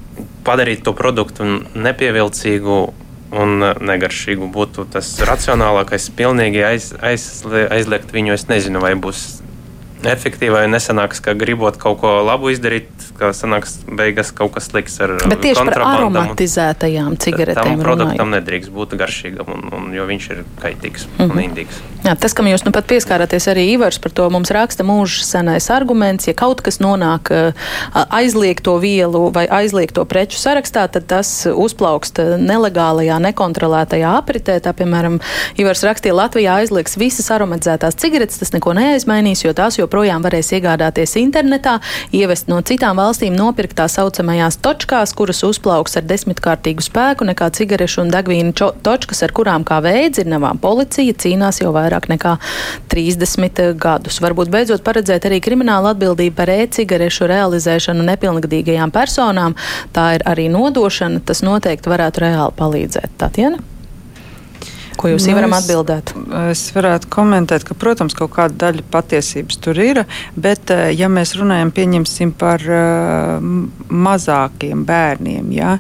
padarīt 0.44 0.82
to 0.84 0.94
produktu 0.98 1.46
nepievilcīgu 1.76 2.94
un 3.34 3.66
negaršīgu 3.82 4.50
būtu 4.54 4.88
tas 4.94 5.14
racionālākais. 5.22 6.10
Pilnīgi 6.18 6.64
aiz, 6.66 6.92
aiz, 7.02 7.44
aizliegt 7.70 8.14
viņu. 8.14 8.34
Es 8.34 8.48
nezinu, 8.50 8.82
vai 8.84 8.94
būs 8.96 9.43
efektīvi, 10.10 10.54
vai 10.56 10.66
nesanāks, 10.72 11.22
ka 11.24 11.36
gribot 11.38 11.78
kaut 11.82 12.00
ko 12.02 12.16
labu 12.28 12.52
izdarīt, 12.54 12.90
ka 13.18 13.32
sanāks 13.36 13.78
beigas 13.88 14.32
kaut 14.36 14.54
kas 14.56 14.70
slikts 14.72 15.00
ar 15.04 15.16
Bet 15.30 15.42
tieši 15.46 15.66
par 15.70 15.86
aromatizētajām 15.86 17.18
cigaretēm. 17.22 17.78
Tam 17.78 17.84
produktam 17.84 18.28
runāju. 18.28 18.36
nedrīkst 18.40 18.74
būt 18.74 18.96
garšīgam, 19.00 19.50
un, 19.56 19.68
un, 19.78 19.90
jo 19.96 20.06
viņš 20.10 20.30
ir 20.34 20.44
kaitīgs 20.62 21.06
mm 21.08 21.14
-hmm. 21.18 21.30
un 21.30 21.36
mhm. 21.36 21.44
indīgs. 21.48 21.82
Jā, 22.04 22.18
tas, 22.20 22.34
kam 22.36 22.50
jūs 22.50 22.66
nu 22.66 22.72
pat 22.76 22.88
pieskārāties 22.90 23.48
arī 23.48 23.64
Ivars 23.78 24.00
par 24.04 24.12
to, 24.12 24.30
mums 24.30 24.52
raksta 24.52 24.84
mūžs 24.84 25.24
senais 25.24 25.70
arguments, 25.72 26.28
ja 26.28 26.34
kaut 26.34 26.62
kas 26.62 26.80
nonāk 26.84 27.32
aizliegto 27.94 28.78
vielu 28.78 29.32
vai 29.32 29.48
aizliegto 29.48 30.04
preču 30.06 30.38
sarakstā, 30.38 30.88
tad 30.92 31.08
tas 31.08 31.48
uzplaukst 31.48 32.20
nelegālajā, 32.20 33.20
nekontrolētajā 33.24 34.18
apritē. 34.18 34.60
Tā, 34.60 34.74
piemēram, 34.74 35.20
Ivars 35.58 35.84
rakstīja, 35.84 36.14
Latvijā 36.14 36.58
aizliegs 36.60 36.98
visas 36.98 37.32
aromatizētās 37.32 37.96
cigaretes, 37.96 38.38
tas 38.38 38.52
neko 38.52 38.74
neaizmainīs, 38.74 39.46
jo 39.46 39.54
tās 39.54 39.80
joprojām 39.80 40.24
varēs 40.28 40.52
iegādāties 40.60 41.16
internetā, 41.16 41.80
ievest 42.12 42.52
no 42.52 42.60
citām 42.62 42.98
valstīm 42.98 43.03
nopirkt 43.34 43.76
tā 43.78 43.88
saucamajās 43.92 44.58
točkās, 44.64 45.14
kuras 45.18 45.44
uzplauks 45.44 45.98
ar 46.00 46.06
desmitkārtīgu 46.08 46.84
spēku 46.84 47.28
nekā 47.28 47.50
cigarešu 47.58 48.04
un 48.04 48.14
degvīnu 48.14 48.54
točkas, 48.86 49.24
ar 49.26 49.34
kurām 49.36 49.66
kā 49.68 49.82
veids 49.84 50.22
ir 50.22 50.30
navām 50.32 50.62
policija 50.62 51.14
cīnās 51.14 51.62
jau 51.62 51.74
vairāk 51.76 52.10
nekā 52.14 52.38
30 52.94 53.74
gadus. 53.82 54.22
Varbūt 54.24 54.54
beidzot 54.54 54.86
paredzēt 54.86 55.28
arī 55.28 55.42
kriminālu 55.44 55.92
atbildību 55.92 56.38
par 56.38 56.54
e-cigarešu 56.54 57.28
realizēšanu 57.32 58.06
nepilngadīgajām 58.14 58.94
personām. 58.94 59.58
Tā 59.94 60.14
ir 60.18 60.26
arī 60.30 60.50
nodošana. 60.54 61.24
Tas 61.28 61.44
noteikti 61.46 61.92
varētu 61.92 62.28
reāli 62.28 62.60
palīdzēt. 62.60 63.16
Tatjana? 63.22 63.73
Ko 65.04 65.12
jūs 65.12 65.28
nu, 65.28 65.36
varam 65.36 65.54
atbildēt? 65.58 66.14
Es 66.48 66.64
varētu 66.72 67.10
komentēt, 67.12 67.66
ka, 67.68 67.76
protams, 67.76 68.16
kaut 68.16 68.32
kāda 68.38 68.56
daļa 68.70 68.88
patiesības 68.94 69.60
tur 69.60 69.80
ir, 69.84 70.04
bet, 70.40 70.72
eh, 70.72 70.94
ja 70.96 71.12
mēs 71.12 71.36
runājam 71.36 71.74
par 72.40 72.64
uh, 72.64 73.44
mazākiem 73.92 74.86
bērniem, 74.88 75.52
ja, 75.52 75.78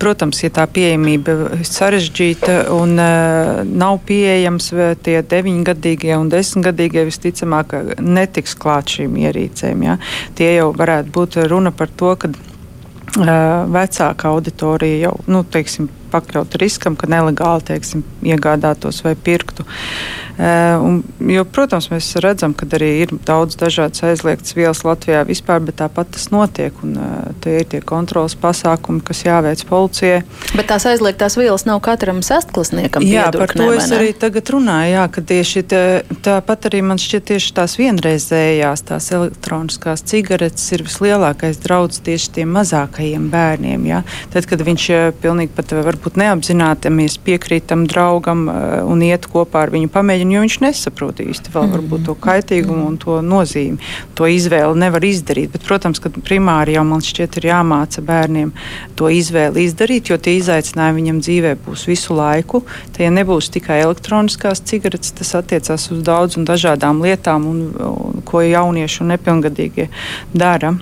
Protams, 0.00 0.38
ja 0.40 0.48
tā 0.48 0.64
pieejamība 0.64 1.32
ir 1.58 1.64
sarežģīta 1.68 2.54
un 2.72 2.94
uh, 2.96 3.58
nav 3.68 3.98
pieejams 4.08 4.70
tie 5.04 5.18
9-gadīgie 5.20 6.14
un 6.16 6.30
10-gadīgie, 6.32 7.02
visticamāk, 7.10 7.74
netiks 8.00 8.56
klāt 8.56 8.94
šīm 8.94 9.18
ierīcēm. 9.26 9.84
Ja? 9.84 9.98
Tie 10.38 10.54
jau 10.54 10.70
varētu 10.76 11.12
būt 11.12 11.36
runa 11.52 11.74
par 11.76 11.92
to, 11.92 12.14
ka 12.16 12.32
uh, 12.32 13.28
vecāka 13.76 14.32
auditorija 14.32 15.02
jau, 15.10 15.14
nu, 15.28 15.44
teiksim, 15.44 15.90
pakļauta 16.12 16.60
riskam, 16.62 16.98
ka 16.98 17.08
nelegāli 17.10 17.68
teiksim, 17.72 18.04
iegādātos 18.26 19.02
vai 19.06 19.16
pirktu. 19.18 19.66
Uh, 19.66 20.29
un, 20.40 21.00
jo, 21.30 21.44
protams, 21.44 21.90
mēs 21.92 22.08
redzam, 22.24 22.54
ka 22.56 22.68
arī 22.78 22.90
ir 23.04 23.12
daudz 23.28 23.58
dažādas 23.60 24.02
aizliegtas 24.08 24.56
vielas 24.56 24.82
Latvijā 24.86 25.22
vispār, 25.28 25.60
bet 25.66 25.80
tāpat 25.82 26.14
tas 26.16 26.30
notiek. 26.32 26.74
Un, 26.84 26.96
uh, 26.96 27.20
tie 27.44 27.60
ir 27.60 27.68
tie 27.68 27.80
kontrolas 27.84 28.36
pasākumi, 28.40 29.02
kas 29.04 29.22
jāveic 29.26 29.64
policijai. 29.68 30.22
Bet 30.56 30.70
tās 30.70 30.86
aizliegtās 30.88 31.36
vielas 31.36 31.66
nav 31.68 31.82
katram 31.84 32.22
sastklasniekam. 32.24 33.04
Jā, 33.04 33.28
par 33.34 33.52
to 33.52 33.68
es 33.74 33.90
arī 33.94 34.14
tagad 34.16 34.48
runāju. 34.54 34.94
Jā, 34.94 35.04
ka 35.12 35.24
tieši 35.28 35.64
tā, 35.68 35.82
tāpat 36.24 36.70
arī 36.70 36.82
man 36.88 37.00
šķiet 37.00 37.28
tieši 37.32 37.54
tās 37.60 37.76
vienreizējās, 37.80 38.84
tās 38.88 39.10
elektroniskās 39.16 40.04
cigaretes 40.08 40.64
ir 40.74 40.86
vislielākais 40.88 41.60
draudz 41.62 42.00
tieši 42.06 42.32
tiem 42.40 42.56
mazākajiem 42.56 43.28
bērniem. 43.32 43.86
Jā. 43.90 44.02
Tad, 44.32 44.48
kad 44.50 44.64
viņš 44.66 44.88
pilnīgi 45.20 45.54
pat 45.56 45.76
var 45.76 45.90
varbūt 45.90 46.18
neapzināti 46.20 46.92
mēs 46.94 47.18
piekrītam 47.24 47.86
draugam 47.90 48.46
un 48.50 49.04
iet 49.04 49.26
kopā 49.30 49.66
ar 49.66 49.74
viņu 49.74 49.90
pamēģināt, 49.92 50.29
jo 50.34 50.42
viņš 50.44 50.58
nesaprot 50.64 51.22
īsti 51.22 51.52
vēl 51.54 51.70
varbūt 51.74 52.06
to 52.08 52.14
kaitīgumu 52.20 52.86
un 52.88 52.98
to 53.00 53.18
nozīmi. 53.24 53.80
To 54.18 54.28
izvēli 54.30 54.78
nevar 54.80 55.04
izdarīt. 55.06 55.52
Bet, 55.54 55.64
protams, 55.66 56.00
ka 56.02 56.12
primāri 56.12 56.76
jau 56.76 56.84
man 56.88 57.04
šķiet 57.04 57.40
ir 57.40 57.50
jāmāca 57.50 58.04
bērniem 58.04 58.52
to 58.98 59.10
izvēli 59.12 59.66
izdarīt, 59.68 60.10
jo 60.10 60.18
tie 60.20 60.36
izaicinājumi 60.38 61.00
viņam 61.00 61.22
dzīvē 61.24 61.54
būs 61.66 61.86
visu 61.90 62.16
laiku. 62.16 62.62
Tie 62.96 63.10
nebūs 63.12 63.50
tikai 63.54 63.80
elektroniskās 63.84 64.62
cigaretes, 64.66 65.14
tas 65.16 65.34
attiecās 65.38 65.88
uz 65.94 66.04
daudz 66.06 66.38
un 66.40 66.46
dažādām 66.48 67.02
lietām, 67.04 67.48
un, 67.50 67.62
un, 67.86 68.22
ko 68.26 68.42
jaunieši 68.44 69.02
un 69.04 69.14
nepilngadīgie 69.14 69.88
dara. 70.34 70.74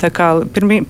Tā 0.00 0.10
kā 0.14 0.32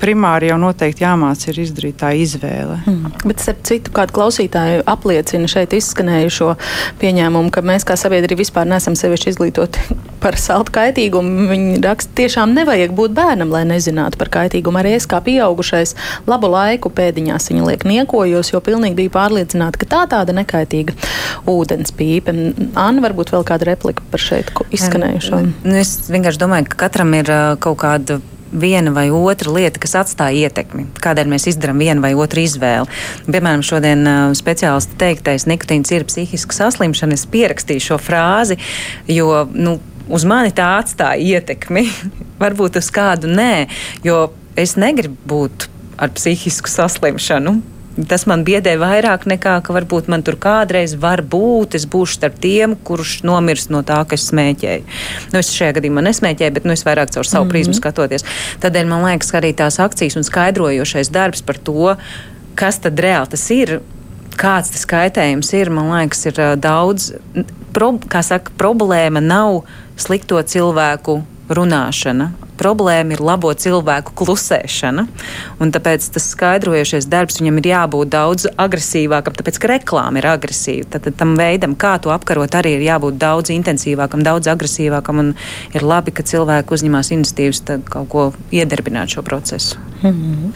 primāri 0.01 0.49
jau 0.49 0.57
noteikti 0.61 1.05
jāmāca 1.05 1.51
ir 1.53 1.61
izdarīt 1.65 1.99
tā 2.01 2.13
izvēle. 2.17 2.79
Mm. 2.89 3.13
Bet, 3.29 3.45
citu 3.67 3.93
kādu 3.95 4.15
klausītāju 4.17 4.85
apliecina 4.89 5.51
šeit 5.51 5.75
izskanējušo 5.77 6.55
pieņēmumu, 7.03 7.53
ka 7.55 7.65
mēs 7.67 7.85
kā 7.89 7.99
sabiedrība 8.01 8.43
vispār 8.43 8.69
nesam 8.69 8.97
sevišķi 8.99 9.35
izglītoti 9.35 9.85
par 10.23 10.37
saltu 10.41 10.75
kaitīgumu. 10.77 11.47
Viņi 11.51 11.79
raksta, 11.85 12.13
tiešām 12.21 12.55
nevajag 12.57 12.95
būt 12.97 13.15
bērnam, 13.17 13.53
lai 13.55 13.63
nezinātu 13.69 14.21
par 14.21 14.33
kaitīgumu. 14.33 14.83
Arī 14.83 14.97
es 14.99 15.09
kā 15.11 15.23
pieaugušais 15.25 15.95
labu 16.31 16.51
laiku 16.53 16.93
pēdiņās 16.95 17.51
viņa 17.53 17.69
liek 17.69 17.87
niekojos, 17.89 18.53
jo 18.55 18.63
pilnīgi 18.65 18.99
biju 19.03 19.15
pārliecināta, 19.15 19.81
ka 19.81 19.91
tā 19.95 20.03
tāda 20.17 20.37
nekaitīga 20.37 20.97
ūdens 21.51 21.95
pīpe. 21.97 22.35
Anna, 22.75 23.05
varbūt 23.07 23.33
vēl 23.35 23.47
kāda 23.49 23.73
replika 23.73 24.05
par 24.13 24.23
šeit 24.23 24.53
izskanējušo? 24.71 25.41
Nu, 25.65 25.79
es 25.81 25.97
vienkārši 26.13 26.43
domāju, 26.43 26.69
ka 26.73 26.85
katram 26.87 27.17
ir 27.19 27.33
kaut 27.63 27.81
kāda 27.85 28.21
viena 28.53 28.93
vai 28.95 29.09
otra 29.15 29.53
lieta, 29.55 29.81
kas 29.83 29.97
atstāja 30.03 30.49
ietekmi, 30.49 30.87
kādēļ 31.03 31.31
mēs 31.31 31.49
izdarām 31.53 31.81
vienu 31.83 32.05
vai 32.05 32.13
otru 32.19 32.43
izvēli. 32.43 33.01
Piemēram, 33.31 33.65
šodien 33.67 34.05
uh, 34.07 34.21
speciālisti 34.37 34.99
teiktais, 35.01 35.47
nikotīns 35.51 35.93
ir 35.95 36.07
psihiska 36.09 36.57
saslimšana. 36.57 37.19
Es 37.19 37.27
pierakstīju 37.31 37.87
šo 37.91 38.01
frāzi, 38.03 38.59
jo 39.11 39.45
nu, 39.55 39.79
uz 40.11 40.27
mani 40.29 40.55
tā 40.57 40.73
atstāja 40.81 41.39
ietekmi. 41.39 41.87
Varbūt 42.43 42.81
uz 42.81 42.91
kādu 42.95 43.31
nē, 43.31 43.67
jo 44.07 44.29
es 44.59 44.77
negribu 44.81 45.19
būt 45.31 45.69
ar 46.01 46.13
psihisku 46.17 46.71
saslimšanu 46.71 47.61
tas 48.09 48.25
man 48.31 48.45
biedē 48.47 48.77
vairāk 48.81 49.27
nekā, 49.29 49.57
ka 49.65 49.75
varbūt 49.75 50.09
man 50.13 50.23
tur 50.27 50.37
kādreiz 50.41 50.95
var 51.01 51.23
būt, 51.27 51.75
es 51.79 51.87
būšu 51.91 52.19
starp 52.21 52.39
tiem, 52.43 52.77
kurš 52.87 53.21
nomirst 53.27 53.73
no 53.75 53.83
tā, 53.87 54.01
ka 54.09 54.17
es 54.19 54.29
smēķēju. 54.31 54.99
Nu, 55.33 55.41
es 55.43 55.53
šajā 55.55 55.79
gadījumā 55.79 56.05
nesmēķēju, 56.07 56.57
bet 56.57 56.69
nu, 56.69 56.75
es 56.77 56.85
vairāk 56.87 57.13
caur 57.15 57.27
savu 57.27 57.45
mm 57.45 57.49
-hmm. 57.49 57.53
prizmu 57.53 57.75
skatoties. 57.75 58.27
Tādēļ 58.63 58.87
man 58.87 59.05
liekas, 59.05 59.31
ka 59.31 59.41
arī 59.41 59.55
tās 59.55 59.81
akcijas 59.81 60.17
un 60.17 60.25
skaidrojošais 60.25 61.11
darbs 61.11 61.43
par 61.43 61.59
to, 61.59 61.97
kas 62.55 62.79
tad 62.79 62.99
reāli 62.99 63.31
tas 63.31 63.51
ir, 63.51 63.81
kāds 64.37 64.71
tas 64.71 64.87
kaitējums 64.87 65.53
ir, 65.53 65.71
man 65.71 65.91
liekas, 65.91 66.27
ir 66.27 66.57
daudz, 66.57 67.13
pro, 67.73 67.93
kā 68.09 68.23
saka, 68.23 68.53
problēma 68.59 69.21
nav 69.21 69.63
slikto 69.97 70.43
cilvēku 70.43 71.23
runāšana 71.49 72.31
problēma 72.61 73.17
ir 73.17 73.23
labo 73.25 73.53
cilvēku 73.57 74.15
klusēšana. 74.21 75.07
Un 75.61 75.73
tāpēc 75.75 76.07
tas 76.15 76.29
skaidrojošais 76.35 77.09
darbs 77.11 77.41
viņam 77.41 77.61
ir 77.61 77.71
jābūt 77.73 78.13
daudz 78.13 78.49
agresīvākam, 78.61 79.37
tāpēc 79.39 79.61
ka 79.61 79.73
reklāma 79.75 80.21
ir 80.21 80.29
agresīva. 80.31 80.89
Tad, 80.97 81.11
tam 81.21 81.37
veidam, 81.41 81.77
kā 81.79 81.97
to 82.03 82.13
apkarot, 82.15 82.55
arī 82.59 82.77
ir 82.79 82.87
jābūt 82.89 83.19
daudz 83.21 83.53
intensīvākam, 83.55 84.25
daudz 84.27 84.51
agresīvākam. 84.53 85.25
Un 85.25 85.33
ir 85.77 85.87
labi, 85.87 86.15
ka 86.15 86.27
cilvēki 86.27 86.77
uzņemās 86.77 87.15
iniciatīvas 87.17 87.65
kaut 87.91 88.11
ko 88.13 88.27
iedarbināt 88.55 89.17
šo 89.17 89.25
procesu. 89.27 89.81
Mm 90.03 90.11
-hmm. 90.11 90.53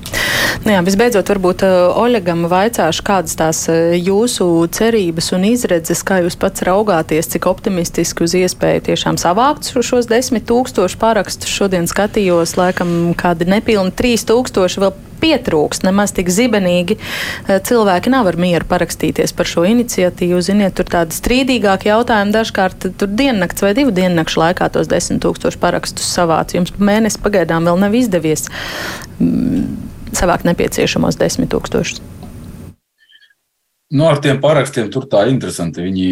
nu 0.64 0.72
jā, 0.72 0.84
visbeidzot, 0.84 1.28
varbūt 1.28 1.62
uh, 1.62 1.96
Oļegam 2.00 2.46
vaicāšu, 2.48 3.02
kādas 3.04 3.36
tās 3.36 3.68
uh, 3.68 3.92
jūsu 3.92 4.68
cerības 4.72 5.32
un 5.32 5.44
izredzes, 5.44 6.00
kā 6.04 6.22
jūs 6.24 6.36
pats 6.36 6.62
raugāties, 6.62 7.28
cik 7.28 7.46
optimistiski 7.46 8.24
uz 8.24 8.34
iespēju 8.34 8.80
tiešām 8.80 9.16
savākt 9.20 9.82
šos 9.82 10.06
desmit 10.06 10.46
tūkstošu 10.48 10.98
parakstus. 10.98 11.48
Šodien 11.48 11.86
skatījos, 11.94 12.58
laikam, 12.58 13.14
kādi 13.18 13.48
nepilni 13.48 13.94
trīs 13.94 14.26
tūkstoši 14.28 14.82
vēl 14.82 14.94
pietrūkst 15.24 15.86
nemaz 15.86 16.12
tik 16.16 16.28
zibenīgi. 16.32 16.98
Uh, 16.98 17.58
cilvēki 17.64 18.12
nav 18.12 18.28
ar 18.30 18.38
mieru 18.40 18.68
parakstīties 18.68 19.34
par 19.36 19.48
šo 19.48 19.64
iniciatīvu. 19.68 20.42
Ziniet, 20.44 20.76
tur 20.78 20.88
tādi 20.90 21.16
strīdīgāki 21.16 21.90
jautājumi 21.92 22.34
dažkārt 22.34 22.88
tur 23.00 23.14
diennakts 23.14 23.64
vai 23.64 23.72
divu 23.78 23.94
diennakšu 23.94 24.42
laikā 24.42 24.68
tos 24.74 24.90
desmit 24.90 25.22
tūkstošu 25.24 25.60
parakstus 25.62 26.10
savāc. 26.18 26.56
Jums 26.56 26.74
mēnesi 26.76 27.22
pagaidām 27.24 27.68
vēl 27.68 27.80
nav 27.86 27.96
izdevies 27.96 28.48
savākt 30.14 30.46
nepieciešamos 30.48 31.18
desmit 31.20 31.54
tūkstošus. 31.54 32.02
Nu, 33.94 34.08
ar 34.10 34.18
tiem 34.18 34.40
parakstiem 34.42 34.88
tur 34.90 35.04
tā 35.06 35.20
interesanti. 35.30 35.84
Viņi 35.86 36.08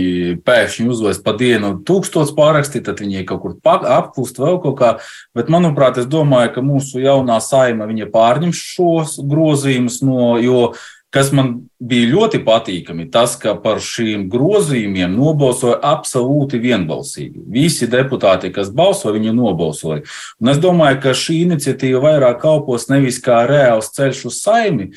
pēkšņi 0.46 0.86
uzvēs 0.92 1.18
pa 1.24 1.34
dienu 1.34 1.74
tūkstotis 1.82 2.30
paraksti, 2.36 2.82
tad 2.86 3.02
viņi 3.02 3.24
kaut 3.26 3.42
kur 3.42 3.78
apkūst 3.98 4.38
vēl 4.38 4.60
kaut 4.62 4.76
kā. 4.78 4.90
Bet, 5.34 5.50
manuprāt, 5.50 5.98
es 5.98 6.06
domāju, 6.06 6.52
ka 6.54 6.62
mūsu 6.62 7.02
jaunā 7.02 7.40
saima 7.42 7.90
pārņems 7.90 8.64
šos 8.76 9.18
grozījumus, 9.26 9.98
no, 10.06 10.36
jo 10.38 10.72
Kas 11.12 11.28
man 11.28 11.48
bija 11.76 12.08
ļoti 12.08 12.38
patīkami, 12.40 13.04
tas, 13.12 13.34
ka 13.36 13.52
par 13.60 13.82
šīm 13.84 14.30
grozījumiem 14.32 15.12
nobalsoja 15.12 15.74
absolūti 15.84 16.56
vienbalsīgi. 16.62 17.42
Visi 17.52 17.84
deputāti, 17.92 18.48
kas 18.54 18.70
balsoja, 18.72 19.18
viņi 19.18 19.34
nobalsoja. 19.36 20.06
Un 20.40 20.52
es 20.54 20.60
domāju, 20.62 21.02
ka 21.04 21.12
šī 21.12 21.42
iniciatīva 21.44 22.00
vairāk 22.06 22.40
kalpos 22.40 22.88
nevis 22.88 23.20
kā 23.20 23.42
reāls 23.44 23.92
ceļš 23.92 24.22
uz 24.30 24.40
saimi, 24.40 24.88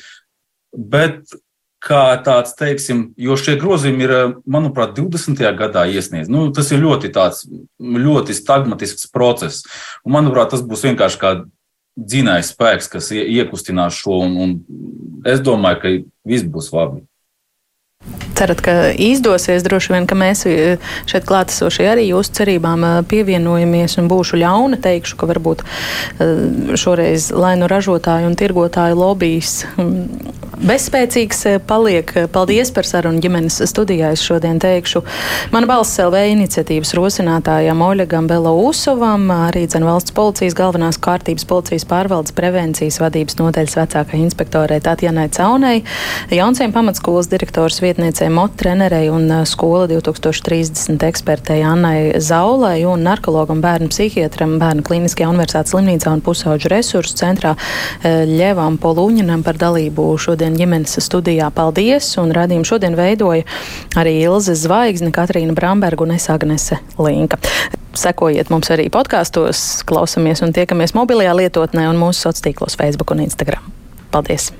bet 0.72 1.36
kā 1.82 2.16
tāds, 2.24 2.54
teiksim, 2.58 3.10
jo 3.20 3.36
šie 3.38 3.56
grozījumi 3.60 4.06
ir, 4.06 4.14
manuprāt, 4.48 4.94
20. 4.96 5.42
gadā 5.58 5.84
iesniegti. 5.90 6.32
Nu, 6.32 6.48
tas 6.54 6.70
ir 6.72 6.82
ļoti, 6.82 7.10
tāds, 7.14 7.44
ļoti 7.80 8.36
stagmatisks 8.36 9.10
process. 9.12 9.66
Un, 10.04 10.16
manuprāt, 10.16 10.50
tas 10.54 10.64
būs 10.66 10.86
vienkārši 10.88 11.20
kā 11.22 11.34
dzinējs 11.96 12.52
spēks, 12.54 12.90
kas 12.92 13.12
iekustinās 13.14 13.96
šo, 14.00 14.20
un, 14.26 14.36
un 14.42 15.28
es 15.28 15.42
domāju, 15.44 15.82
ka 15.82 15.94
viss 16.28 16.48
būs 16.48 16.72
labi. 16.74 17.04
Cerat, 18.36 18.60
ka 18.60 18.72
izdosies. 18.92 19.64
Droši 19.64 19.94
vien, 19.94 20.06
ka 20.08 20.16
mēs 20.18 20.44
e, 20.44 20.76
šeit 21.08 21.24
klātesošie 21.28 21.86
arī 21.88 22.08
jūsu 22.10 22.34
cerībām 22.36 22.84
e, 22.84 22.90
pievienojamies 23.08 23.96
un 24.02 24.10
būšu 24.12 24.40
ļauna. 24.42 24.76
Teikšu, 24.84 25.16
ka 25.16 25.28
varbūt 25.30 25.64
e, 25.64 26.28
šoreiz 26.76 27.30
lai 27.32 27.54
nu 27.56 27.70
ražotāju 27.70 28.28
un 28.28 28.36
tirgotāju 28.36 28.98
lobbyis 29.00 29.62
bezspēcīgs 30.56 31.42
paliek. 31.68 32.12
Paldies 32.32 32.70
par 32.76 32.88
sarunu 32.88 33.20
ģimenes 33.24 33.58
studijā. 33.68 34.12
Es 34.16 34.24
šodien 34.24 34.60
teikšu 34.62 35.02
mana 35.52 35.68
balss 35.68 35.98
LV 36.00 36.22
iniciatīvas 36.32 36.94
rosinātājam 36.96 37.82
Oļegam 37.84 38.28
Belousovam, 38.30 39.28
arī 39.48 39.66
dzen 39.68 39.84
valsts 39.86 40.14
policijas 40.16 40.56
galvenās 40.56 41.00
kārtības 41.02 41.48
policijas 41.48 41.86
pārvaldes 41.88 42.36
prevencijas 42.36 43.00
vadības 43.02 43.38
nodaļas 43.40 43.76
vecākai 43.80 44.22
inspektorai 44.24 44.80
Tatjanai 44.84 45.28
Caunai, 45.36 45.76
Jaunsiem 46.32 46.72
pamatskolas 46.74 47.30
direktors 47.32 47.80
vietniecei 47.84 48.25
Mot 48.30 48.50
trenerei 48.56 49.08
un 49.10 49.30
skola 49.46 49.86
2030 49.86 51.04
ekspertei 51.06 51.62
Annai 51.62 52.20
Zaulai 52.20 52.84
un 52.88 53.04
narkologam 53.06 53.60
bērnu 53.62 53.90
psihiatram 53.92 54.56
bērnu 54.58 54.82
klīniskajā 54.86 55.28
universitātes 55.30 55.74
slimnīcā 55.74 56.10
un 56.16 56.22
pusauģu 56.26 56.70
resursu 56.72 57.14
centrā 57.20 57.54
Ļevam 58.02 58.80
Polūņinam 58.82 59.44
par 59.46 59.60
dalību 59.60 60.08
šodien 60.18 60.58
ģimenes 60.58 60.98
studijā. 61.06 61.52
Paldies! 61.54 62.10
Un 62.22 62.34
radījumu 62.34 62.66
šodien 62.66 62.98
veidoja 62.98 63.46
arī 63.94 64.18
Ilze 64.24 64.58
Zvaigzne, 64.58 65.12
Katrīna 65.14 65.54
Bramberga 65.54 66.06
un 66.06 66.16
es 66.18 66.26
Agnese 66.32 66.82
Linka. 66.98 67.38
Sekojiet 67.96 68.50
mums 68.52 68.68
arī 68.74 68.90
podkāstos, 68.92 69.84
klausamies 69.88 70.42
un 70.44 70.52
tiekamies 70.56 70.98
mobilajā 70.98 71.38
lietotnē 71.44 71.88
un 71.92 72.02
mūsu 72.02 72.26
sociālos 72.26 72.46
tīklos 72.48 72.80
Facebook 72.80 73.14
un 73.14 73.26
Instagram. 73.30 73.74
Paldies! 74.10 74.52